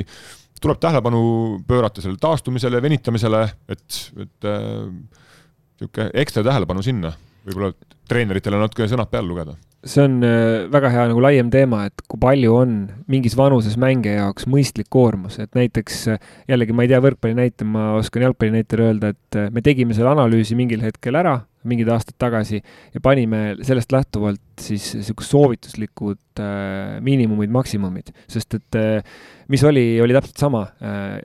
[0.62, 1.24] tuleb tähelepanu
[1.66, 3.42] pöörata sellele taastumisele, venitamisele,
[3.72, 7.14] et, et niisugune äh, ekstra tähelepanu sinna,
[7.48, 7.72] võib-olla
[8.10, 9.56] treeneritele natuke sõnad peale lugeda.
[9.82, 12.74] See on äh, väga hea nagu laiem teema, et kui palju on
[13.10, 16.04] mingis vanuses mängija jaoks mõistlik koormus, et näiteks
[16.52, 20.12] jällegi ma ei tea võrkpalli näite, ma oskan jalgpalli näitel öelda, et me tegime selle
[20.12, 22.62] analüüsi mingil hetkel ära, mingid aastad tagasi,
[22.94, 29.20] ja panime sellest lähtuvalt siis niisugused soovituslikud äh, miinimumid, maksimumid, sest et äh,
[29.52, 31.20] mis oli, oli täpselt sama äh,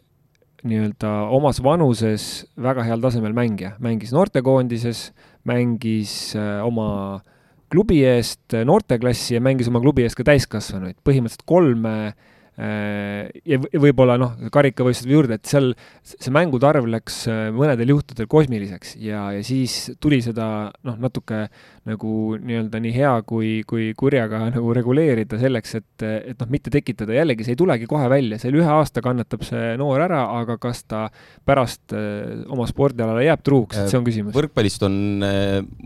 [0.68, 5.12] nii-öelda omas vanuses väga heal tasemel mängija, mängis noortekoondises,
[5.48, 7.34] mängis äh, oma äh,
[7.72, 14.16] klubi eest noorteklassi ja mängis oma klubi eest ka täiskasvanuid, põhimõtteliselt kolme Äh, ja võib-olla
[14.18, 15.68] noh, karikavõistluste juurde, et seal
[16.02, 20.48] see mängude arv läks äh, mõnedel juhtudel kosmiliseks ja, ja siis tuli seda
[20.88, 21.44] noh, natuke
[21.88, 27.14] nagu nii-öelda nii hea kui, kui kurjaga nagu reguleerida selleks, et, et noh, mitte tekitada,
[27.14, 30.82] jällegi see ei tulegi kohe välja, seal ühe aasta kannatab see noor ära, aga kas
[30.90, 31.06] ta
[31.46, 34.34] pärast äh, oma spordialale jääb truuks, et see on küsimus.
[34.38, 34.98] võrkpallist on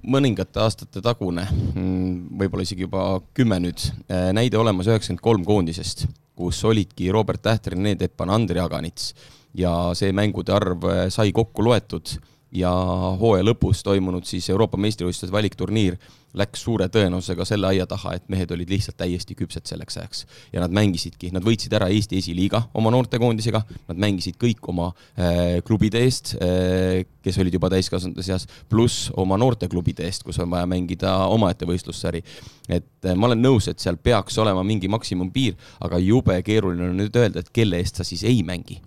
[0.08, 6.08] mõningate aastate tagune, mm, võib-olla isegi juba kümme nüüd, näide olemas üheksakümmend kolm koondisest
[6.42, 9.14] kus olidki Robert Tähter, Rene Teppan, Andrei Aganits.
[9.54, 12.16] Ja see mängude arv äh, sai kokku loetud
[12.52, 12.72] ja
[13.20, 15.98] hooaja lõpus toimunud siis Euroopa meistrivõistluste valikturniir
[16.38, 20.26] läks suure tõenäosusega selle aia taha, et mehed olid lihtsalt täiesti küpsed selleks ajaks.
[20.54, 25.60] ja nad mängisidki, nad võitsid ära Eesti esiliiga oma noortekoondisega, nad mängisid kõik oma äh,
[25.68, 30.68] klubide eest äh,, kes olid juba täiskasvanute seas, pluss oma noorteklubide eest, kus on vaja
[30.70, 32.24] mängida omaette võistlussari.
[32.70, 37.04] et äh, ma olen nõus, et seal peaks olema mingi maksimumpiir, aga jube keeruline on
[37.04, 38.80] nüüd öelda, et kelle eest sa siis ei mängi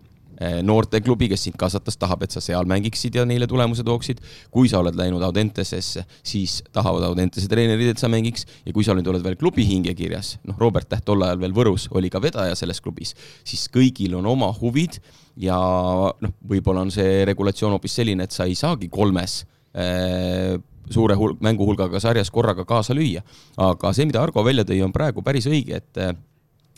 [0.66, 4.20] noorteklubi, kes sind kasvatas, tahab, et sa seal mängiksid ja neile tulemuse tooksid.
[4.50, 8.94] kui sa oled läinud Audentesesse, siis tahavad Audentese treenerid, et sa mängiks ja kui sa
[8.96, 12.54] nüüd oled veel klubi hingekirjas, noh, Robert Täht tol ajal veel Võrus oli ka vedaja
[12.58, 13.14] selles klubis,
[13.44, 14.98] siis kõigil on oma huvid
[15.40, 19.42] ja noh, võib-olla on see regulatsioon hoopis selline, et sa ei saagi kolmes
[19.74, 20.58] äh,
[20.90, 23.22] suure hul-, mänguhulgaga sarjas korraga kaasa lüüa.
[23.56, 26.02] aga see, mida Argo välja tõi, on praegu päris õige, et,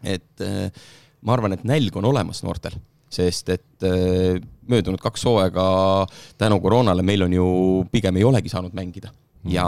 [0.04, 0.46] et
[1.22, 2.78] ma arvan, et nälg on olemas noortel
[3.16, 4.40] sest et äh,
[4.70, 5.66] möödunud kaks hooaega
[6.38, 7.46] tänu koroonale meil on ju
[7.92, 9.52] pigem ei olegi saanud mängida mhm.
[9.54, 9.66] ja,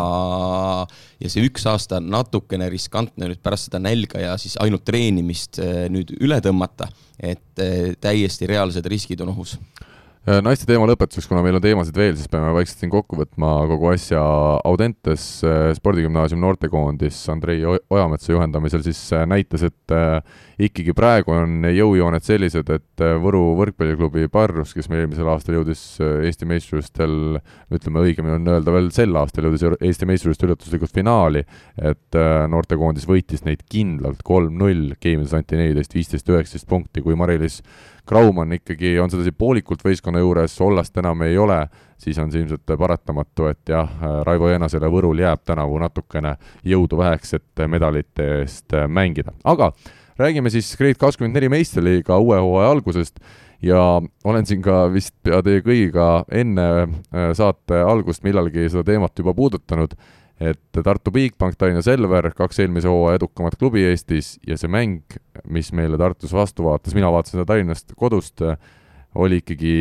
[1.20, 5.86] ja see üks aasta natukene riskantne nüüd pärast seda nälga ja siis ainult treenimist äh,
[5.92, 9.58] nüüd üle tõmmata, et äh, täiesti reaalsed riskid on ohus
[10.44, 13.86] naiste teema lõpetuseks, kuna meil on teemasid veel, siis peame vaikselt siin kokku võtma kogu
[13.94, 14.20] asja.
[14.68, 19.00] Audentes äh, spordigümnaasium noortekoondis Andrei Ojametsa juhendamisel siis
[19.30, 19.96] näitas, et
[20.59, 26.48] ikkagi praegu on jõujooned sellised, et Võru võrkpalliklubi Parrus, kes meil eelmisel aastal jõudis Eesti
[26.51, 27.39] meistrivõistlustel,
[27.74, 31.44] ütleme õigemini on öelda veel sel aastal jõudis Eesti meistrivõistluste üllatuslikult finaali,
[31.78, 32.18] et
[32.51, 37.60] noortekoondis võitis neid kindlalt kolm-null, Keimises anti neliteist, viisteist, üheksateist punkti, kui Mari-Liis
[38.09, 41.60] Graumann ikkagi on sedasi poolikult võistkonna juures, Ollast enam ei ole,
[42.01, 43.94] siis on see ilmselt paratamatu, et jah,
[44.26, 46.35] Raivo Jänasele Võrul jääb tänavu natukene
[46.66, 49.70] jõudu väheks, et medalite eest mängida, aga
[50.19, 53.20] räägime siis Grade24 meistriliiga uue hooaja algusest.
[53.62, 59.19] Ja olen siin ka vist pea teie kõigiga enne äh, saate algust millalgi seda teemat
[59.19, 59.97] juba puudutanud,
[60.39, 65.19] et Tartu Bigbank, Tallinna Selver, kaks eelmise hooaja edukamat klubi Eestis ja see mäng,
[65.51, 68.45] mis meile Tartus vastu vaatas, mina vaatasin seda Tallinnast kodust,
[69.19, 69.74] oli ikkagi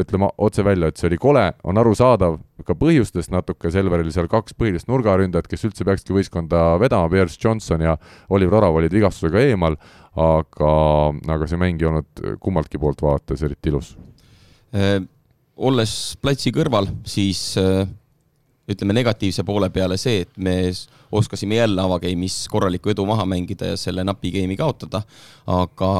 [0.00, 4.56] ütleme otse välja, et see oli kole, on arusaadav ka põhjustest natuke, Selveril seal kaks
[4.58, 7.96] põhilist nurgaründajat, kes üldse peakski võistkonda vedama, Pierce Johnson ja
[8.30, 9.76] Oliver Orav olid vigastusega eemal,
[10.18, 10.74] aga,
[11.36, 13.94] aga see mäng ei olnud kummaltki poolt vaadates eriti ilus
[14.76, 15.00] äh,.
[15.56, 17.84] olles platsi kõrval, siis äh,
[18.70, 20.56] ütleme negatiivse poole peale see, et me
[21.12, 25.02] oskasime jälle avageimis korralikku edu maha mängida ja selle napi game'i kaotada,
[25.50, 25.90] aga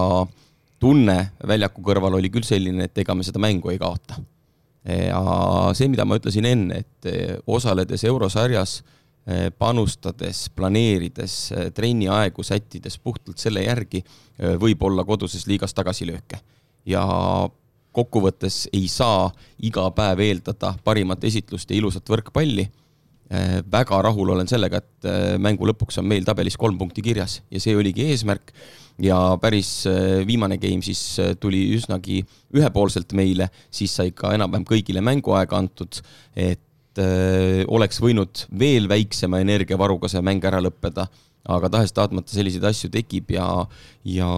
[0.82, 4.18] tunne väljaku kõrval oli küll selline, et ega me seda mängu ei kaota.
[4.82, 5.20] ja
[5.78, 8.80] see, mida ma ütlesin enne, et eh, osaledes eurosarjas,
[9.30, 14.02] eh, panustades, planeerides, eh, trenniaegu sättides puhtalt selle järgi,
[14.59, 16.40] võib olla koduses liigas tagasilööke.
[16.86, 17.02] ja
[17.94, 19.28] kokkuvõttes ei saa
[19.62, 22.64] iga päev eeldada parimat esitlust ja ilusat võrkpalli
[23.70, 27.76] väga rahul olen sellega, et mängu lõpuks on meil tabelis kolm punkti kirjas ja see
[27.76, 28.50] oligi eesmärk
[29.01, 32.23] ja päris äh, viimane game siis äh, tuli üsnagi
[32.55, 36.02] ühepoolselt meile, siis sai ka enam-vähem kõigile mänguaega antud,
[36.36, 41.09] et äh, oleks võinud veel väiksema energiavaruga see mäng ära lõppeda,
[41.52, 43.47] aga tahes-tahtmata selliseid asju tekib ja,
[44.06, 44.31] ja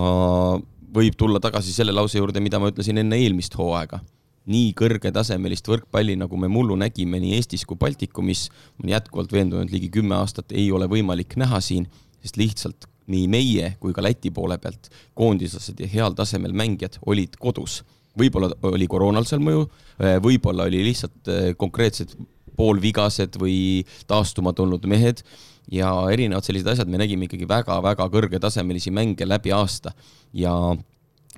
[0.94, 4.01] võib tulla tagasi selle lause juurde, mida ma ütlesin enne eelmist hooaega.
[4.44, 9.72] Nii kõrgetasemelist võrkpalli, nagu me mullu nägime nii Eestis kui Baltikumis, ma olen jätkuvalt veendunud,
[9.72, 11.86] ligi kümme aastat ei ole võimalik näha siin,
[12.20, 17.36] sest lihtsalt nii meie kui ka Läti poole pealt koondislased ja heal tasemel mängijad olid
[17.40, 17.82] kodus.
[18.18, 19.66] võib-olla oli koroonal seal mõju,
[19.98, 22.14] eh, võib-olla oli lihtsalt eh, konkreetsed
[22.56, 25.24] poolvigased või taastuma tulnud mehed
[25.72, 29.94] ja erinevad sellised asjad, me nägime ikkagi väga-väga kõrgetasemelisi mänge läbi aasta
[30.32, 30.55] ja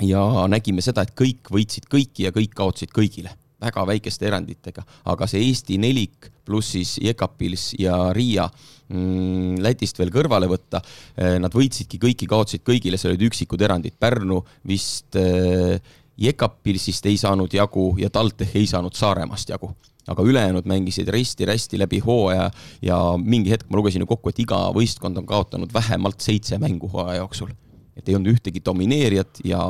[0.05, 0.23] ja
[0.53, 5.47] nägime seda, et kõik võitsid kõiki ja kõik kaotasid kõigile väga väikeste eranditega, aga see
[5.47, 8.51] Eesti nelik pluss siis Jekapils ja Riia
[8.89, 10.81] Lätist veel kõrvale võtta,
[11.19, 15.81] eh, nad võitsidki kõiki, kaotasid kõigile, seal olid üksikud erandid, Pärnu vist äh,
[16.17, 19.73] Jekapilsist ei saanud jagu ja TalTech ei saanud Saaremaast jagu.
[20.07, 22.47] Aga ülejäänud mängisid risti-rästi läbi hooaja
[22.83, 26.89] ja mingi hetk ma lugesin ju kokku, et iga võistkond on kaotanud vähemalt seitse mängu
[26.93, 27.51] hooaja jooksul
[27.97, 29.61] et ei olnud ühtegi domineerijat ja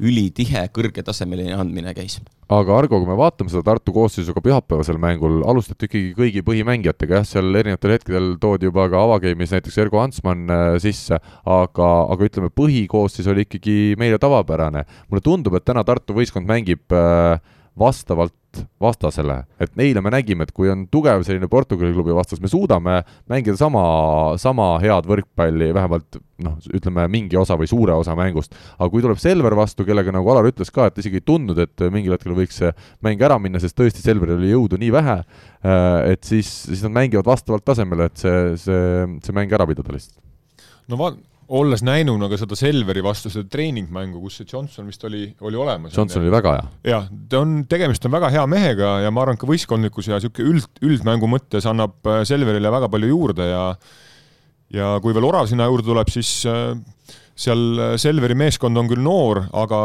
[0.00, 2.20] ülitihe kõrgetasemeline andmine käis.
[2.48, 7.28] aga Argo, kui me vaatame seda Tartu koosseisuga pühapäevasel mängul, alustati ikkagi kõigi põhimängijatega, jah,
[7.28, 12.52] seal erinevatel hetkedel toodi juba ka avageimis näiteks Ergo Hansmann äh, sisse, aga, aga ütleme,
[12.52, 14.84] põhikoosseis oli ikkagi meile tavapärane.
[15.08, 17.40] mulle tundub, et täna Tartu võistkond mängib äh,
[17.78, 18.34] vastavalt
[18.80, 23.00] vastasele, et eile me nägime, et kui on tugev selline Portugali klubi vastas, me suudame
[23.30, 23.82] mängida sama,
[24.40, 28.54] sama head võrkpalli, vähemalt noh, ütleme mingi osa või suure osa mängust.
[28.78, 31.86] aga kui tuleb Selver vastu, kellega nagu Alar ütles ka, et isegi ei tundnud, et
[31.90, 32.72] mingil hetkel võiks see
[33.04, 35.18] mäng ära minna, sest tõesti Selveril oli jõudu nii vähe,
[35.66, 38.82] äh, et siis, siis nad mängivad vastavalt tasemele, et see, see,
[39.24, 40.20] see mäng ära pidada lihtsalt.
[40.90, 41.16] no va-,
[41.52, 45.96] olles näinud aga seda Selveri vastu seda treeningmängu, kus see Johnson vist oli, oli olemas.
[45.96, 46.64] Johnson oli väga hea.
[46.92, 50.54] jah, ta on, tegemist on väga hea mehega ja ma arvan, ka võistkondlikkus ja niisugune
[50.54, 53.64] üld, üldmängu mõttes annab äh, Selverile väga palju juurde ja
[54.74, 56.72] ja kui veel Orav sinna juurde tuleb, siis äh,
[57.36, 59.80] seal äh, Selveri meeskond on küll noor, aga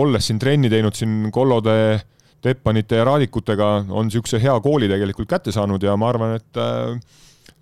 [0.00, 2.00] olles siin trenni teinud siin Kollode,
[2.40, 6.60] Teppanite ja Raadikutega, on niisuguse hea kooli tegelikult kätte saanud ja ma arvan, et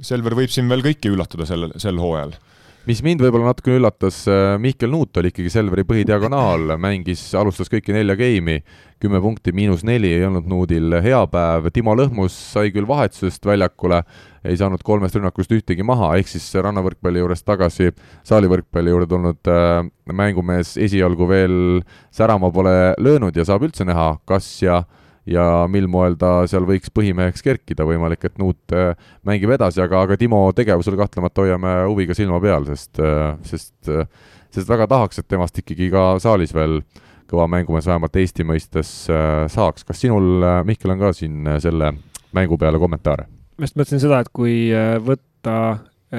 [0.06, 2.36] Selver võib siin veel kõiki üllatada sel, sel hooajal
[2.88, 7.92] mis mind võib-olla natukene üllatas, äh, Mihkel Nuut oli ikkagi Selveri põhidiagonaal, mängis, alustas kõiki
[7.92, 8.62] nelja geimi,
[9.02, 14.00] kümme punkti, miinus neli, ei olnud Nuudil hea päev, Timo Lõhmus sai küll vahetusest väljakule,
[14.48, 17.92] ei saanud kolmest rünnakust ühtegi maha, ehk siis rannavõrkpalli juurest tagasi
[18.28, 21.58] saalivõrkpalli juurde tulnud äh, mängumees esialgu veel
[22.14, 26.66] särama pole löönud ja saab üldse näha, kas ja äh, ja mil moel ta seal
[26.68, 28.92] võiks põhimeheks kerkida, võimalik, et Nuut äh,
[29.28, 34.08] mängib edasi, aga, aga Timo tegevusel kahtlemata hoiame huviga silma peal, sest, äh, sest, äh,
[34.54, 36.80] sest väga tahaks, et temast ikkagi ka saalis veel
[37.28, 38.90] kõva mängumees vähemalt Eesti mõistes
[39.52, 39.84] saaks.
[39.84, 41.92] kas sinul, Mihkel, on ka siin selle
[42.32, 43.28] mängu peale kommentaare?
[43.58, 44.70] ma just mõtlesin seda, et kui
[45.04, 45.58] võtta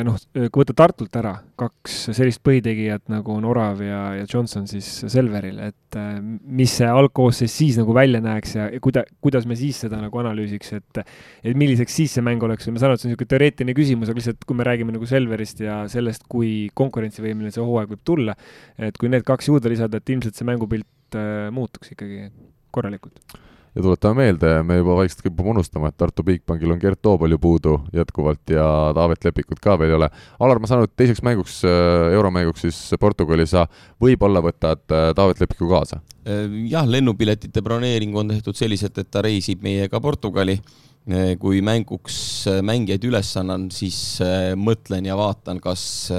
[0.05, 4.87] noh, kui võtta Tartult ära kaks sellist põhitegijat nagu on Orav ja, ja Johnson siis
[5.09, 9.57] Selveril, et eh, mis see algkoosseis siis nagu välja näeks ja, ja kuida-, kuidas me
[9.59, 12.67] siis seda nagu analüüsiks, et et milliseks siis see mäng oleks.
[12.67, 14.93] Või ma saan aru, et see on niisugune teoreetiline küsimus, aga lihtsalt kui me räägime
[14.93, 18.37] nagu Selverist ja sellest, kui konkurentsivõimeline see hooaeg võib tulla,
[18.77, 22.27] et kui need kaks juurde lisada, et ilmselt see mängupilt et muutuks ikkagi
[22.75, 23.21] korralikult
[23.75, 27.39] ja tuletame meelde, me juba vaikselt kipume unustama, et Tartu Bigbankil on Gert Toobal ju
[27.41, 28.65] puudu jätkuvalt ja
[28.97, 30.09] Taavet Lepikut ka veel ei ole.
[30.39, 33.67] Alar, ma saan aru, et teiseks mänguks, äh, euromänguks siis Portugali sa
[34.01, 36.01] võib-olla võtad äh, Taavet Lepiku kaasa?
[36.25, 40.59] Äh, jah, lennupiletite broneering on tehtud selliselt, et ta reisib meiega Portugali.
[41.41, 44.19] kui mänguks mängijaid üles annan, siis
[44.59, 46.11] mõtlen ja vaatan, kas,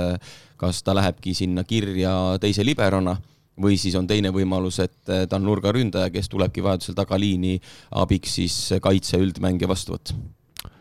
[0.58, 3.14] kas ta lähebki sinna kirja teise liberona
[3.62, 7.58] või siis on teine võimalus, et eh, ta on nurgaründaja, kes tulebki vajadusel tagaliini
[8.02, 10.16] abiks siis kaitse üldmängija vastu võtta.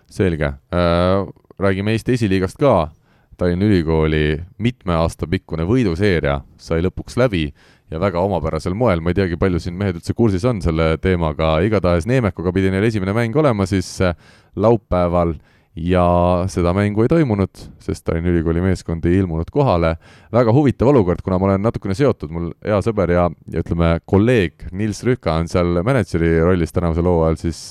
[0.10, 1.28] selge äh,,
[1.60, 2.92] räägime Eesti esiliigast ka.
[3.40, 7.46] Tallinna Ülikooli mitme aasta pikkune võiduseeria sai lõpuks läbi
[7.92, 11.56] ja väga omapärasel moel, ma ei teagi, palju siin mehed üldse kursis on selle teemaga,
[11.66, 14.18] igatahes Neemekuga pidi neil esimene mäng olema siis äh,
[14.60, 15.38] laupäeval
[15.76, 16.04] ja
[16.50, 19.96] seda mängu ei toimunud, sest Tallinna Ülikooli meeskond ei ilmunud kohale.
[20.34, 24.68] väga huvitav olukord, kuna ma olen natukene seotud, mul hea sõber ja, ja ütleme, kolleeg
[24.72, 27.62] Nils Rühka on seal mänedžeri rollis tänavusel hooajal, siis,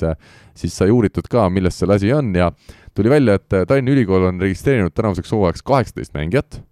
[0.55, 2.53] siis sai uuritud ka, milles seal asi on ja
[2.95, 6.62] tuli välja, et Tallinna Ülikool on registreerinud tänavuseks hooajaks kaheksateist mängijat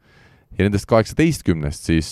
[0.57, 2.11] ja nendest kaheksateistkümnest siis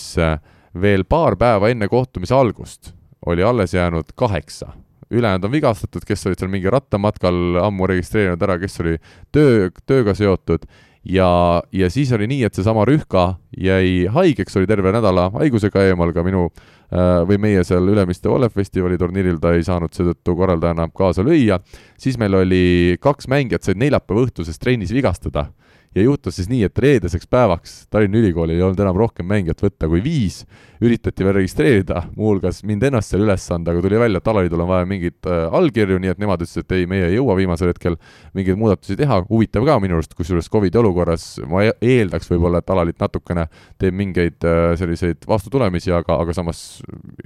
[0.81, 2.93] veel paar päeva enne kohtumise algust
[3.25, 4.75] oli alles jäänud kaheksa
[5.11, 8.97] ülejäänud on vigastatud, kes olid seal mingi rattamatkal ammu registreerinud ära, kes oli
[9.35, 10.65] töö, tööga seotud
[11.05, 16.13] ja, ja siis oli nii, et seesama Rühka jäi haigeks, oli terve nädala haigusega eemal
[16.15, 21.25] ka minu äh, või meie seal Ülemiste Volefestivali turniiril, ta ei saanud seetõttu korraldajana kaasa
[21.25, 21.59] lüüa.
[21.97, 25.51] siis meil oli kaks mängijat said neljapäeva õhtuses trennis vigastada
[25.95, 29.87] ja juhtus siis nii, et reedeseks päevaks Tallinna Ülikoolil ei olnud enam rohkem mängijat võtta
[29.91, 30.41] kui viis,
[30.83, 34.71] üritati veel registreerida, muuhulgas mind ennast seal üles anda, aga tuli välja, et alaliidul on
[34.73, 37.95] vaja mingeid äh, allkirju, nii et nemad ütlesid, et ei, meie ei jõua viimasel hetkel
[38.35, 42.75] mingeid muudatusi teha, huvitav ka minu arust, kusjuures Covidi olukorras ma e-, eeldaks võib-olla, et
[42.75, 43.47] alaliit natukene
[43.81, 46.65] teeb mingeid äh, selliseid vastutulemisi, aga, aga samas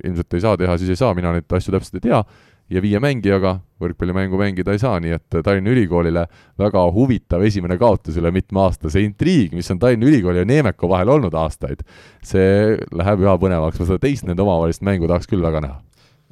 [0.03, 2.23] ilmselt ei saa teha, siis ei saa, mina neid asju täpselt ei tea
[2.69, 6.25] ja viie mängijaga võrkpallimängu mängida ei saa, nii et Tallinna Ülikoolile
[6.59, 10.89] väga huvitav esimene kaotus üle mitme aasta, see intriig, mis on Tallinna Ülikooli ja Neemeku
[10.91, 11.81] vahel olnud aastaid,
[12.25, 15.79] see läheb üha põnevamaks, ma seda teist nende omavahelist mängu tahaks küll väga näha.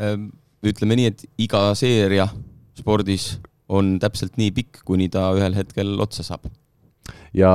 [0.03, 0.29] Ehm,
[0.67, 2.27] ütleme nii, et iga seeria
[2.77, 3.37] spordis
[3.67, 6.47] on täpselt nii pikk, kuni ta ühel hetkel otsa saab
[7.37, 7.51] ja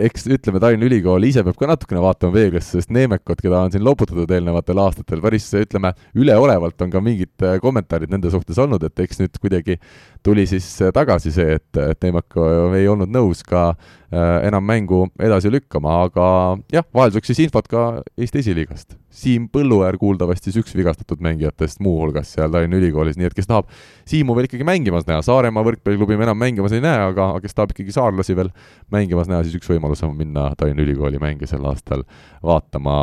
[0.00, 3.84] eks ütleme, Tallinna Ülikool ise peab ka natukene vaatama peeglisse, sest Neemekot, keda on siin
[3.86, 9.04] loputatud eelnevatel aastatel, päris ütleme, üleolevalt on ka mingid äh, kommentaarid nende suhtes olnud, et
[9.04, 9.78] eks nüüd kuidagi
[10.24, 12.38] tuli siis äh, tagasi see, et, et Neemek
[12.78, 16.26] ei olnud nõus ka äh, enam mängu edasi lükkama, aga
[16.72, 17.86] jah, vahelduseks siis infot ka
[18.16, 18.98] Eesti esiliigast.
[19.12, 23.68] Siim Põlluäär kuuldavasti siis üks vigastatud mängijatest muuhulgas seal Tallinna Ülikoolis, nii et kes tahab
[24.08, 27.74] Siimu veel ikkagi mängimas näha, Saaremaa võrkpalliklubi me enam mängimas ei näe, aga kes tahab
[27.74, 28.48] ikkagi saarlasi veel
[28.92, 32.04] mängimas näha, siis üks võimalus on minna Tallinna Ülikooli mänge sel aastal
[32.42, 32.96] vaatama.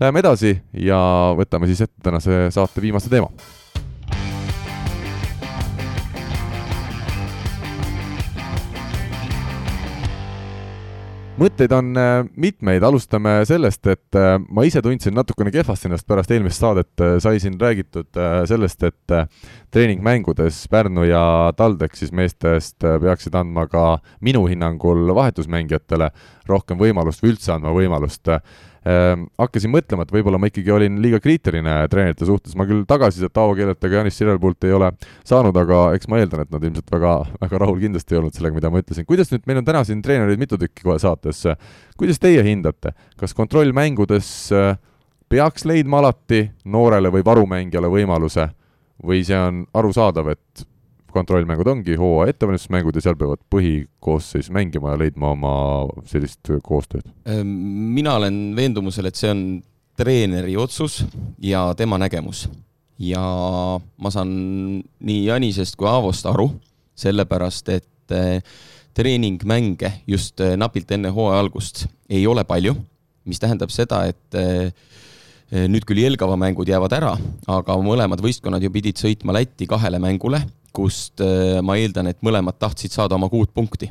[0.00, 1.00] Läheme edasi ja
[1.36, 3.28] võtame siis ette tänase saate viimase teema
[11.40, 16.32] mõtteid on äh, mitmeid, alustame sellest, et äh, ma ise tundsin natukene kehvasti ennast pärast
[16.34, 19.14] eelmist saadet, äh, sai siin räägitud sellest, et
[19.72, 21.22] treeningmängudes Pärnu ja
[21.56, 23.84] TalTech siis meestest peaksid andma ka
[24.24, 26.10] minu hinnangul vahetusmängijatele
[26.50, 28.28] rohkem võimalust või üldse andma võimalust
[28.80, 33.52] hakkasin mõtlema, et võib-olla ma ikkagi olin liiga kriitiline treenerite suhtes, ma küll tagasisidet Aavo
[33.58, 34.88] Keelelt ega Janis Sirelpult ei ole
[35.28, 38.56] saanud, aga eks ma eeldan, et nad ilmselt väga, väga rahul kindlasti ei olnud sellega,
[38.56, 39.04] mida ma ütlesin.
[39.08, 41.42] kuidas nüüd, meil on täna siin treenereid mitu tükki kohe saates,
[42.00, 44.72] kuidas teie hindate, kas kontrollmängudes äh,
[45.28, 48.48] peaks leidma alati noorele või varumängijale võimaluse
[49.04, 50.64] või see on arusaadav, et
[51.14, 55.54] kontrollmängud ongi hooaja ettevalmistusmängud ja seal peavad põhikoosseis mängima ja leidma oma
[56.10, 57.06] sellist koostööd?
[57.28, 57.50] Ehm,
[57.96, 59.44] mina olen veendumusel, et see on
[60.00, 61.04] treeneri otsus
[61.42, 62.48] ja tema nägemus.
[63.00, 63.20] ja
[63.96, 64.30] ma saan
[65.00, 66.50] nii Janisest kui Aavost aru,
[67.00, 68.42] sellepärast et eh,
[68.92, 72.74] treeningmänge just eh, napilt enne hooaja algust ei ole palju,
[73.24, 74.68] mis tähendab seda, et eh,
[75.50, 77.14] nüüd küll Jelgava mängud jäävad ära,
[77.48, 82.58] aga mõlemad võistkonnad ju pidid sõitma Lätti kahele mängule kust äh, ma eeldan, et mõlemad
[82.60, 83.90] tahtsid saada oma kuut punkti.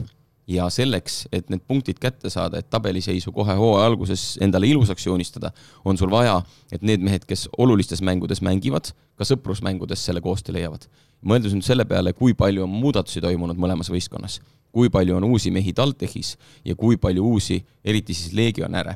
[0.49, 5.51] ja selleks, et need punktid kätte saada, et tabeliseisu kohe hooaja alguses endale ilusaks joonistada,
[5.85, 6.39] on sul vaja,
[6.73, 10.87] et need mehed, kes olulistes mängudes mängivad, ka sõprusmängudes selle koostöö leiavad.
[11.21, 14.39] mõeldes nüüd selle peale, kui palju on muudatusi toimunud mõlemas võistkonnas,
[14.71, 18.95] kui palju on uusi mehi TalTechis ja kui palju uusi, eriti siis legionäre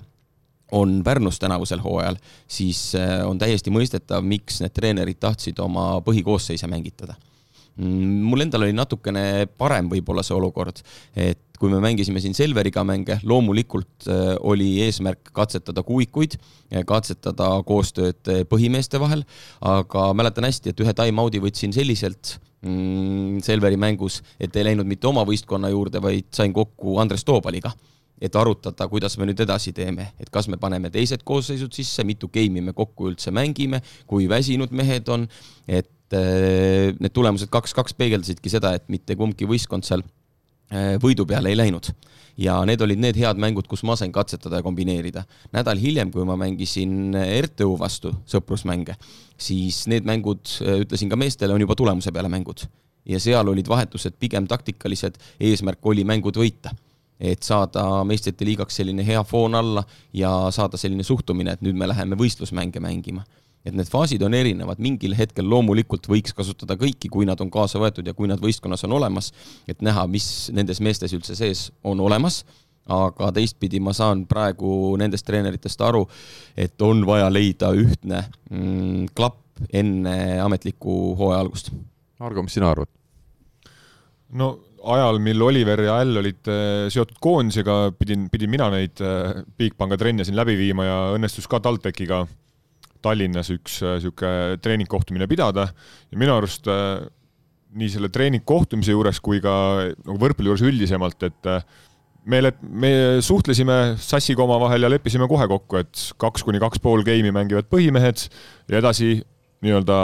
[0.74, 6.66] on Pärnus tänavusel hooajal, siis äh, on täiesti mõistetav, miks need treenerid tahtsid oma põhikoosseise
[6.72, 7.14] mängitada
[7.78, 10.82] mul endal oli natukene parem võib-olla see olukord,
[11.18, 16.36] et kui me mängisime siin Selveriga mänge, loomulikult äh, oli eesmärk katsetada kuuikuid,
[16.90, 19.24] katsetada koostööd äh, põhimeeste vahel,
[19.64, 25.10] aga mäletan hästi, et ühe time-out'i võtsin selliselt mm, Selveri mängus, et ei läinud mitte
[25.10, 27.74] oma võistkonna juurde, vaid sain kokku Andres Toobaliga
[28.24, 32.30] et arutada, kuidas me nüüd edasi teeme, et kas me paneme teised koosseisud sisse, mitu
[32.32, 35.26] game'i me kokku üldse mängime, kui väsinud mehed on,
[35.68, 41.54] et äh, need tulemused kaks-kaks peegeldasidki seda, et mitte kumbki võistkond seal äh, võidu peale
[41.54, 41.92] ei läinud.
[42.38, 45.26] ja need olid need head mängud, kus ma sain katsetada ja kombineerida.
[45.54, 48.96] nädal hiljem, kui ma mängisin RTÜ vastu sõprusmänge,
[49.38, 52.66] siis need mängud, äh, ütlesin ka meestele, on juba tulemuse peale mängud.
[53.06, 56.72] ja seal olid vahetused pigem taktikalised, eesmärk oli mängud võita
[57.24, 59.84] et saada meistrite liigaks selline hea foon alla
[60.14, 63.24] ja saada selline suhtumine, et nüüd me läheme võistlusmänge mängima.
[63.64, 67.80] Et need faasid on erinevad, mingil hetkel loomulikult võiks kasutada kõiki, kui nad on kaasa
[67.82, 69.32] võetud ja kui nad võistkonnas on olemas,
[69.68, 72.42] et näha, mis nendes meestes üldse sees on olemas,
[72.92, 76.04] aga teistpidi ma saan praegu nendest treeneritest aru,
[76.60, 79.40] et on vaja leida ühtne mm, klapp
[79.72, 81.72] enne ametlikku hooaja algust.
[82.24, 82.92] Argo, mis sina arvad?
[84.34, 84.56] no
[84.90, 89.98] ajal, mil Oliver ja Äll olid äh, seotud koondisega, pidin, pidin mina neid äh, Bigpanga
[90.02, 92.24] trenne siin läbi viima ja õnnestus ka TalTechiga
[93.04, 96.70] Tallinnas üks niisugune äh, treeningkohtumine pidada ja minu arust
[97.74, 99.54] nii selle treeningkohtumise juures kui ka
[99.90, 101.50] nagu võrkpalli juures üldisemalt, et
[102.30, 102.92] me, me
[103.26, 108.28] suhtlesime Sassiga omavahel ja leppisime kohe kokku, et kaks kuni kaks pool geimi mängivad põhimehed
[108.70, 109.16] ja edasi
[109.64, 109.98] nii-öelda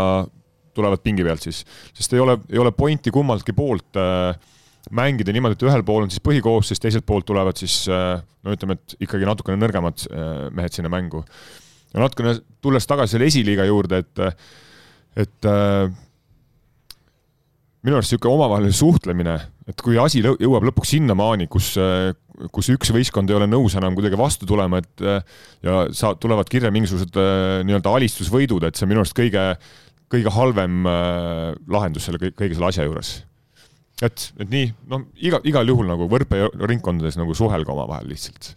[0.76, 1.64] tulevad pingi pealt siis,
[1.96, 4.34] sest ei ole, ei ole pointi kummaltki poolt äh,
[4.96, 8.78] mängida niimoodi, et ühel pool on siis põhikoosseis, teiselt poolt tulevad siis äh, no ütleme,
[8.80, 11.24] et ikkagi natukene nõrgemad äh, mehed sinna mängu.
[11.94, 14.46] Ja natukene tulles tagasi selle esiliiga juurde, et,
[15.26, 15.90] et äh,
[17.86, 19.36] minu arust niisugune omavaheline suhtlemine,
[19.70, 21.72] et kui asi jõuab lõpuks sinnamaani, kus,
[22.54, 25.06] kus üks võistkond ei ole nõus enam kuidagi vastu tulema, et
[25.66, 27.16] ja sa, tulevad kirja mingisugused
[27.68, 29.46] nii-öelda alistusvõidud, et see on minu arust kõige,
[30.12, 30.84] kõige halvem
[31.72, 33.16] lahendus selle kõige selle asja juures.
[34.04, 38.54] Et, et nii, noh, iga, igal juhul nagu võrkpalliringkondades nagu suhelge omavahel lihtsalt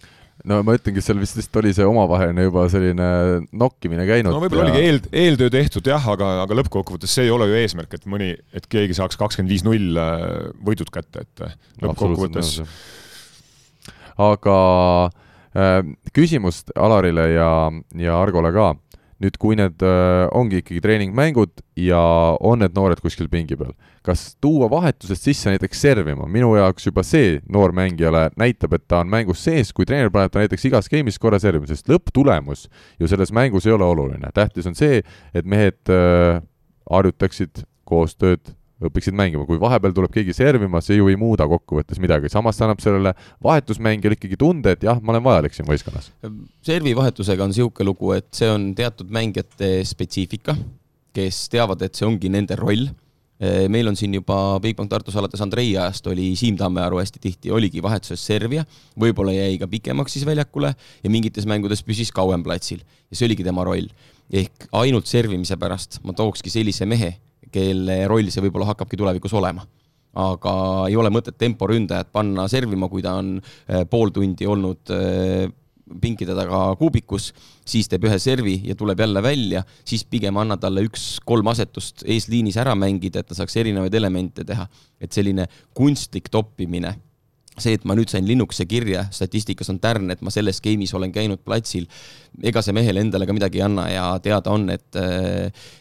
[0.49, 3.09] no ma ütlengi, seal vist vist oli see omavaheline juba selline
[3.55, 4.35] nokkimine käinud.
[4.35, 4.73] no võib-olla ja...
[4.73, 8.33] oligi eel, eeltöö tehtud jah, aga, aga lõppkokkuvõttes see ei ole ju eesmärk, et mõni,
[8.57, 10.27] et keegi saaks kakskümmend viis null äh,
[10.67, 11.55] võidud kätte, et äh,
[11.85, 12.55] lõppkokkuvõttes.
[14.31, 14.57] aga
[15.55, 15.79] äh,
[16.17, 17.53] küsimus Alarile ja,
[18.03, 18.73] ja Argole ka
[19.23, 22.03] nüüd, kui need äh, ongi ikkagi treeningmängud ja
[22.43, 23.73] on need noored kuskil pingi peal,
[24.07, 29.03] kas tuua vahetusest sisse näiteks servima, minu jaoks juba see noor mängijale näitab, et ta
[29.03, 32.67] on mängus sees, kui treener paneb ta näiteks igas game'is korra servima, sest lõpptulemus
[33.01, 35.03] ju selles mängus ei ole oluline, tähtis on see,
[35.35, 36.43] et mehed äh,
[36.91, 38.55] harjutaksid koostööd
[38.89, 42.67] õpiksid mängima, kui vahepeal tuleb keegi servima, see ju ei muuda kokkuvõttes midagi, samas see
[42.67, 43.15] annab sellele
[43.45, 46.11] vahetusmängijale ikkagi tunde, et jah, ma olen vajalik siin võistkonnas.
[46.65, 50.57] servi vahetusega on niisugune lugu, et see on teatud mängijate spetsiifika,
[51.13, 52.89] kes teavad, et see ongi nende roll
[53.69, 57.83] meil on siin juba Bigbank Tartus alates Andrei ajast oli Siim Tammearu hästi tihti oligi
[57.83, 58.63] vahetuses servija,
[58.99, 63.47] võib-olla jäi ka pikemaks siis väljakule ja mingites mängudes püsis kauem platsil ja see oligi
[63.47, 63.91] tema roll.
[64.33, 67.17] ehk ainult servimise pärast ma tookski sellise mehe,
[67.53, 69.67] kelle roll see võib-olla hakkabki tulevikus olema
[70.13, 70.53] aga
[70.91, 75.47] ei ole mõtet temporündajat panna servima, kui ta on äh, pool tundi olnud äh,
[76.03, 77.31] pinkide taga kuubikus,
[77.69, 82.57] siis teeb ühe servi ja tuleb jälle välja, siis pigem anna talle üks-kolm asetust eesliinis
[82.61, 84.69] ära mängida, et ta saaks erinevaid elemente teha.
[85.03, 86.95] et selline kunstlik toppimine
[87.61, 91.13] see, et ma nüüd sain linnukese kirja, statistikas on tärn, et ma selles game'is olen
[91.13, 91.85] käinud platsil,
[92.43, 94.89] ega see mehele endale ka midagi ei anna ja teada on, et,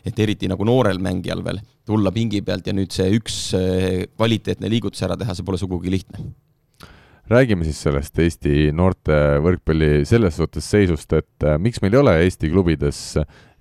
[0.06, 3.38] et eriti nagu noorel mängijal veel tulla pingi pealt ja nüüd see üks
[4.16, 6.32] kvaliteetne liigutus ära teha, see pole sugugi lihtne.
[7.32, 12.16] räägime siis sellest Eesti noorte võrkpalli selles suhtes seisust, et äh, miks meil ei ole
[12.26, 13.00] Eesti klubides,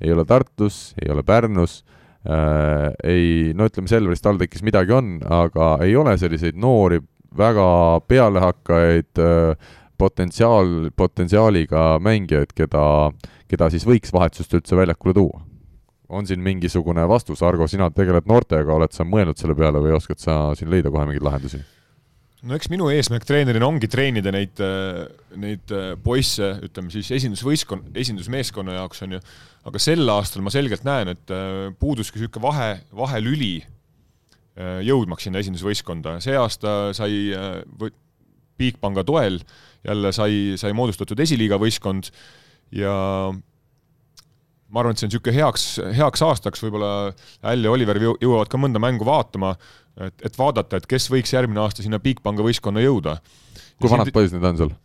[0.00, 1.84] ei ole Tartus, ei ole Pärnus
[2.26, 6.98] äh,, ei, no ütleme, Selveris, TalTechis midagi on, aga ei ole selliseid noori
[7.36, 9.68] väga pealehakkajaid äh,
[10.00, 12.84] potentsiaal, potentsiaaliga mängijaid, keda,
[13.50, 15.46] keda siis võiks vahetusest üldse väljakule tuua?
[16.10, 20.18] on siin mingisugune vastus, Argo, sina tegeled noortega, oled sa mõelnud selle peale või oskad
[20.18, 21.60] sa siin leida kohe mingeid lahendusi?
[22.42, 25.04] no eks minu eesmärk treenerina ongi treenida neid, äh,
[25.38, 29.22] neid äh, poisse, ütleme siis esindusvõistkonna, esindusmeeskonna jaoks on ju,
[29.70, 31.34] aga sel aastal ma selgelt näen, et
[31.78, 33.58] puuduski niisugune vahe, vahelüli
[34.86, 36.18] jõudmaks sinna esindusvõistkonda.
[36.24, 37.90] see aasta sai äh,
[38.60, 39.40] Bigpanga toel
[39.86, 42.10] jälle sai, sai moodustatud esiliiga võistkond
[42.76, 42.92] ja
[44.70, 45.64] ma arvan, et see on niisugune heaks,
[45.96, 46.90] heaks aastaks, võib-olla
[47.50, 49.54] Äll ja Oliver jõuavad ka mõnda mängu vaatama,
[49.98, 53.18] et, et vaadata, et kes võiks järgmine aasta sinna Bigpanga võistkonna jõuda.
[53.80, 54.76] kui vanad poisid need on sul?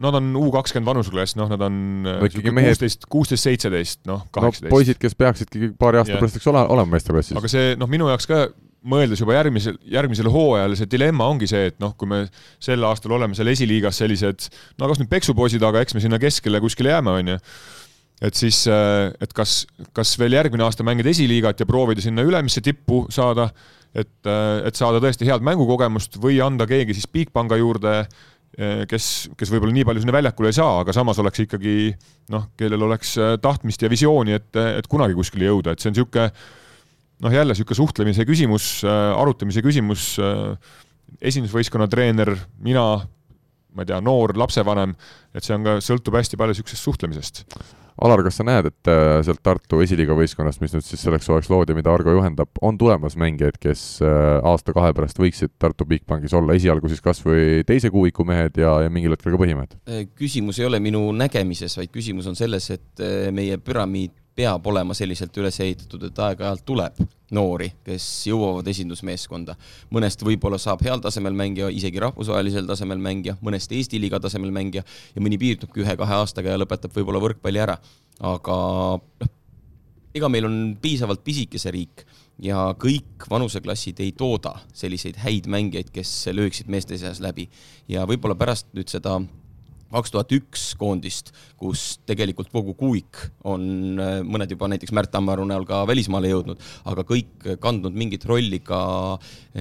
[0.00, 1.74] Nad on U kakskümmend vanusklass, noh, nad on
[2.06, 6.96] no, kuusteist, kuusteist, seitseteist, noh, kaheksateist poisid, kes peaksidki paari aasta pärast, eks ole, olema
[6.96, 7.36] meistriklassis.
[7.36, 8.46] aga see, noh, minu jaoks ka
[8.86, 12.22] mõeldes juba järgmisel, järgmisel hooajal, see dilemma ongi see, et noh, kui me
[12.62, 14.48] sel aastal oleme seal esiliigas sellised,
[14.80, 17.42] no kas nüüd peksupoisid, aga eks me sinna keskele kuskile jääme, on ju.
[18.20, 19.64] Et siis, äh, et kas,
[19.96, 23.48] kas veel järgmine aasta mängida esiliigat ja proovida sinna ülemisse tippu saada,
[23.94, 29.30] et, äh, et saada tõesti head mängukogemust või anda keegi siis Bigpanga juurde, äh, kes,
[29.40, 31.94] kes võib-olla nii palju sinna väljakule ei saa, aga samas oleks ikkagi
[32.32, 36.28] noh, kellel oleks tahtmist ja visiooni, et, et kunagi kuskile jõuda, et see on niisugune
[37.20, 40.12] noh, jälle niisugune suhtlemise küsimus, arutamise küsimus,
[41.20, 42.32] esindusvõistkonna treener,
[42.64, 42.86] mina,
[43.74, 44.94] ma ei tea, noor lapsevanem,
[45.34, 47.44] et see on ka, sõltub hästi palju niisugusest suhtlemisest
[48.00, 51.50] Alar, kas sa näed, et äh, sealt Tartu esiliiga võistkonnast, mis nüüd siis selleks hooajaks
[51.52, 56.56] loodi, mida Argo juhendab, on tulemas mängijaid, kes äh, aasta-kahe pärast võiksid Tartu Bigbankis olla,
[56.56, 59.76] esialgu siis kas või teise kuuiku mehed ja, ja mingil hetkel ka põhimehed?
[59.84, 63.04] Äh, küsimus ei ole minu nägemises, vaid küsimus on selles, et
[63.36, 67.00] meie püramiid peab olema selliselt üles ehitatud, et aeg-ajalt tuleb
[67.34, 69.56] noori, kes jõuavad esindusmeeskonda.
[69.90, 74.82] mõnest võib-olla saab heal tasemel mängija, isegi rahvusvahelisel tasemel mängija, mõnest Eesti liiga tasemel mängija
[75.14, 77.78] ja mõni piirdubki ühe-kahe aastaga ja lõpetab võib-olla võrkpalli ära.
[78.20, 78.56] aga
[78.98, 79.30] noh,
[80.14, 82.04] ega meil on piisavalt pisike see riik
[82.42, 87.48] ja kõik vanuseklassid ei tooda selliseid häid mängijaid, kes lööksid meeste seas läbi.
[87.88, 89.20] ja võib-olla pärast nüüd seda
[89.90, 95.44] kaks tuhat üks koondist, kus tegelikult kogu kuik on, äh, mõned juba näiteks Märt Tammaru
[95.48, 96.60] näol ka välismaale jõudnud,
[96.90, 98.80] aga kõik kandnud mingit rolli ka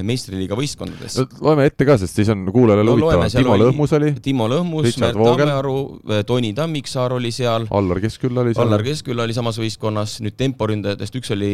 [0.06, 1.18] meistriliiga võistkondades.
[1.42, 4.12] loeme ette ka, sest siis on kuulajale no, huvitavam, Timo Lõhmus oli.
[4.22, 5.76] Timo Lõhmus, Märt Tammearu,
[6.10, 7.66] äh, Toni Tammiksaar oli seal.
[7.74, 8.68] Allar Keskkülla oli seal.
[8.68, 11.52] Allar Keskkülla oli samas võistkonnas, nüüd temporündajatest üks oli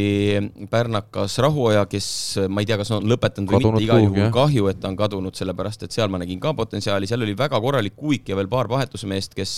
[0.71, 2.07] pärnakas Rahuoja, kes
[2.49, 5.35] ma ei tea, kas on lõpetanud või mitte, igal juhul kahju, et ta on kadunud,
[5.37, 8.64] sellepärast et seal ma nägin ka potentsiaali, seal oli väga korralik kuik ja veel paar
[8.71, 9.51] vahetusmeest, kes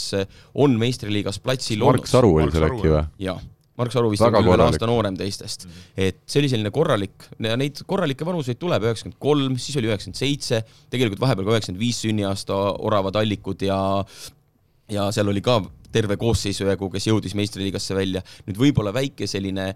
[0.55, 2.01] on meistriliigas platsil olnud.
[2.01, 3.05] Mark Saru oli seal äkki või?
[3.27, 3.45] jah
[3.77, 5.67] Mark Saru vist on küll aasta noorem teistest.
[5.93, 10.63] et see oli selline korralik, neid korralikke vanuseid tuleb, üheksakümmend kolm, siis oli üheksakümmend seitse,
[10.93, 12.57] tegelikult vahepeal ka üheksakümmend viis sünniaasta
[12.89, 13.79] oravad allikud ja
[14.89, 15.59] ja seal oli ka
[15.93, 18.23] terve koosseisu jagu, kes jõudis meistriliigasse välja.
[18.47, 19.69] nüüd võib-olla väike selline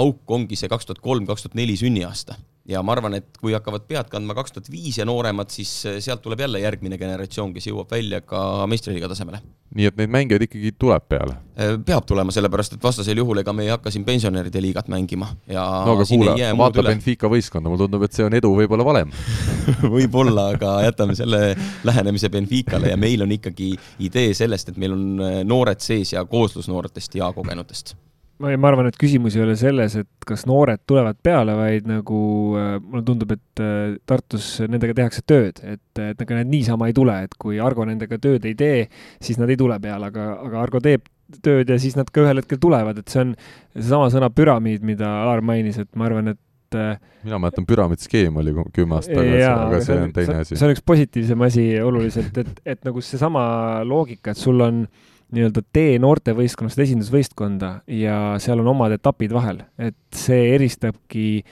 [0.00, 3.54] auk ongi see kaks tuhat kolm, kaks tuhat neli sünniaasta ja ma arvan, et kui
[3.56, 7.50] hakkavad pead kandma kaks tuhat viis ja nooremad, siis eh, sealt tuleb jälle järgmine generatsioon,
[7.56, 9.42] kes jõuab välja ka meistriliiga tasemele.
[9.72, 11.34] nii et neid mängijaid ikkagi tuleb peale?
[11.56, 15.32] Eh, peab tulema, sellepärast et vastasel juhul ega me ei hakka siin pensionäride liigat mängima
[15.50, 19.10] ja no aga kuule, vaata Benfica võistkonda, mulle tundub, et see on edu võib-olla valem
[19.96, 21.42] võib-olla, aga jätame selle
[21.88, 23.72] lähenemise Benficale ja meil on ikkagi
[24.06, 27.96] idee sellest, et meil on eh, noored sees ja kooslus nooretest ja kogenutest
[28.42, 32.20] ma, ma arvan, et küsimus ei ole selles, et kas noored tulevad peale, vaid nagu
[32.58, 36.96] äh, mulle tundub, et äh, Tartus nendega tehakse tööd, et, et ega need niisama ei
[36.96, 38.86] tule, et kui Argo nendega tööd ei tee,
[39.22, 41.06] siis nad ei tule peale, aga, aga Argo teeb
[41.42, 43.36] tööd ja siis nad ka ühel hetkel tulevad, et see on
[43.76, 48.56] seesama sõna püramiid, mida Alar mainis, et ma arvan, et äh, mina mäletan, püramiidskeem oli
[48.74, 50.58] kümme aastat tagasi, aga see on teine asi.
[50.58, 53.46] see on üks positiivsem asi oluliselt, et, et nagu seesama
[53.88, 59.62] loogika, et sul on äh, nii-öelda tee noortevõistkonnast esindusvõistkonda ja seal on omad etapid vahel,
[59.80, 61.42] et see eristabki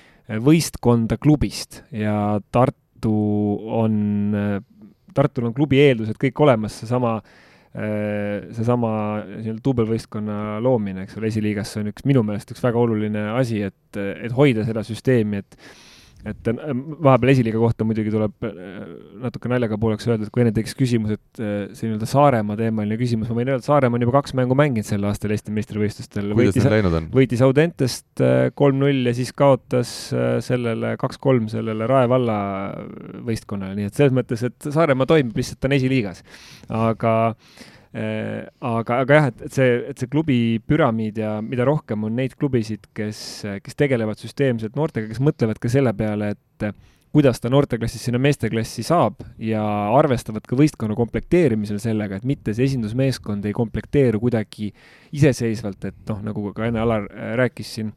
[0.45, 3.15] võistkonda klubist ja Tartu
[3.81, 3.95] on,
[5.17, 7.19] Tartul on klubi eeldused kõik olemas, seesama
[7.71, 8.89] seesama
[9.29, 13.61] nii-öelda duubelvõistkonna loomine, eks ole, esiliigas, see on üks, minu meelest üks väga oluline asi,
[13.63, 15.55] et, et hoida seda süsteemi, et
[16.29, 16.59] et äh,
[17.07, 18.53] vahepeal esiliiga kohta muidugi tuleb äh,
[19.23, 22.99] natuke naljaga pooleks öelda, et kui enne tekkis küsimus, et äh, see nii-öelda Saaremaa teemaline
[23.01, 26.31] küsimus, ma võin öelda, et Saaremaa on juba kaks mängu mänginud sel aastal Eesti meistrivõistlustel.
[26.37, 27.09] kuidas neil läinud on?
[27.17, 28.25] võitis Audentest
[28.59, 29.95] kolm-null ja siis kaotas
[30.45, 32.39] sellele kaks-kolm sellele Rae valla
[33.27, 36.25] võistkonnale, nii et selles mõttes, et Saaremaa toimib, lihtsalt ta on esiliigas.
[36.69, 42.05] aga Äh, aga, aga jah, et, et see, et see klubi püramiid ja mida rohkem
[42.07, 46.71] on neid klubisid, kes, kes tegelevad süsteemselt noortega, kes mõtlevad ka selle peale, et
[47.11, 49.63] kuidas ta noorteklassist sinna meesteklassi saab ja
[49.99, 54.71] arvestavad ka võistkonna komplekteerimisel sellega, et mitte see esindusmeeskond ei komplekteeru kuidagi
[55.19, 57.91] iseseisvalt, et noh, nagu ka enne Alar äh, rääkis siin,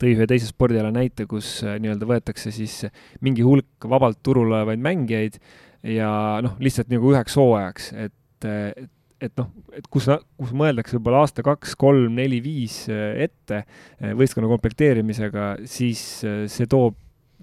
[0.00, 2.78] tõi ühe teise spordiala näite, kus äh, nii-öelda võetakse siis
[3.20, 5.36] mingi hulk vabalt turul olevaid mängijaid
[5.84, 6.10] ja
[6.44, 8.90] noh, lihtsalt nagu üheks hooajaks, et, et
[9.20, 10.08] et noh, et kus,
[10.40, 16.44] kus mõeldakse võib-olla aasta kaks, kolm, neli, viis äh, ette äh, võistkonna komplekteerimisega, siis äh,
[16.50, 16.96] see toob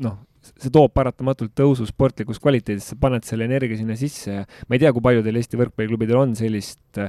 [0.03, 4.77] noh, see toob paratamatult tõusu sportlikus kvaliteedis, sa paned selle energia sinna sisse ja ma
[4.77, 7.01] ei tea, kui paljudel Eesti võrkpalliklubidel on sellist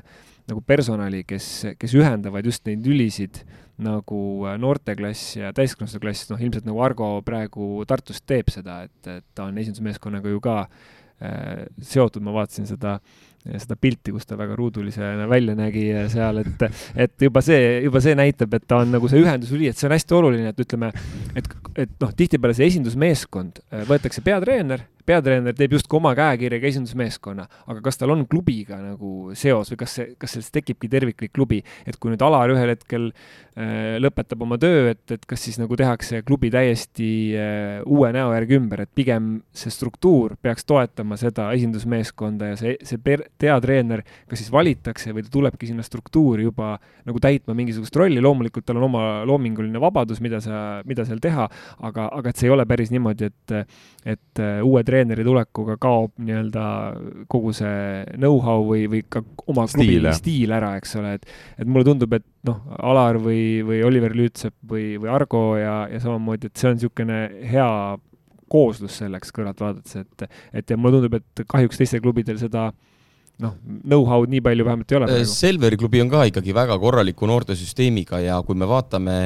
[0.49, 3.43] nagu personali, kes, kes ühendavad just neid lülisid
[3.85, 4.21] nagu
[4.59, 9.47] noorteklass ja täiskasvanute klass, noh ilmselt nagu Argo praegu Tartust teeb seda, et, et ta
[9.47, 14.57] on esindusmeeskonnaga ju ka äh, seotud, ma vaatasin seda äh, seda pilti, kus ta väga
[14.59, 16.67] ruudulisena välja nägi seal, et,
[17.07, 19.97] et juba see, juba see näitab, et ta on nagu see ühenduslüli, et see on
[19.97, 20.93] hästi oluline, et ütleme,
[21.39, 27.47] et, et noh, tihtipeale see esindusmeeskond, äh, võetakse peatreener peatreener teeb justkui oma käekirjaga esindusmeeskonna,
[27.73, 31.63] aga kas tal on klubiga nagu seos või kas see, kas sellest tekibki terviklik klubi,
[31.89, 35.77] et kui nüüd Alar ühel hetkel äh, lõpetab oma töö, et, et kas siis nagu
[35.79, 41.49] tehakse klubi täiesti äh, uue näo järgi ümber, et pigem see struktuur peaks toetama seda
[41.57, 46.75] esindusmeeskonda ja see, see peatreener kas siis valitakse või ta tulebki sinna struktuuri juba
[47.09, 51.49] nagu täitma mingisugust rolli, loomulikult tal on oma loominguline vabadus, mida sa, mida seal teha,
[51.89, 53.75] aga, aga et see ei ole päris niimoodi, et,
[54.17, 56.65] et äh, uue treeneri treeneri tulekuga kaob nii-öelda
[57.31, 61.69] kogu see know-how või, või ka oma klubi stiil, stiil ära, eks ole, et et
[61.69, 66.51] mulle tundub, et noh, Alar või, või Oliver Lüütsepp või, või Argo ja, ja samamoodi,
[66.51, 67.23] et see on niisugune
[67.53, 67.71] hea
[68.49, 70.29] kooslus selleks kõrvalt vaadates, et
[70.63, 72.71] et ja mulle tundub, et kahjuks teistel klubidel seda
[73.45, 73.55] noh,
[73.85, 75.31] know-how'd nii palju vähemalt ei ole praegu.
[75.31, 79.19] Selveri klubi on ka ikkagi väga korraliku noortesüsteemiga ja kui me vaatame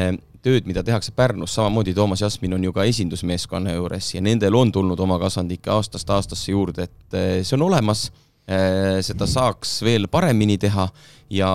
[0.43, 4.73] tööd, mida tehakse Pärnus, samamoodi Toomas Jasmin on ju ka esindusmeeskonna juures ja nendel on
[4.75, 8.09] tulnud oma kasvandikke aastast aastasse juurde, et eh, see on olemas,
[8.51, 10.89] eh, seda saaks veel paremini teha
[11.31, 11.53] ja,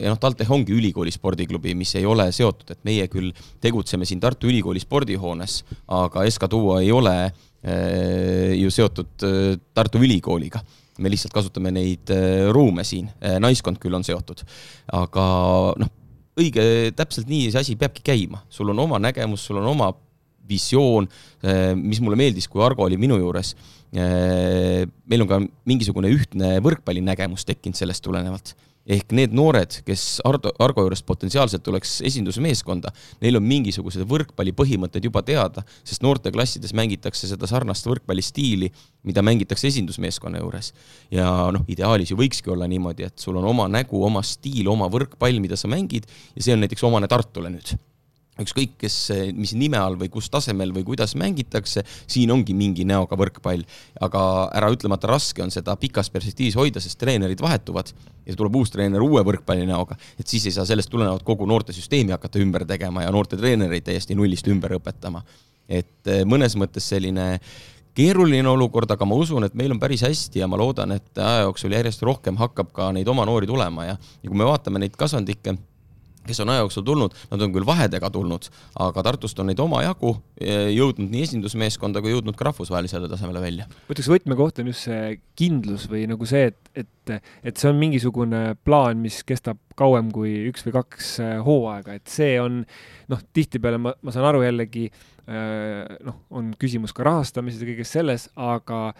[0.00, 3.30] ja noh, TalTech ongi ülikooli spordiklubi, mis ei ole seotud, et meie küll
[3.60, 5.60] tegutseme siin Tartu Ülikooli spordihoones,
[6.00, 9.30] aga SK-Duo ei ole eh, ju seotud
[9.74, 10.64] Tartu Ülikooliga.
[11.00, 12.10] Me lihtsalt kasutame neid
[12.52, 13.06] ruume siin,
[13.40, 14.42] naiskond küll on seotud,
[14.92, 15.22] aga
[15.80, 15.92] noh,
[16.38, 16.62] õige,
[16.96, 19.90] täpselt nii see asi peabki käima, sul on oma nägemus, sul on oma
[20.50, 21.06] visioon,
[21.42, 23.54] eh, mis mulle meeldis, kui Argo oli minu juures.
[23.90, 28.54] Eh, meil on ka mingisugune ühtne võrkpallinägemus tekkinud sellest tulenevalt
[28.90, 32.92] ehk need noored, kes Ardo, Argo juurest potentsiaalselt tuleks esindusmeeskonda,
[33.22, 38.70] neil on mingisugused võrkpalli põhimõtted juba teada, sest noorteklassides mängitakse seda sarnast võrkpallistiili,
[39.06, 40.72] mida mängitakse esindusmeeskonna juures.
[41.10, 44.90] ja noh, ideaalis ju võikski olla niimoodi, et sul on oma nägu, oma stiil, oma
[44.92, 47.76] võrkpall, mida sa mängid ja see on näiteks omane Tartule nüüd
[48.44, 48.96] ükskõik, kes,
[49.36, 53.64] mis nime all või kus tasemel või kuidas mängitakse, siin ongi mingi näoga võrkpall.
[54.00, 54.22] aga
[54.56, 57.92] ära ütlemata raske on seda pikas perspektiivis hoida, sest treenerid vahetuvad
[58.26, 62.14] ja tuleb uus treener uue võrkpalli näoga, et siis ei saa sellest tulenevalt kogu noortesüsteemi
[62.16, 65.22] hakata ümber tegema ja noorte treenereid täiesti nullist ümber õpetama.
[65.68, 67.38] et eh, mõnes mõttes selline
[67.94, 71.44] keeruline olukord, aga ma usun, et meil on päris hästi ja ma loodan, et aja
[71.46, 74.96] jooksul järjest rohkem hakkab ka neid oma noori tulema ja, ja kui me vaatame neid
[74.98, 75.56] kasvandikke
[76.26, 78.48] kes on aja jooksul tulnud, nad on küll vahedega tulnud,
[78.84, 83.68] aga Tartust on neid omajagu e, jõudnud nii esindusmeeskonda kui jõudnud ka rahvusvahelisele tasemele välja.
[83.70, 87.14] ma ütleks, võtmekoht on just see kindlus või nagu see, et, et,
[87.44, 92.12] et see on mingisugune plaan, mis kestab kauem kui üks või kaks e, hooaega, et
[92.12, 92.62] see on
[93.10, 94.90] noh, tihtipeale ma, ma saan aru jällegi,
[95.24, 95.40] e,
[96.06, 98.90] noh, on küsimus ka rahastamises ja kõiges selles, aga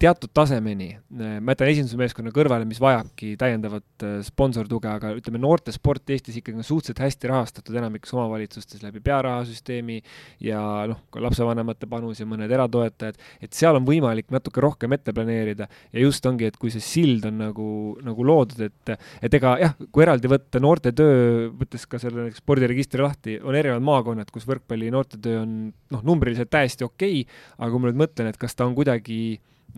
[0.00, 6.38] teatud tasemeni, ma jätan esindusmeeskonna kõrvale, mis vajabki täiendavat äh, sponsortuge, aga ütleme, noortesport Eestis
[6.38, 9.98] ikkagi on suhteliselt hästi rahastatud enamikes omavalitsustes läbi pearahasüsteemi
[10.44, 15.14] ja noh, ka lapsevanemate panus ja mõned eratoetajad, et seal on võimalik natuke rohkem ette
[15.16, 15.68] planeerida.
[15.92, 17.68] Ja just ongi, et kui see sild on nagu,
[18.04, 23.38] nagu loodud, et, et ega jah, kui eraldi võtta noortetöö, võttes ka selle spordiregistri lahti,
[23.42, 27.90] on erinevad maakonnad, kus võrkpalli noortetöö on noh, numbriliselt täiesti okei okay,, aga kui ma
[27.90, 29.22] nüüd mõtlen, et kas ta on kuidagi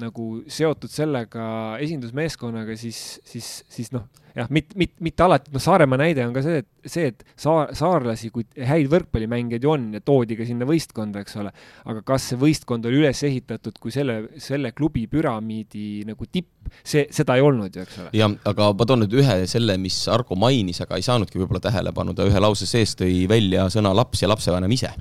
[0.01, 1.45] nagu seotud sellega
[1.83, 2.99] esindusmeeskonnaga, siis,
[3.29, 6.91] siis, siis noh, jah, mitte, mitte, mitte alati, noh, Saaremaa näide on ka see, et
[6.91, 11.39] see, et saar, saarlasi kui häid võrkpallimängijaid ju on ja toodi ka sinna võistkonda, eks
[11.41, 11.53] ole,
[11.91, 16.51] aga kas see võistkond oli üles ehitatud kui selle, selle klubi püramiidi nagu tipp,
[16.83, 18.12] see, seda ei olnud ju, eks ole.
[18.19, 22.16] jah, aga ma toon nüüd ühe selle, mis Argo mainis, aga ei saanudki võib-olla tähelepanu,
[22.16, 24.93] ta ühe lause sees tõi välja sõna laps ja lapsevanem ise.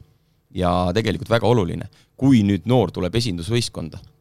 [0.53, 4.12] ja tegelikult väga oluline, kui nüüd noor tuleb esindusvõistkonda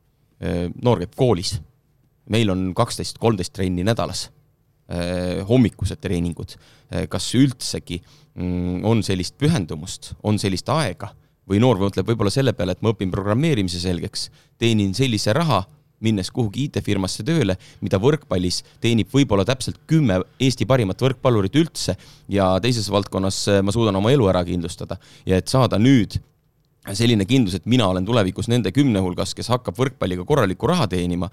[0.83, 1.57] noor käib koolis,
[2.31, 4.29] meil on kaksteist, kolmteist trenni nädalas,
[4.91, 6.57] äh, hommikused treeningud,
[6.93, 11.13] äh, kas üldsegi mm, on sellist pühendumust, on sellist aega?
[11.49, 14.29] Või noor mõtleb võib-olla selle peale, et ma õpin programmeerimise selgeks,
[14.63, 15.65] teenin sellise raha,
[16.03, 21.95] minnes kuhugi IT-firmasse tööle, mida võrkpallis teenib võib-olla täpselt kümme Eesti parimat võrkpallurit üldse
[22.31, 24.99] ja teises valdkonnas ma suudan oma elu ära kindlustada.
[25.27, 26.19] ja et saada nüüd
[26.91, 31.29] selline kindlus, et mina olen tulevikus nende kümne hulgas, kes hakkab võrkpalliga korralikku raha teenima,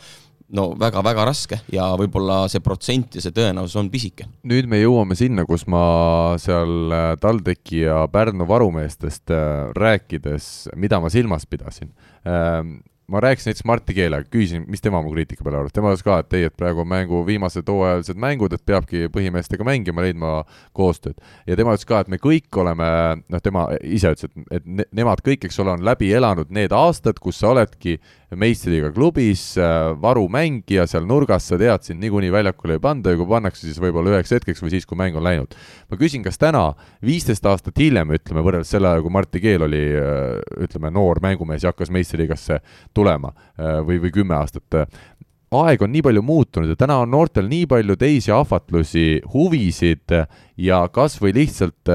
[0.56, 4.28] no väga-väga raske ja võib-olla see protsent ja see tõenäosus on pisike.
[4.50, 11.02] nüüd me jõuame sinna, kus ma seal äh, TalTechi ja Pärnu varumeestest äh, rääkides, mida
[11.02, 11.92] ma silmas pidasin
[12.26, 12.80] ähm,
[13.10, 16.20] ma rääkisin näiteks Martti Keelega, küsisin, mis tema mu kriitika peale arvab, tema ütles ka,
[16.24, 20.34] et ei, et praegu on mängu viimased hooajalised mängud, et peabki põhimeestega mängima, leidma
[20.78, 21.18] koostööd.
[21.48, 22.90] ja tema ütles ka, et me kõik oleme,
[23.30, 26.76] noh, tema ise ütles, et, et ne, nemad kõik, eks ole, on läbi elanud need
[26.76, 27.98] aastad, kus sa oledki
[28.38, 33.28] meistriliiga klubis äh, varumängija seal nurgas, sa tead, sind niikuinii väljakule ei panda ja kui
[33.30, 35.56] pannakse, siis võib-olla üheks hetkeks või siis, kui mäng on läinud.
[35.90, 36.68] ma küsin, kas täna,
[37.06, 40.36] viisteist aastat hiljem, ütleme, võrreldes selle ajaga, kui Martti Keel oli äh,
[40.66, 42.60] ütleme, noor mängumees ja hakkas meistriliigasse
[42.94, 44.78] tulema äh, või, või kümme aastat,
[45.50, 50.14] aeg on nii palju muutunud ja täna on noortel nii palju teisi ahvatlusi, huvisid
[50.62, 51.90] ja kas või lihtsalt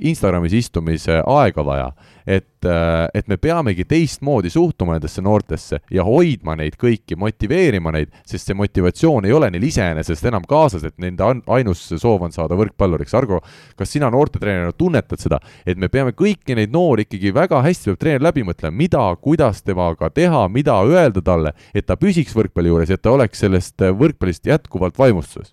[0.00, 1.90] Instagramis istumise aega vaja
[2.26, 8.12] et, äh, et me peamegi teistmoodi suhtuma nendesse noortesse ja hoidma neid kõiki, motiveerima neid,
[8.26, 12.56] sest see motivatsioon ei ole neil iseenesest enam kaasas, et nende ainus soov on saada
[12.58, 13.14] võrkpalluriks.
[13.18, 13.40] Argo,
[13.78, 18.00] kas sina noortetreenerina tunnetad seda, et me peame kõiki neid noori ikkagi väga hästi, peab
[18.00, 22.90] treener läbi mõtlema, mida, kuidas temaga teha, mida öelda talle, et ta püsiks võrkpalli juures,
[22.90, 25.52] et ta oleks sellest võrkpallist jätkuvalt vaimustuses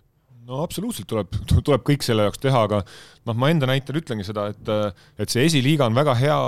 [0.52, 1.36] no absoluutselt tuleb,
[1.68, 4.74] tuleb kõik selle jaoks teha, aga noh, ma enda näitel ütlengi seda, et,
[5.22, 6.42] et see esiliiga on väga hea,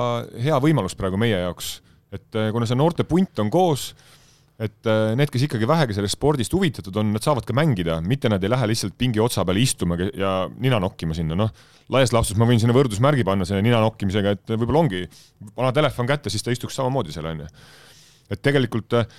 [0.48, 1.78] hea võimalus praegu meie jaoks.
[2.14, 3.92] et kuna see noorte punt on koos,
[4.62, 8.44] et need, kes ikkagi vähegi sellest spordist huvitatud on, nad saavad ka mängida, mitte nad
[8.44, 11.50] ei lähe lihtsalt pingi otsa peale istuma ja nina nokkima sinna, noh.
[11.94, 15.08] laias laastus ma võin sinna võrdusmärgi panna selle nina nokkimisega, et võib-olla ongi,
[15.56, 17.50] pane telefon kätte, siis ta istuks samamoodi seal, on ju.
[18.30, 19.10] et tegelikult äh,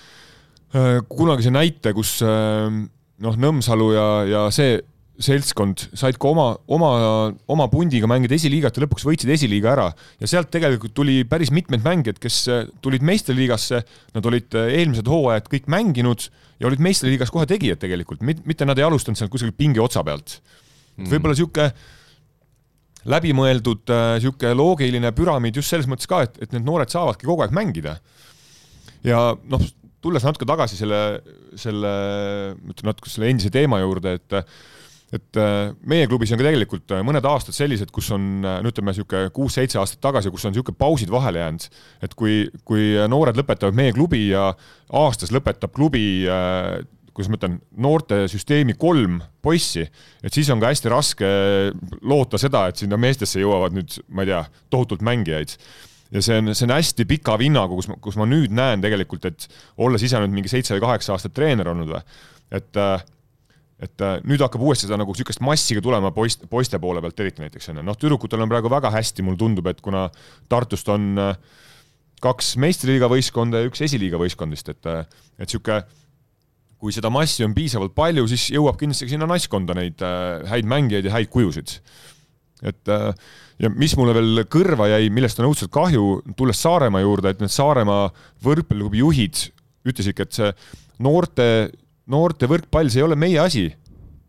[1.11, 2.21] kunagi see näite, kus
[3.23, 4.81] noh, Nõmsalu ja, ja see
[5.23, 6.91] seltskond said ka oma, oma,
[7.51, 9.87] oma pundiga mängida esiliigat ja lõpuks võitsid esiliiga ära.
[10.19, 13.83] ja sealt tegelikult tuli päris mitmed mängijad, kes äh, tulid meistriliigasse,
[14.17, 16.27] nad olid äh, eelmised hooajad kõik mänginud
[16.59, 20.41] ja olid meistriliigas kohe tegijad tegelikult, mitte nad ei alustanud sealt kuskilt pingi otsa pealt
[20.97, 21.13] mm..
[21.13, 21.71] võib-olla niisugune
[23.15, 27.55] läbimõeldud äh, loogiline püramiid just selles mõttes ka, et, et need noored saavadki kogu aeg
[27.55, 28.01] mängida.
[29.07, 29.63] ja noh,
[30.05, 31.01] tulles natuke tagasi selle,
[31.59, 31.93] selle,
[32.61, 34.41] ütleme natuke selle endise teema juurde, et
[35.15, 38.73] et äh, meie klubis on ka tegelikult äh, mõned aastad sellised, kus on äh, no
[38.73, 41.69] ütleme, niisugune kuus-seitse aastat tagasi, kus on niisugune pausid vahele jäänud.
[42.03, 44.49] et kui, kui noored lõpetavad meie klubi ja
[45.05, 46.25] aastas lõpetab klubi
[47.15, 49.85] kuidas ma ütlen, noortesüsteemi kolm poissi,
[50.25, 51.29] et siis on ka hästi raske
[52.03, 54.41] loota seda, et sinna meestesse jõuavad nüüd, ma ei tea,
[54.75, 55.55] tohutult mängijaid
[56.15, 59.27] ja see on, see on hästi pika vinnaga, kus ma, kus ma nüüd näen tegelikult,
[59.31, 59.49] et
[59.83, 62.05] olles ise nüüd mingi seitse või kaheksa aastat treener olnud või,
[62.55, 62.81] et
[63.85, 67.73] et nüüd hakkab uuesti seda nagu niisugust massiga tulema poist, poiste poole pealt eriti näiteks
[67.73, 70.07] onju, noh, tüdrukutel on praegu väga hästi, mulle tundub, et kuna
[70.49, 71.19] Tartust on
[72.25, 75.83] kaks meistriliiga võistkonda ja üks esiliiga võistkond vist, et, et niisugune
[76.85, 80.03] kui seda massi on piisavalt palju, siis jõuab kindlasti ka sinna naiskonda neid
[80.51, 81.79] häid mängijaid ja häid kujusid.
[82.63, 83.11] Et äh,
[83.59, 87.53] ja mis mulle veel kõrva jäi, millest on õudselt kahju, tulles Saaremaa juurde, et need
[87.53, 88.09] Saaremaa
[88.45, 89.49] võrkpalliklubi juhid
[89.85, 90.53] ütlesidki, et see
[91.05, 91.47] noorte,
[92.11, 93.67] noorte võrkpall, see ei ole meie asi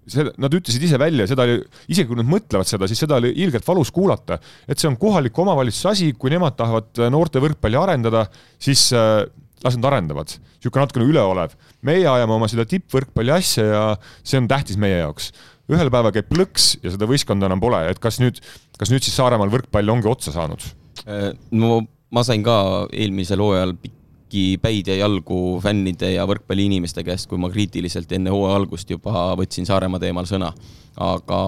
[0.09, 1.61] see, nad ütlesid ise välja, seda oli,
[1.91, 5.45] isegi kui nad mõtlevad seda, siis seda oli ilgelt valus kuulata, et see on kohaliku
[5.45, 8.25] omavalitsuse asi, kui nemad tahavad noorte võrkpalli arendada,
[8.61, 9.23] siis äh,
[9.65, 10.35] las nad arendavad.
[10.59, 11.55] niisugune natukene üleolev.
[11.85, 13.83] meie ajame oma seda tippvõrkpalli asja ja
[14.23, 15.31] see on tähtis meie jaoks
[15.71, 18.41] ühel päeval käib plõks ja seda võistkonda enam pole, et kas nüüd,
[18.79, 20.65] kas nüüd siis Saaremaal võrkpall ongi otsa saanud?
[21.05, 21.81] Äh, no
[22.13, 22.57] ma sain ka
[22.93, 28.59] eelmisel hooajal pikki päid ja jalgu fännide ja võrkpalliinimeste käest, kui ma kriitiliselt enne hooaja
[28.61, 30.53] algust juba võtsin Saaremaa teemal sõna.
[30.95, 31.39] aga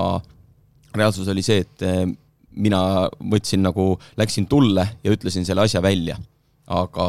[0.97, 2.07] reaalsus oli see, et äh,
[2.57, 2.81] mina
[3.21, 6.17] võtsin nagu, läksin tulle ja ütlesin selle asja välja
[6.67, 7.07] aga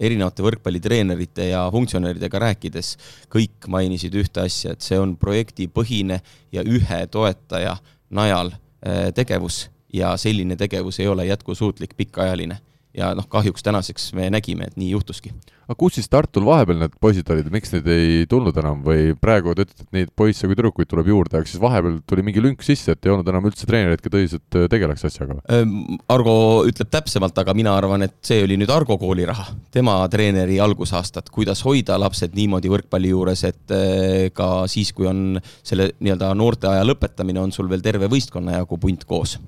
[0.00, 2.96] erinevate võrkpallitreenerite ja funktsionääridega rääkides
[3.30, 6.20] kõik mainisid ühte asja, et see on projektipõhine
[6.52, 7.76] ja ühe toetaja
[8.10, 12.58] najal äh, tegevus ja selline tegevus ei ole jätkusuutlik pikaajaline
[12.94, 15.32] ja noh, kahjuks tänaseks me nägime, et nii juhtuski.
[15.70, 18.80] Aga kus siis Tartul vahepeal need poisid olid, miks neid ei tulnud enam?
[18.82, 22.24] Või praegu te ütlete, et neid poisse kui tüdrukuid tuleb juurde, aga siis vahepeal tuli
[22.26, 25.38] mingi lünk sisse, et ei olnud enam üldse treenereid, kes tõsiselt äh, tegeleks asjaga?
[26.10, 26.34] Argo
[26.66, 31.30] ütleb täpsemalt, aga mina arvan, et see oli nüüd Argo kooli raha, tema treeneri algusaastad,
[31.30, 36.82] kuidas hoida lapsed niimoodi võrkpalli juures, et äh, ka siis, kui on selle nii-öelda noorteaja
[36.88, 39.38] lõpetamine, on sul veel terve võistkonna jagu punt koos.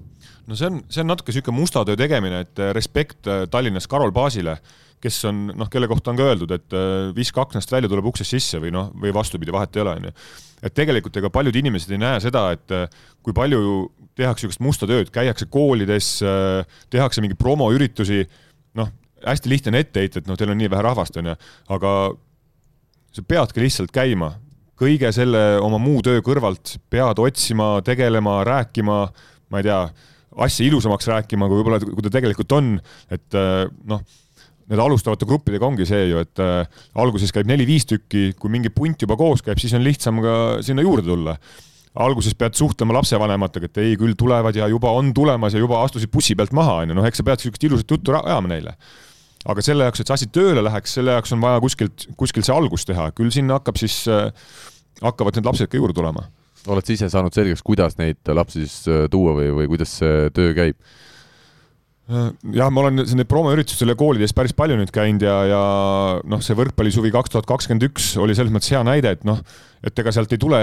[0.47, 4.15] No see on, see on natuke niisugune musta töö tegemine, et äh, respekt Tallinnas Karol
[4.15, 4.61] Baasile,
[5.03, 8.37] kes on noh, kelle kohta on ka öeldud, et äh, viska aknast välja, tuleb uksest
[8.37, 10.15] sisse või noh, või vastupidi, vahet ei ole, on ju.
[10.63, 12.77] et tegelikult ega paljud inimesed ei näe seda, et
[13.23, 13.61] kui palju
[14.19, 16.19] tehakse niisugust musta tööd, käiakse koolides,
[16.93, 18.23] tehakse mingeid promoüritusi,
[18.79, 18.93] noh,
[19.27, 21.37] hästi lihtne on ette heita, et noh, teil on nii vähe rahvast, on ju,
[21.75, 21.93] aga
[23.13, 24.33] sa peadki lihtsalt käima,
[24.79, 28.99] kõige selle oma muu töö kõrvalt pead otsima, tegelema, rääkima,
[29.53, 29.83] ma ei tea,
[30.43, 32.75] asja ilusamaks rääkima, kui võib-olla, kui ta tegelikult on,
[33.13, 33.39] et
[33.89, 34.03] noh
[34.71, 39.03] nende alustavate gruppidega ongi see ju, et äh, alguses käib neli-viis tükki, kui mingi punt
[39.03, 40.35] juba koos käib, siis on lihtsam ka
[40.65, 41.37] sinna juurde tulla.
[41.93, 46.09] alguses pead suhtlema lapsevanematega, et ei, küll tulevad ja juba on tulemas ja juba astusid
[46.13, 48.77] bussi pealt maha, onju, noh, eks sa pead siukest ilusat juttu ajama neile.
[49.45, 52.55] aga selle jaoks, et see asi tööle läheks, selle jaoks on vaja kuskilt, kuskilt see
[52.55, 54.31] algus teha, küll sinna hakkab siis äh,,
[55.03, 56.29] hakkavad need lapsed ka juurde tulema.
[56.67, 60.31] oled sa ise saanud selgeks, kuidas neid lapsi siis äh, tuua või, või kuidas see
[60.33, 60.79] töö käib?
[62.13, 65.61] Äh, jah, ma olen neid promoüritustel ja koolides päris palju nüüd käinud ja, ja
[66.29, 69.39] noh, see võrkpallisuvi kaks tuhat kakskümmend üks oli selles mõttes hea näide, et noh,
[69.87, 70.59] et ega sealt ei tule,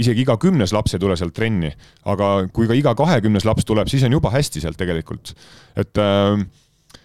[0.00, 1.70] isegi iga kümnes laps ei tule sealt trenni,
[2.10, 5.32] aga kui ka iga kahekümnes laps tuleb, siis on juba hästi sealt tegelikult,
[5.80, 6.42] et äh,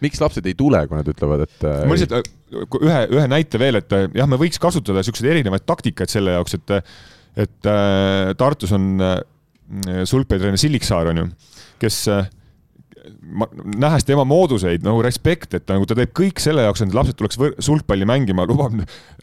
[0.03, 3.61] miks lapsed ei tule, kui nad ütlevad, et äh, ma lihtsalt äh, ühe, ühe näite
[3.61, 6.76] veel, et jah, me võiks kasutada niisuguseid erinevaid taktikaid selle jaoks, et
[7.39, 7.68] et
[8.35, 8.97] Tartus on
[10.10, 11.26] sulgpallitreener Silliksaar, on ju,
[11.80, 12.01] kes
[13.21, 13.47] ma,
[13.80, 17.17] nähes tema mooduseid nagu respekt, et nagu ta teeb kõik selle jaoks, et need lapsed
[17.19, 18.76] tuleks sulgpalli mängima, lubab,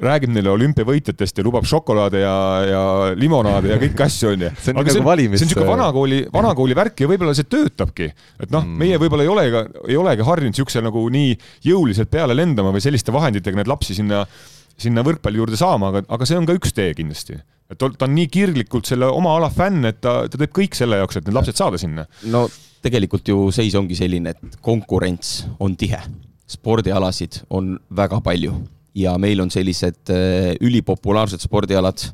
[0.02, 2.34] räägib neile olümpiavõitjatest ja lubab šokolaade ja,
[2.66, 2.82] ja
[3.18, 4.52] limonaade ja kõiki asju, onju.
[4.62, 5.40] see on nagu valimis.
[5.40, 8.10] see on niisugune vanakooli, vanakooli värk ja võib-olla see töötabki.
[8.40, 11.34] et noh mm., meie võib-olla ei olegi, ei olegi harjunud niisuguse nagu nii
[11.70, 14.24] jõuliselt peale lendama või selliste vahenditega neid lapsi sinna,
[14.76, 18.14] sinna võrkpalli juurde saama, aga, aga see on ka üks tee kindlasti et ta on
[18.14, 21.34] nii kirglikult selle oma ala fänn, et ta, ta teeb kõik selle jaoks, et need
[21.34, 22.06] lapsed saada sinna.
[22.30, 22.46] no
[22.86, 25.98] tegelikult ju seis ongi selline, et konkurents on tihe,
[26.46, 28.54] spordialasid on väga palju
[28.96, 32.06] ja meil on sellised äh, ülipopulaarsed spordialad,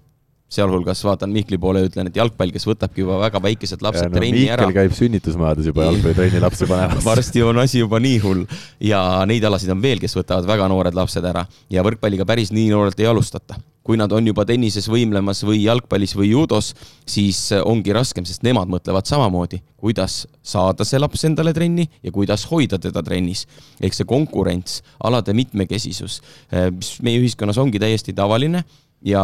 [0.53, 4.19] sealhulgas vaatan Mihkli poole ja ütlen, et jalgpall, kes võtabki juba väga väikesed lapsed no,
[4.19, 4.71] trenni Mihkel ära.
[4.77, 8.47] käib sünnitusmajades juba jalgpallitrenni lapsi panemas varsti on asi juba nii hull
[8.85, 12.71] ja neid alasid on veel, kes võtavad väga noored lapsed ära ja võrkpalliga päris nii
[12.75, 16.71] noorelt ei alustata kui nad on juba tennises võimlemas või jalgpallis või judos,
[17.09, 22.47] siis ongi raskem, sest nemad mõtlevad samamoodi, kuidas saada see laps endale trenni ja kuidas
[22.51, 23.47] hoida teda trennis.
[23.83, 26.21] ehk see konkurents, alade mitmekesisus,
[26.53, 28.65] äh, mis meie ühiskonnas ongi täiesti tavaline
[29.05, 29.23] ja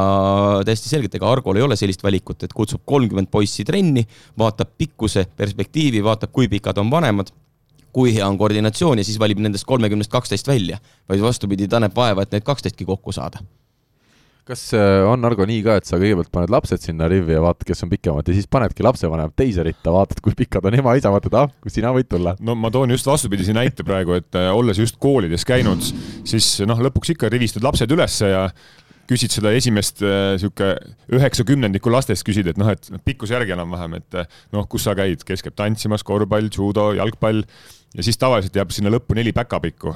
[0.67, 4.05] täiesti selgelt, ega Argol ei ole sellist valikut, et kutsub kolmkümmend poissi trenni,
[4.39, 7.31] vaatab pikkuse perspektiivi, vaatab, kui pikad on vanemad
[7.93, 10.77] kui hea on koordinatsioon ja siis valib nendest kolmekümnest kaksteist välja,
[11.09, 13.41] vaid vastupidi, ta näeb vaeva, et need kaksteistki kokku saada
[14.49, 17.67] kas äh, on, Argo, nii ka, et sa kõigepealt paned lapsed sinna rivvi ja vaatad,
[17.69, 21.37] kes on pikemad ja siis panedki lapsevanemad teise ritta, vaatad, kui pikad on ema-isa, vaatad,
[21.37, 22.33] ah, sina võid tulla?
[22.41, 25.85] no ma toon just vastupidise näite praegu, et äh, olles just koolides käinud,
[26.29, 28.47] siis noh, lõpuks ikka rivistad lapsed ülesse ja
[29.09, 30.36] küsid seda esimest äh,
[31.14, 34.20] üheksakümnendiku lastest küsid, et noh, et pikkuse järgi enam-vähem, et
[34.55, 37.44] noh, kus sa käid, kes käib tantsimas, korvpall, judo, jalgpall
[37.97, 39.94] ja siis tavaliselt jääb sinna lõppu neli päkapikku,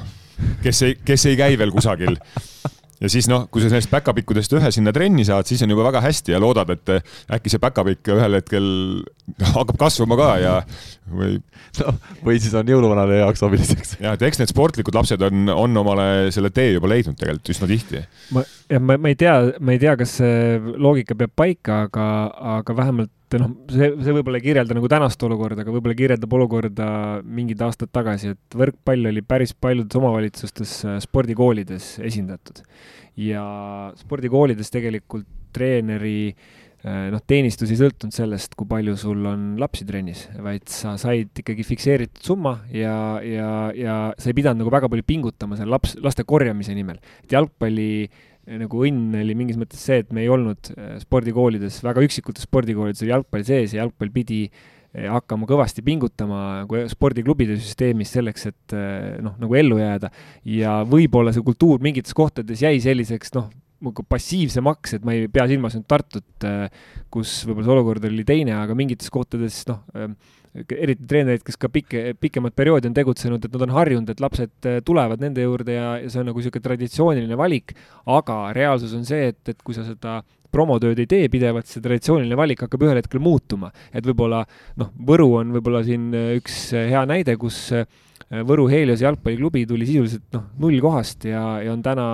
[0.65, 2.17] kes ei, kes ei käi veel kusagil
[3.03, 6.03] ja siis noh, kui sa nendest päkapikkudest ühe sinna trenni saad, siis on juba väga
[6.05, 6.93] hästi ja loodad, et
[7.35, 8.69] äkki see päkapikk ühel hetkel
[9.53, 10.55] hakkab kasvama ka ja
[11.11, 11.39] või
[11.81, 13.97] no, või siis on jõuluvanale heaks abiliseks.
[14.03, 17.71] jah, et eks need sportlikud lapsed on, on omale selle tee juba leidnud tegelikult üsna
[17.71, 18.05] tihti.
[18.37, 18.45] ma,
[18.79, 22.07] ma, ma ei tea, ma ei tea, kas see loogika peab paika, aga,
[22.59, 26.87] aga vähemalt noh, see, see võib-olla ei kirjelda nagu tänast olukorda, aga võib-olla kirjeldab olukorda
[27.25, 32.65] mingid aastad tagasi, et võrkpall oli päris paljudes omavalitsustes äh, spordikoolides esindatud.
[33.21, 33.45] ja
[34.01, 40.25] spordikoolides tegelikult treeneri äh, noh, teenistus ei sõltunud sellest, kui palju sul on lapsi trennis,
[40.43, 42.97] vaid sa said ikkagi fikseeritud summa ja,
[43.27, 47.01] ja, ja sa ei pidanud nagu väga palju pingutama selle laps, laste korjamise nimel.
[47.25, 47.93] et jalgpalli
[48.47, 53.05] nagu õnn oli mingis mõttes see, et me ei olnud äh, spordikoolides, väga üksikutes spordikoolides
[53.05, 58.77] oli jalgpall sees ja jalgpall pidi äh, hakkama kõvasti pingutama nagu spordiklubide süsteemis selleks, et
[58.77, 60.11] äh, noh, nagu ellu jääda.
[60.59, 63.49] ja võib-olla see kultuur mingites kohtades jäi selliseks noh,
[63.83, 66.45] nagu passiivsemaks, et ma ei pea silmas nüüd Tartut,
[67.11, 69.83] kus võib-olla see olukord oli teine, aga mingites kohtades noh,
[70.53, 74.69] eriti treenerid, kes ka pikke, pikemat perioodi on tegutsenud, et nad on harjunud, et lapsed
[74.69, 77.73] äh, tulevad nende juurde ja, ja see on nagu niisugune traditsiooniline valik,
[78.13, 80.21] aga reaalsus on see, et, et kui sa seda
[80.53, 83.73] promotööd ei tee pidevalt, see traditsiooniline valik hakkab ühel hetkel muutuma.
[83.93, 84.43] et võib-olla
[84.81, 87.71] noh, Võru on võib-olla siin äh, üks äh, hea näide, kus
[88.33, 92.07] Võru Helios jalgpalliklubi tuli sisuliselt noh, nullkohast ja, ja on täna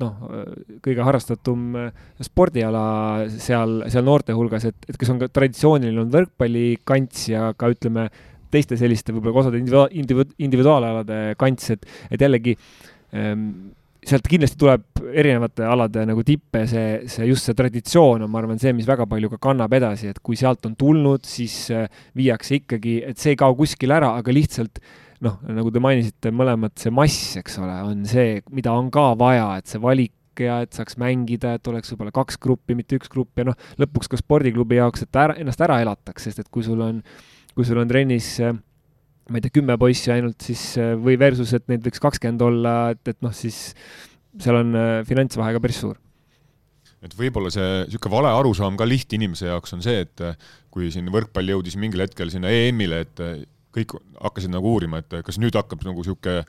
[0.00, 0.24] noh,
[0.82, 1.76] kõige harrastatum
[2.26, 2.84] spordiala
[3.30, 8.08] seal, seal noorte hulgas, et, et kes on ka traditsiooniline olnud võrkpallikants ja ka ütleme,
[8.54, 12.56] teiste selliste võib-olla osade individu-, individu-, individuaalalade kants, et, et jällegi
[13.14, 13.48] ähm,
[14.04, 18.60] sealt kindlasti tuleb erinevate alade nagu tippe, see, see just see traditsioon on, ma arvan,
[18.60, 22.60] see, mis väga palju ka kannab edasi, et kui sealt on tulnud, siis äh, viiakse
[22.60, 24.82] ikkagi, et see ei kao kuskile ära, aga lihtsalt
[25.22, 29.52] noh, nagu te mainisite mõlemad, see mass, eks ole, on see, mida on ka vaja,
[29.60, 33.38] et see valik ja et saaks mängida, et oleks võib-olla kaks gruppi, mitte üks grupp
[33.38, 36.82] ja noh, lõpuks ka spordiklubi jaoks, et ära, ennast ära elataks, sest et kui sul
[36.82, 37.02] on,
[37.54, 38.36] kui sul on trennis
[39.30, 43.14] ma ei tea, kümme poissi ainult, siis või versus, et neid võiks kakskümmend olla, et,
[43.14, 43.70] et noh, siis
[44.42, 44.74] seal on
[45.08, 46.00] finantsvahe ka päris suur.
[47.04, 50.22] Et võib-olla see niisugune vale arusaam ka lihtinimese jaoks on see, et
[50.72, 53.24] kui siin võrkpall jõudis mingil hetkel sinna EM-ile, et
[53.74, 56.42] kõik hakkasid nagu uurima, et kas nüüd hakkab nagu niisugune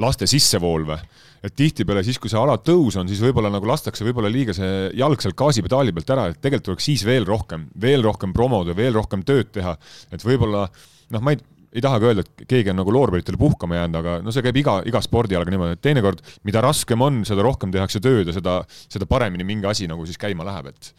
[0.00, 0.98] laste sissevool või.
[1.44, 4.90] et tihtipeale siis, kui see ala tõus on, siis võib-olla nagu lastakse võib-olla liiga see
[4.96, 8.96] jalg sealt gaasipedaali pealt ära, et tegelikult tuleks siis veel rohkem, veel rohkem promoda, veel
[8.96, 9.76] rohkem tööd teha,
[10.10, 10.64] et võib-olla
[11.12, 11.38] noh, ma ei,
[11.74, 14.78] ei tahagi öelda, et keegi on nagu loorberitele puhkama jäänud, aga no see käib iga,
[14.88, 19.10] iga spordialaga niimoodi, et teinekord mida raskem on, seda rohkem tehakse tööd ja seda, seda
[19.10, 20.94] paremini mingi asi nagu siis käima läheb, et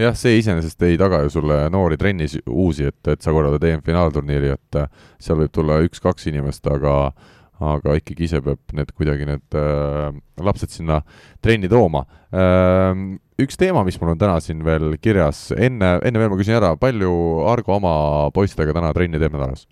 [0.00, 4.54] jah, see iseenesest ei taga ju sulle noori trennis uusi, et, et sa korraldad EM-finaalturniiri,
[4.56, 4.88] et äh,
[5.22, 7.12] seal võib tulla üks-kaks inimest, aga
[7.60, 10.06] aga ikkagi ise peab need kuidagi need äh,
[10.40, 11.02] lapsed sinna
[11.44, 12.94] trenni tooma äh,.
[13.40, 16.72] üks teema, mis mul on täna siin veel kirjas, enne, enne veel ma küsin ära,
[16.80, 17.12] palju
[17.52, 17.92] Argo oma
[18.36, 19.66] poistega täna trenni teeb nädalas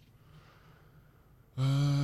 [1.56, 1.97] äh,?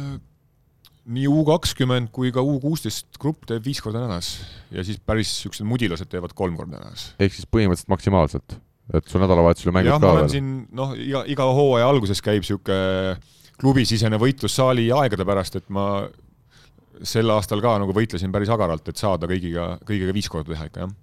[1.05, 4.39] Nii U kakskümmend kui ka U kuusteist grupp teeb viis korda nädalas
[4.73, 7.11] ja siis päris niisugused mudilased teevad kolm korda nädalas.
[7.21, 8.57] ehk siis põhimõtteliselt maksimaalselt,
[8.97, 10.31] et sul nädalavahetusel mängid ka veel?
[10.33, 13.17] siin noh, iga, iga hooaja alguses käib niisugune
[13.61, 16.07] klubisisene võitlus saali aegade pärast, et ma
[17.07, 20.87] sel aastal ka nagu võitlesin päris agaralt, et saada kõigiga, kõigiga viis korda teha ikka,
[20.87, 20.95] jah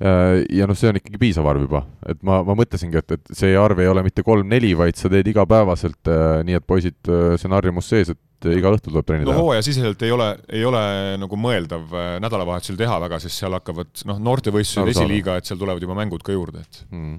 [0.00, 3.34] äh, ja noh, see on ikkagi piisav arv juba, et ma, ma mõtlesingi, et, et
[3.36, 7.36] see arv ei ole mitte kolm-neli, vaid sa teed igapäevaselt äh, nii, et poisid äh,,
[7.40, 9.34] see on sees, et et iga õhtu tuleb trenni teha?
[9.34, 10.82] no hooajasiseselt ei ole, ei ole
[11.22, 15.82] nagu mõeldav äh, nädalavahetusel teha väga, sest seal hakkavad noh, noortevõistlused, esiliiga, et seal tulevad
[15.82, 17.16] juba mängud ka juurde, et mm.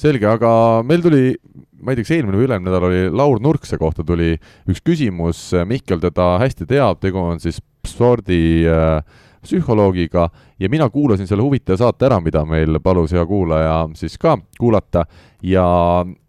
[0.00, 0.54] selge, aga
[0.86, 1.34] meil tuli,
[1.80, 4.34] ma ei tea, kas eelmine või ülemine nädal oli Laur Nurkse kohta tuli
[4.70, 9.00] üks küsimus, Mihkel teda hästi teab, tegu on siis spordi äh,
[9.44, 10.28] psühholoogiga
[10.58, 15.04] ja mina kuulasin selle huvitava saate ära, mida meil palus hea kuulaja siis ka kuulata
[15.44, 15.66] ja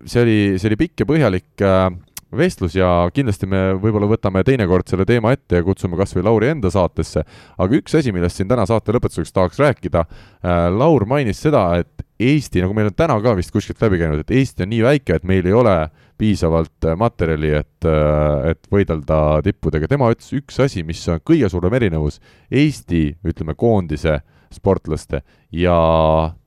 [0.06, 1.88] see oli, see oli pikk ja põhjalik äh,
[2.34, 6.49] vestlus ja kindlasti me võib-olla võtame teinekord selle teema ette ja kutsume kas või Lauri
[6.53, 7.23] enda saatesse.
[7.57, 12.06] aga üks asi, millest siin täna saate lõpetuseks tahaks rääkida äh,, Laur mainis seda, et
[12.15, 15.18] Eesti, nagu meil on täna ka vist kuskilt läbi käinud, et Eesti on nii väike,
[15.18, 15.76] et meil ei ole
[16.18, 19.89] piisavalt äh, materjali, et, äh, et võidelda tippudega.
[19.91, 22.22] tema ütles üks asi, mis on kõige suurem erinevus
[22.52, 24.22] Eesti, ütleme, koondise
[24.53, 25.22] sportlaste
[25.52, 25.80] ja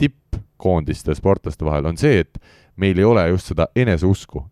[0.00, 2.40] tippkoondiste sportlaste vahel on see, et
[2.76, 4.46] meil ei ole just seda eneseusku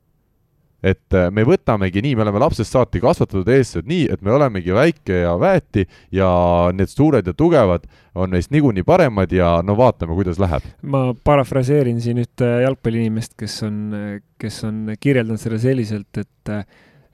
[0.82, 4.74] et äh, me võtamegi nii, me oleme lapsest saati kasvatatud eestlased nii, et me olemegi
[4.76, 6.28] väike ja väeti ja
[6.76, 7.86] need suured ja tugevad
[8.16, 10.64] on neist niikuinii paremad ja no vaatame, kuidas läheb.
[10.82, 13.80] ma parafraseerin siin ühte jalgpalliinimest, kes on,
[14.40, 16.54] kes on kirjeldanud selle selliselt, et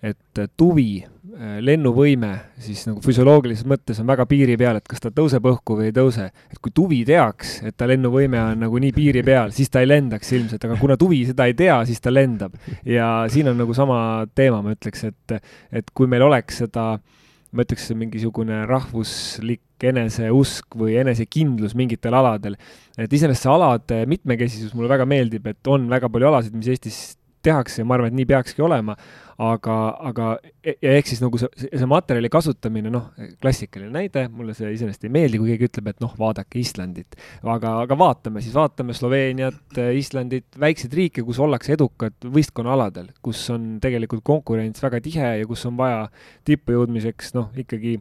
[0.03, 2.31] et tuvi, lennuvõime
[2.61, 5.95] siis nagu füsioloogilises mõttes on väga piiri peal, et kas ta tõuseb õhku või ei
[5.97, 6.29] tõuse.
[6.29, 9.89] et kui tuvi teaks, et ta lennuvõime on nagu nii piiri peal, siis ta ei
[9.89, 12.55] lendaks ilmselt, aga kuna tuvi seda ei tea, siis ta lendab.
[12.85, 15.37] ja siin on nagu sama teema, ma ütleks, et,
[15.73, 16.87] et kui meil oleks seda,
[17.53, 22.61] ma ütleks, mingisugune rahvuslik eneseusk või enesekindlus mingitel aladel.
[22.99, 27.03] et iseenesest see alade mitmekesisus mulle väga meeldib, et on väga palju alasid, mis Eestis
[27.43, 28.97] tehakse ja ma arvan, et nii peakski olema,
[29.41, 29.77] aga,
[30.11, 30.29] aga
[30.65, 33.11] e-, ja ehk siis nagu see, see materjali kasutamine, noh,
[33.43, 37.19] klassikaline näide, mulle see iseenesest ei meeldi, kui keegi ütleb, et noh, vaadake Islandit.
[37.43, 43.77] aga, aga vaatame siis, vaatame Sloveeniat, Islandit, väikseid riike, kus ollakse edukad võistkonnaaladel, kus on
[43.83, 46.07] tegelikult konkurents väga tihe ja kus on vaja
[46.49, 47.99] tippu jõudmiseks, noh, ikkagi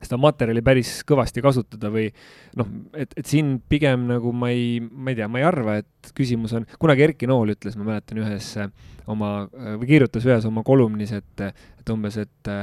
[0.00, 2.06] seda materjali päris kõvasti kasutada või
[2.58, 6.12] noh, et, et siin pigem nagu ma ei, ma ei tea, ma ei arva, et
[6.16, 8.52] küsimus on, kunagi Erki Nool ütles, ma mäletan ühes
[9.10, 11.44] oma, või kirjutas ühes oma kolumnis, et,
[11.82, 12.54] et umbes, et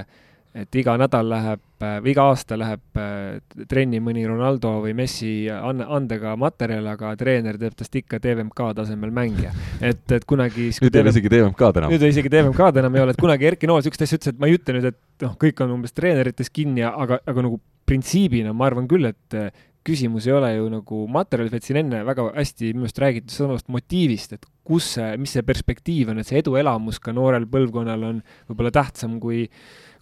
[0.57, 3.37] et iga nädal läheb või iga aasta läheb äh,
[3.69, 9.13] trenni mõni Ronaldo või Messi an-, andega materjal, aga treener teeb tast ikka TVMK tasemel
[9.13, 9.53] mängija.
[9.81, 11.93] et, et kunagi nüüd ei ole isegi TVMK-d enam.
[11.93, 14.49] nüüd isegi TVMK-d enam ei ole, et kunagi Erki Nool niisugust asja ütles, et ma
[14.49, 18.71] ei ütle nüüd, et noh, kõik on umbes treenerites kinni, aga, aga nagu printsiibina ma
[18.71, 19.51] arvan küll, et äh,
[19.87, 23.69] küsimus ei ole ju nagu materjalis, vaid siin enne väga hästi minu arust räägiti samast
[23.71, 28.23] motiivist, et kus see, mis see perspektiiv on, et see eduelamus ka noorel põlvkonnal on
[28.49, 29.45] võib-olla tähtsam kui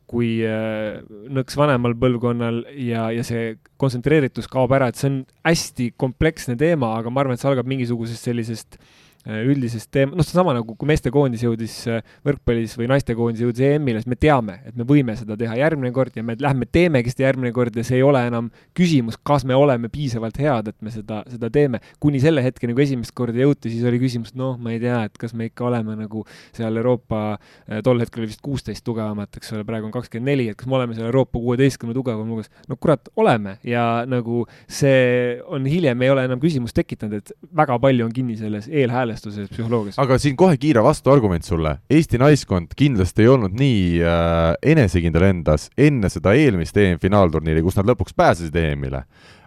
[0.10, 1.02] kui äh,
[1.34, 5.18] nõks vanemal põlvkonnal ja, ja see kontsentreeritus kaob ära, et see on
[5.48, 8.94] hästi kompleksne teema, aga ma arvan, et see algab mingisugusest sellisest Äh,
[9.26, 14.10] üldisest teema, noh, seesama nagu kui meestekoondis jõudis äh, võrkpallis või naistekoondis jõudis EM-ile, siis
[14.12, 17.50] me teame, et me võime seda teha järgmine kord ja me lähme teemegi seda järgmine
[17.56, 21.24] kord ja see ei ole enam küsimus, kas me oleme piisavalt head, et me seda,
[21.32, 21.82] seda teeme.
[22.00, 25.18] kuni selle hetkeni, kui esimest korda jõuti, siis oli küsimus, noh, ma ei tea, et
[25.18, 26.22] kas me ikka oleme nagu
[26.54, 27.24] seal Euroopa,
[27.66, 30.70] äh, tol hetkel oli vist kuusteist tugevamat, eks ole, praegu on kakskümmend neli, et kas
[30.70, 32.54] me oleme seal Euroopa kuueteistkümne tugevam hulgas.
[32.70, 37.80] no kurat, oleme ja nagu see on hiljem ei ole enam küsimust tekitanud, et väga
[37.82, 40.00] palju on kinni selles eelhääles häälestuse psühholoogias.
[40.02, 41.78] aga siin kohe kiire vastuargument sulle.
[41.90, 47.90] Eesti naiskond kindlasti ei olnud nii äh, enesekindel endas enne seda eelmist EM-finaalturniiri, kus nad
[47.92, 49.06] lõpuks pääsesid EM-ile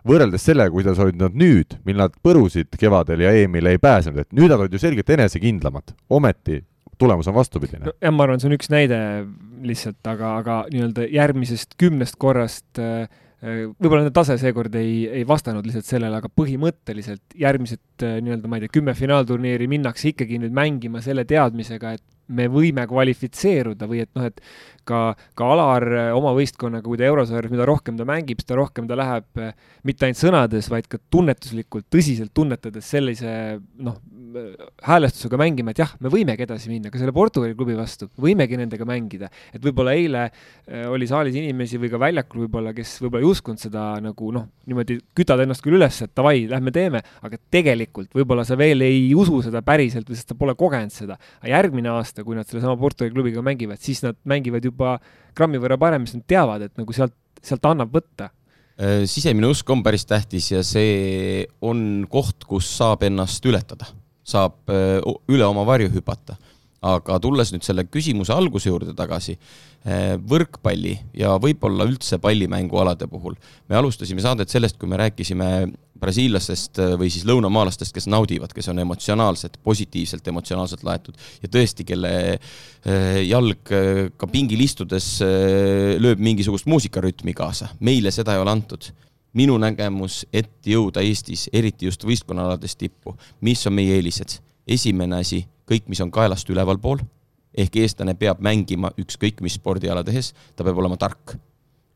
[0.09, 4.33] võrreldes sellega, kuidas olid nad nüüd, mil nad põrusid kevadel ja EM-ile ei pääsenud, et
[4.33, 6.63] nüüd nad olid ju selgelt enesekindlamad, ometi
[6.99, 7.95] tulemus on vastupidine no,.
[8.01, 8.99] jah, ma arvan, see on üks näide
[9.67, 13.09] lihtsalt, aga, aga nii-öelda järgmisest kümnest korrast Äh,
[13.41, 18.59] võib-olla nende tase seekord ei, ei vastanud lihtsalt sellele, aga põhimõtteliselt järgmised äh, nii-öelda, ma
[18.59, 24.03] ei tea, kümme finaalturniiri minnakse ikkagi nüüd mängima selle teadmisega, et me võime kvalifitseeruda või
[24.05, 24.43] et noh, et
[24.89, 25.03] ka,
[25.39, 28.99] ka Alar äh, oma võistkonnaga, kui ta eurosarjas, mida rohkem ta mängib, seda rohkem ta
[28.99, 29.43] läheb
[29.87, 33.33] mitte ainult sõnades, vaid ka tunnetuslikult, tõsiselt tunnetades sellise
[33.85, 33.99] noh,
[34.85, 38.87] häälestusega mängima, et jah, me võimegi edasi minna ka selle Portugali klubi vastu, võimegi nendega
[38.89, 39.31] mängida.
[39.55, 43.63] et võib-olla eile äh, oli saalis inimesi või ka väljakul võib-olla, kes võib-olla ei uskunud
[43.63, 48.45] seda nagu noh, niimoodi kütad ennast küll üles, et davai, lähme teeme, aga tegelikult võib-olla
[48.49, 51.19] sa veel ei usu seda päriselt või sest sa pole kogenud seda.
[51.41, 54.97] aga järgmine aasta, kui nad sellesama Portugali klubiga mängivad, siis nad mängivad juba
[55.37, 58.31] grammi võrra paremini, sest nad teavad, et nagu sealt, sealt annab võtta.
[58.79, 63.91] Äh, sisemine usk on päris tähtis ja see on koht, kus saab ennast ületada.
[64.29, 65.01] Saab äh,
[65.31, 66.39] üle oma varju hüpata.
[66.79, 69.33] aga tulles nüüd selle küsimuse alguse juurde tagasi,
[69.83, 73.35] äh, võrkpalli ja võib-olla üldse pallimängualade puhul,
[73.67, 75.49] me alustasime saadet sellest, kui me rääkisime
[76.01, 81.87] brasiillastest äh, või siis lõunamaalastest, kes naudivad, kes on emotsionaalsed, positiivselt emotsionaalselt laetud ja tõesti,
[81.89, 82.13] kelle
[83.27, 83.71] jalg
[84.17, 85.19] ka pingil istudes
[86.01, 87.69] lööb mingisugust muusikarütmi kaasa.
[87.85, 88.87] meile seda ei ole antud
[89.37, 94.39] minu nägemus, et jõuda Eestis, eriti just võistkonnaalades tippu, mis on meie eelised?
[94.69, 97.01] esimene asi, kõik, mis on kaelast ülevalpool,
[97.57, 101.37] ehk eestlane peab mängima ükskõik mis spordiala tehes, ta peab olema tark.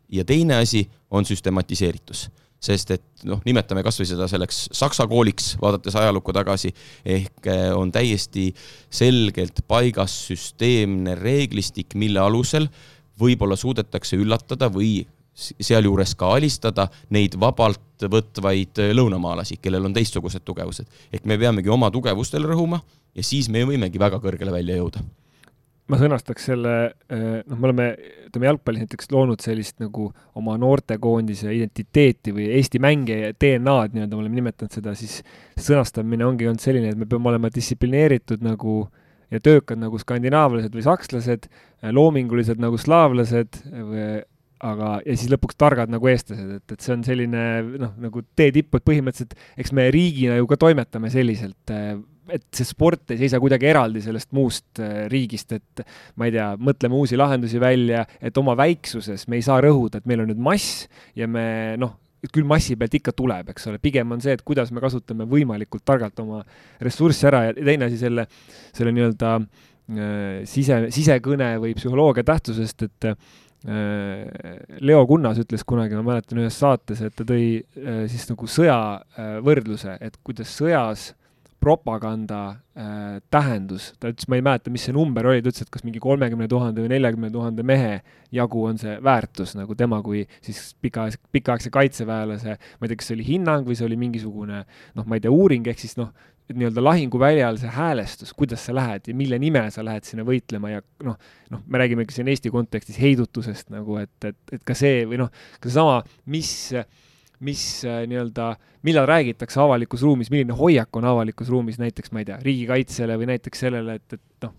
[0.08, 2.30] ja teine asi on süstematiseeritus,
[2.62, 6.72] sest et noh, nimetame kas või seda selleks saksa kooliks, vaadates ajalukku tagasi,
[7.04, 8.50] ehk eh, on täiesti
[8.90, 12.68] selgelt paigas süsteemne reeglistik, mille alusel
[13.20, 15.02] võib-olla suudetakse üllatada või
[15.32, 20.86] sealjuures ka alistada neid vabalt võtvaid lõunamaalasi, kellel on teistsugused tugevused.
[21.12, 22.82] ehk me peamegi oma tugevustel rõhuma
[23.14, 25.02] ja siis me võimegi väga kõrgele välja jõuda.
[25.90, 26.74] Ma sõnastaks selle,
[27.10, 27.86] eh, noh, me oleme,
[28.28, 34.22] ütleme jalgpallis näiteks loonud sellist nagu oma noortekoondise identiteeti või Eesti mängija DNA-d nii-öelda, me
[34.22, 35.20] oleme nimetanud seda, siis
[35.58, 38.84] sõnastamine ongi olnud selline, et me peame olema distsiplineeritud nagu
[39.32, 41.48] ja töökad nagu skandinaavlased või sakslased,
[41.96, 44.06] loomingulised nagu slaavlased või
[44.62, 47.44] aga, ja siis lõpuks targad nagu eestlased, et, et see on selline
[47.82, 51.74] noh, nagu tee tipp, et põhimõtteliselt eks me riigina ju ka toimetame selliselt,
[52.30, 55.82] et see sport ei seisa kuidagi eraldi sellest muust äh, riigist, et
[56.20, 60.08] ma ei tea, mõtleme uusi lahendusi välja, et oma väiksuses me ei saa rõhuda, et
[60.10, 60.86] meil on nüüd mass
[61.18, 61.96] ja me noh,
[62.30, 65.82] küll massi pealt ikka tuleb, eks ole, pigem on see, et kuidas me kasutame võimalikult
[65.88, 66.44] targalt oma
[66.82, 68.28] ressurssi ära ja teine asi selle,
[68.70, 73.14] selle nii-öelda äh, sise, sisekõne või psühholoogia tähtsusest, et
[73.62, 74.26] Äh,
[74.82, 77.60] Leo Kunnas ütles kunagi, ma mäletan ühes saates, et ta tõi
[78.10, 78.78] siis nagu sõja
[79.44, 81.12] võrdluse, et kuidas sõjas
[81.62, 82.40] propaganda
[82.74, 85.84] äh, tähendus, ta ütles, ma ei mäleta, mis see number oli, ta ütles, et kas
[85.86, 88.00] mingi kolmekümne tuhande või neljakümne tuhande mehe
[88.34, 93.12] jagu on see väärtus nagu tema kui siis pika, pikaaegse kaitseväelase, ma ei tea, kas
[93.12, 96.10] see oli hinnang või see oli mingisugune noh, ma ei tea, uuring, ehk siis noh,
[96.52, 100.82] nii-öelda lahinguväljal see häälestus, kuidas sa lähed ja mille nimel sa lähed sinna võitlema ja
[101.06, 101.16] noh,
[101.52, 105.32] noh, me räägimegi siin Eesti kontekstis heidutusest nagu, et, et, et ka see või noh,
[105.60, 106.02] ka seesama,
[106.34, 106.52] mis,
[107.42, 108.52] mis äh, nii-öelda,
[108.86, 113.32] millal räägitakse avalikus ruumis, milline hoiak on avalikus ruumis näiteks, ma ei tea, riigikaitsele või
[113.32, 114.54] näiteks sellele, et, et noh,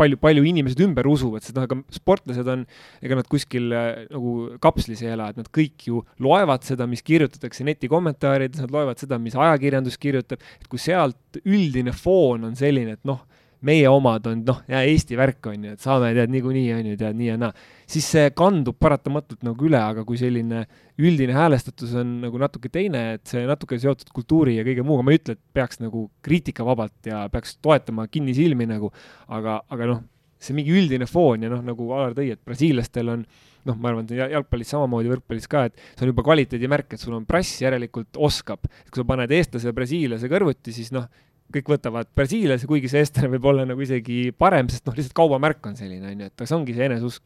[0.00, 2.64] palju, palju inimesed ümber usuvad, sest noh, ega sportlased on,
[3.04, 7.04] ega nad kuskil äh, nagu kapslis ei ela, et nad kõik ju loevad seda, mis
[7.06, 12.98] kirjutatakse netikommentaarides, nad loevad seda, mis ajakirjandus kirjutab, et kui sealt üldine foon on selline,
[12.98, 13.22] et noh,
[13.64, 17.18] meie omad on noh, Eesti värk on ju, et saame tead niikuinii on ju tead
[17.18, 17.52] nii ja naa,
[17.90, 20.64] siis see kandub paratamatult nagu üle, aga kui selline
[21.00, 25.14] üldine häälestatus on nagu natuke teine, et see natuke seotud kultuuri ja kõige muuga, ma
[25.14, 28.92] ei ütle, et peaks nagu kriitikavabalt ja peaks toetama kinnisilmi nagu,
[29.32, 30.04] aga, aga noh,
[30.44, 33.26] see mingi üldine foon ja noh, nagu Alar tõi, et brasiillastel on
[33.64, 37.14] noh, ma arvan, et jalgpallis samamoodi, võrkpallis ka, et see on juba kvaliteedimärk, et sul
[37.16, 38.66] on prass, järelikult oskab.
[38.90, 41.08] kui sa paned eestlase ja brasiillase kõrvuti, siis noh,
[41.54, 45.66] kõik võtavad Brasiiliasse, kuigi see eestlane võib olla nagu isegi parem, sest noh, lihtsalt kaubamärk
[45.70, 47.22] on selline, on ju, et see ongi see eneseusk.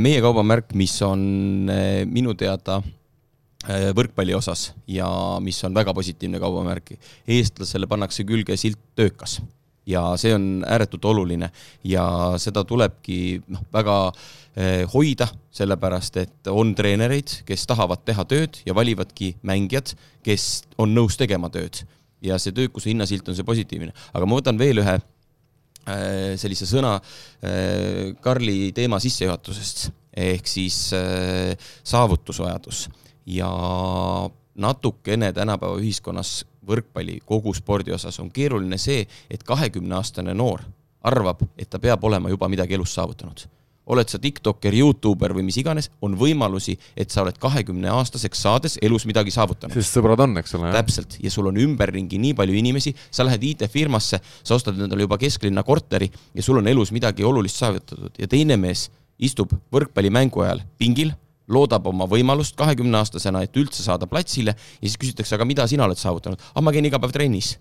[0.00, 1.22] meie kaubamärk, mis on
[2.10, 2.80] minu teada
[3.96, 5.06] võrkpalli osas ja
[5.44, 6.94] mis on väga positiivne kaubamärk,
[7.28, 9.38] eestlasele pannakse külge silt töökas
[9.90, 11.50] ja see on ääretult oluline
[11.84, 12.04] ja
[12.40, 13.96] seda tulebki noh, väga
[14.92, 19.94] hoida, sellepärast et on treenereid, kes tahavad teha tööd ja valivadki mängijad,
[20.26, 21.84] kes on nõus tegema tööd.
[22.22, 26.96] Ja see töökuse hinnasilt on see positiivne, aga ma võtan veel ühe eh, sellise sõna
[26.98, 29.90] eh, Karli teema sissejuhatusest,
[30.20, 30.76] ehk siis
[31.86, 32.88] saavutusvajadus.
[33.30, 33.48] Ja
[34.58, 40.64] natukene tänapäeva ühiskonnas võrkpalli kogu spordi osas on keeruline see, et kahekümneaastane noor
[41.06, 43.46] arvab, et ta peab olema juba midagi elus saavutanud.
[43.90, 49.06] Oled sa tiktokker, Youtuber või mis iganes, on võimalusi, et sa oled kahekümneaastaseks saades elus
[49.10, 49.74] midagi saavutanud.
[49.74, 50.72] sest sõbrad on, eks ole.
[50.74, 55.18] täpselt, ja sul on ümberringi nii palju inimesi, sa lähed IT-firmasse, sa ostad endale juba
[55.20, 58.88] kesklinna korteri ja sul on elus midagi olulist saavutatud ja teine mees
[59.20, 61.12] istub võrkpallimängu ajal pingil
[61.50, 65.98] loodab oma võimalust kahekümneaastasena, et üldse saada platsile ja siis küsitakse, aga mida sina oled
[65.98, 66.38] saavutanud?
[66.54, 67.56] ah, ma käin iga päev trennis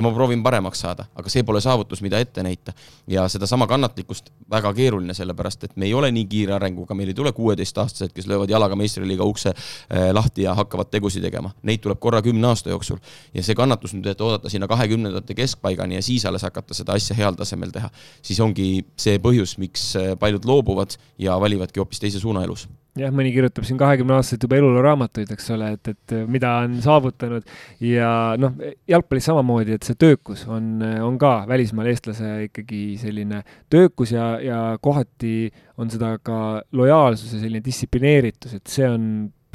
[0.00, 2.72] ja ma proovin paremaks saada, aga see pole saavutus, mida ette näita.
[3.10, 7.18] ja sedasama kannatlikkust väga keeruline, sellepärast et me ei ole nii kiire arenguga, meil ei
[7.18, 11.52] tule kuueteistaastased, kes löövad jalaga meistriliiga ukse äh, lahti ja hakkavad tegusid tegema.
[11.62, 12.96] Neid tuleb korra kümne aasta jooksul.
[13.34, 17.16] ja see kannatus nüüd, et oodata sinna kahekümnendate keskpaigani ja siis alles hakata seda asja
[17.16, 17.90] heal tasemel teha,
[18.22, 22.68] siis ongi see põhjus, miks äh, paljud loobuvad ja valivadki hoopis teise suuna elus
[22.98, 27.46] jah, mõni kirjutab siin kahekümne aastaselt juba elulauraamatuid, eks ole, et, et mida on saavutanud
[27.86, 28.10] ja
[28.40, 28.56] noh,
[28.90, 33.42] jalgpallis samamoodi, et see töökus on, on ka välismaal eestlase ikkagi selline
[33.72, 35.50] töökus ja, ja kohati
[35.80, 39.04] on seda ka lojaalsus ja selline distsiplineeritus, et see on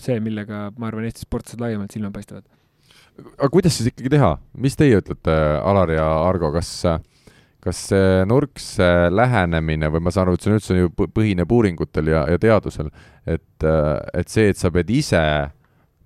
[0.02, 2.46] see, millega ma arvan, Eesti sportlased laiemalt silma paistavad.
[3.38, 7.00] aga kuidas siis ikkagi teha, mis teie ütlete, Alar ja Argo, kas äh,
[7.66, 12.12] kas see nurkse lähenemine või ma saan aru, et see on üldse ju põhineb uuringutel
[12.14, 12.92] ja, ja teadusel,
[13.26, 15.22] et, et see, et sa pead ise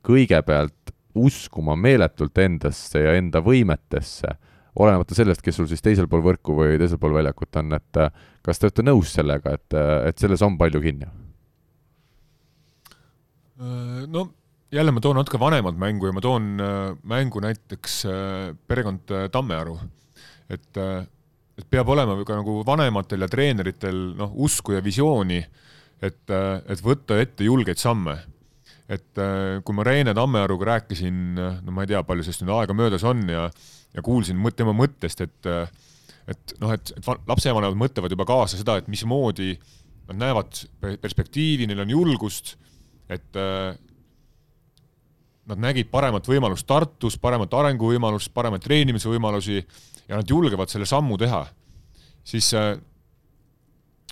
[0.08, 4.32] kõigepealt uskuma meeletult endasse ja enda võimetesse,
[4.80, 8.02] olenemata sellest, kes sul siis teisel pool võrku või teisel pool väljakut on, et
[8.46, 11.12] kas te olete nõus sellega, et, et selles on palju kinni?
[14.08, 14.30] no
[14.72, 16.46] jälle ma toon natuke vanemat mängu ja ma toon
[17.04, 18.06] mängu näiteks
[18.72, 19.76] perekond Tammearu,
[20.48, 20.80] et
[21.60, 25.40] et peab olema ka nagu vanematel ja treeneritel noh, usku ja visiooni,
[26.00, 28.18] et, et võtta ette julgeid samme.
[28.90, 29.20] et
[29.66, 33.22] kui ma Reene Tammearuga rääkisin, no ma ei tea, palju sellest nüüd aega möödas on
[33.30, 33.44] ja,
[33.94, 35.52] ja kuulsin tema mõttest, et
[36.30, 39.56] et noh, et, et lapsevanemad mõtlevad juba kaasa seda, et mismoodi
[40.10, 40.64] nad näevad
[41.02, 42.56] perspektiivi, neil on julgust,
[43.10, 43.38] et
[45.50, 49.64] nad nägid paremat võimalust Tartus, paremat arenguvõimalust, paremaid treenimise võimalusi
[50.10, 51.44] ja nad julgevad selle sammu teha,
[52.26, 52.74] siis äh,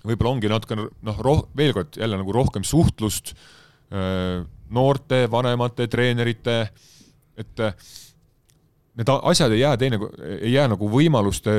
[0.06, 4.44] võib-olla ongi natukene noh, roh-, veel kord jälle nagu rohkem suhtlust äh,
[4.74, 6.60] noorte, vanemate, treenerite,
[7.38, 7.74] et äh,
[8.98, 10.00] need asjad ei jää teine,
[10.40, 11.54] ei jää nagu võimaluste,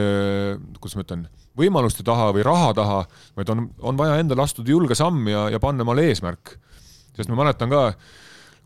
[0.78, 1.26] kuidas ma ütlen,
[1.58, 3.02] võimaluste taha või raha taha,
[3.38, 6.56] vaid on, on vaja endale astuda julge samm ja, ja panna omale eesmärk.
[7.14, 7.84] sest ma mäletan ka,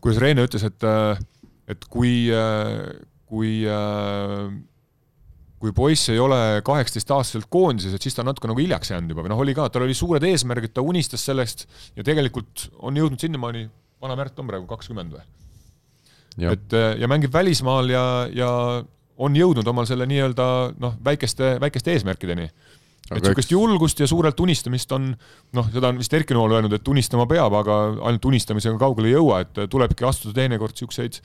[0.01, 0.85] kuidas Reene ütles, et,
[1.69, 2.15] et kui,
[3.29, 3.53] kui
[5.63, 6.37] kui poiss ei ole
[6.67, 9.69] kaheksateistaastaselt koondises, et siis ta on natuke nagu hiljaks jäänud juba või noh, oli ka,
[9.71, 11.63] tal oli suured eesmärgid, ta unistas sellest
[11.95, 13.69] ja tegelikult on jõudnud sinnamaani,
[14.03, 15.23] vana Märt on praegu kakskümmend või?
[16.49, 18.03] et ja mängib välismaal ja,
[18.33, 18.49] ja
[19.23, 20.45] on jõudnud omal selle nii-öelda
[20.81, 22.49] noh, väikeste, väikeste eesmärkideni.
[23.11, 25.11] et niisugust julgust ja suurelt unistamist on
[25.53, 27.79] noh, seda on vist Erki Nool öelnud, et unistama peab, aga
[28.09, 31.21] ainult unistamisega kaugele ei jõua, et tulebki astuda teinekord niisuguseid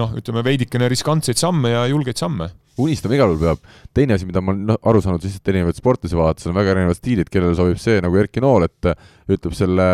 [0.00, 2.50] noh, ütleme veidikene riskantseid samme ja julgeid samme
[2.80, 3.72] unistama igal juhul peab.
[3.92, 7.28] teine asi, mida ma olen aru saanud lihtsalt erinevaid sportlasi vaadates, on väga erinevad stiilid,
[7.28, 8.88] kellele sobib see nagu Erki Nool, et
[9.32, 9.84] ütleb selle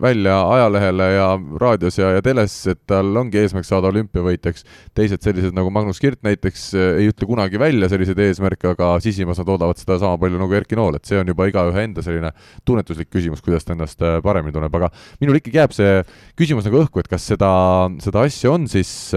[0.00, 1.26] välja ajalehele ja
[1.60, 4.64] raadios ja, ja teles, et tal ongi eesmärk saada olümpiavõitjaks.
[4.96, 9.52] teised sellised nagu Magnus Kirt näiteks ei ütle kunagi välja selliseid eesmärke, aga sisimas nad
[9.52, 12.32] oodavad seda sama palju nagu Erki Nool, et see on juba igaühe enda selline
[12.64, 14.88] tunnetuslik küsimus, kuidas ta ennast paremini tunneb, aga
[15.20, 16.00] minul ikkagi jääb see
[16.40, 17.52] küsimus nagu õhku, et kas seda,
[18.00, 19.12] seda asja on siis,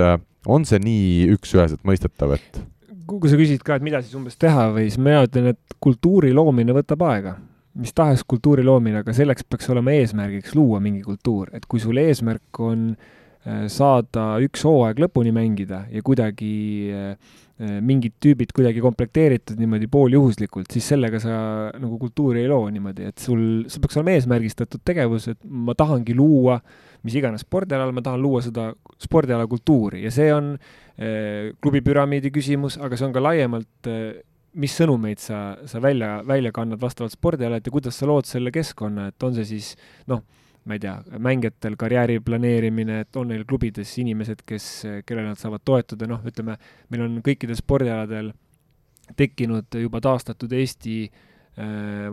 [0.48, 2.62] on see nii üks-üheselt mõistetav, et
[3.08, 6.34] kui sa küsid ka, et mida siis umbes teha või, siis mina ütlen, et kultuuri
[6.36, 7.38] loomine võtab aega.
[7.78, 12.00] mis tahes kultuuri loomine, aga selleks peaks olema eesmärgiks luua mingi kultuur, et kui sul
[12.02, 12.96] eesmärk on
[13.72, 16.56] saada üks hooaeg lõpuni mängida ja kuidagi
[17.58, 21.38] mingid tüübid kuidagi komplekteeritud niimoodi pooljuhuslikult, siis sellega sa
[21.78, 26.14] nagu kultuuri ei loo niimoodi, et sul, sul peaks olema eesmärgistatud tegevus, et ma tahangi
[26.18, 26.60] luua
[27.06, 28.70] mis iganes spordialal, ma tahan luua seda
[29.02, 30.04] spordiala kultuuri.
[30.06, 34.24] Ja see on eh, klubi püramiidi küsimus, aga see on ka laiemalt eh,
[34.58, 39.12] mis sõnumeid sa, sa välja, välja kannad vastavalt spordialalt ja kuidas sa lood selle keskkonna,
[39.12, 39.76] et on see siis
[40.10, 40.24] noh,
[40.68, 44.66] ma ei tea, mängijatel karjääri planeerimine, et on neil klubides inimesed, kes,
[45.08, 46.58] kellele nad saavad toetuda, noh, ütleme,
[46.92, 48.34] meil on kõikidel spordialadel
[49.16, 51.27] tekkinud juba taastatud Eesti Äh,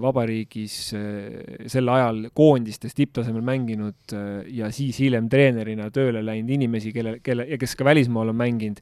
[0.01, 6.95] vabariigis äh, sel ajal koondistes tipptasemel mänginud äh, ja siis hiljem treenerina tööle läinud inimesi,
[6.95, 8.81] kelle, kelle ja kes ka välismaal on mänginud,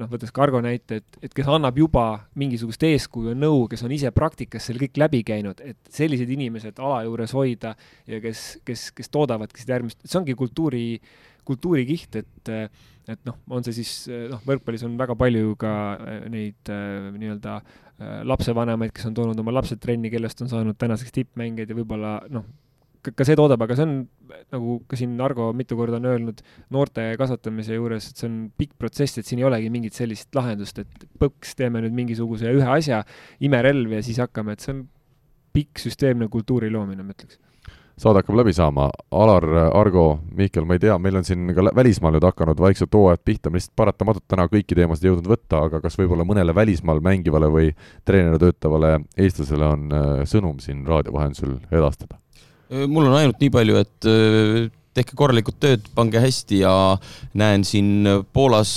[0.00, 2.04] noh, võttes Cargo näite, et, et kes annab juba
[2.40, 7.02] mingisugust eeskuju, nõu, kes on ise praktikas seal kõik läbi käinud, et sellised inimesed ala
[7.04, 7.74] juures hoida
[8.08, 10.86] ja kes, kes, kes toodavadki seda järgmist, see ongi kultuuri,
[11.44, 12.54] kultuurikiht, et
[13.10, 13.92] et noh, on see siis,
[14.30, 15.70] noh, võrkpallis on väga palju ka
[16.30, 21.12] neid nii-öelda äh, Äh, lapsevanemaid, kes on toonud oma lapsed trenni, kellest on saanud tänaseks
[21.12, 22.46] tippmängijad ja võib-olla noh,
[23.04, 23.92] ka see toodab, aga see on,
[24.54, 26.40] nagu ka siin Argo mitu korda on öelnud,
[26.72, 30.80] noorte kasvatamise juures, et see on pikk protsess, et siin ei olegi mingit sellist lahendust,
[30.80, 33.02] et põks, teeme nüüd mingisuguse ühe asja,
[33.44, 34.82] imerelv ja siis hakkame, et see on
[35.52, 37.36] pikk süsteemne kultuuri loomine, ma ütleks
[38.00, 39.44] saade hakkab läbi saama, Alar,
[39.76, 40.04] Argo,
[40.36, 43.60] Mihkel, ma ei tea, meil on siin ka välismaal nüüd hakanud vaikselt hooajad pihta, me
[43.60, 47.68] lihtsalt paratamatult täna kõiki teemasid ei jõudnud võtta, aga kas võib-olla mõnele välismaal mängivale või
[48.08, 52.16] treenerina töötavale eestlasele on äh, sõnum siin raadio vahendusel edastada?
[52.72, 56.74] Äh, mul on ainult nii palju, et äh, tehke korralikult tööd, pange hästi ja
[57.36, 58.72] näen siin Poolas,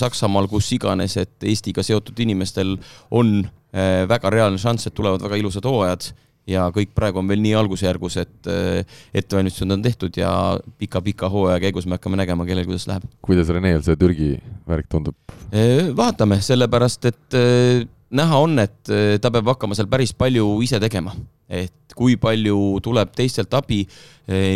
[0.00, 2.74] Saksamaal, kus iganes, et Eestiga seotud inimestel
[3.14, 3.38] on
[3.72, 6.10] väga reaalne šanss, et tulevad väga ilusad hooajad
[6.48, 10.32] ja kõik praegu on veel nii algusjärgus, et äh, ettevalmistused on tehtud ja
[10.80, 13.06] pika-pika hooaja käigus me hakkame nägema, kellel kuidas läheb.
[13.22, 14.32] kuidas Reneel see Türgi
[14.68, 15.16] värk tundub?
[15.50, 18.90] Äh, vaatame, sellepärast et äh, näha on, et
[19.22, 21.14] ta peab hakkama seal päris palju ise tegema.
[21.52, 23.82] et kui palju tuleb teistelt abi,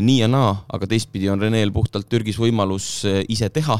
[0.01, 3.77] nii ja naa, aga teistpidi on Reneel puhtalt Türgis võimalus ise teha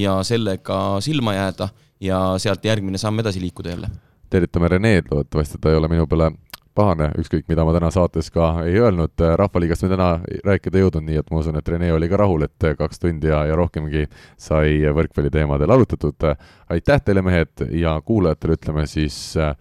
[0.00, 1.68] ja sellega silma jääda
[2.00, 3.90] ja sealt järgmine samm edasi liikuda jälle
[4.34, 6.32] tervitame Reneed, loodetavasti ta ei ole minu peale
[6.74, 10.08] pahane, ükskõik mida ma täna saates ka ei öelnud, Rahvaliigast me täna
[10.46, 13.30] rääkida ei jõudnud, nii et ma usun, et Rene oli ka rahul, et kaks tundi
[13.30, 14.06] ja, ja rohkemgi
[14.40, 16.28] sai võrkpalliteemadel arutatud.
[16.70, 19.54] aitäh teile, mehed, ja kuulajatele ütleme siis äh,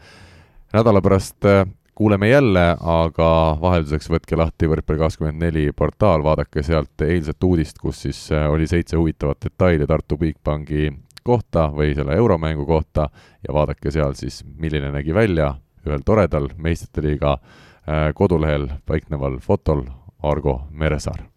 [0.74, 7.77] nädala pärast äh, kuuleme jälle, aga vahelduseks võtke lahti Võrkpalli24 portaal, vaadake sealt eilset uudist,
[7.82, 10.90] kus siis äh, oli seitse huvitavat detaili Tartu Bigbanki
[11.24, 13.08] kohta või selle euromängu kohta
[13.48, 15.53] ja vaadake seal siis, milline nägi välja
[15.87, 19.85] ühel toredal meistrite liiga äh, kodulehel paikneval fotol
[20.23, 21.29] Argo Meresaar.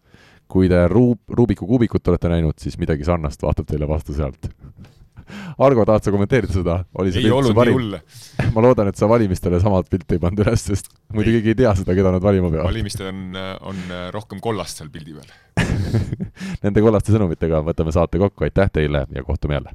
[0.49, 4.47] kui te Ruub-, Rubiku kuubikut olete näinud, siis midagi sarnast vaatab teile vastu sealt
[5.67, 6.77] Argo, tahad sa kommenteerida seda?
[6.99, 7.97] oli see ei olnud nii hull.
[8.55, 11.75] ma loodan, et sa valimistele samad pilti ei pannud üles, sest muidu keegi ei tea
[11.81, 12.69] seda, keda nad valima peavad.
[12.69, 13.41] valimistel on,
[13.73, 13.83] on
[14.15, 15.35] rohkem kollast seal pildi peal
[16.65, 19.75] Nende kollaste sõnumitega võtame saate kokku, aitäh teile ja kohtume jälle!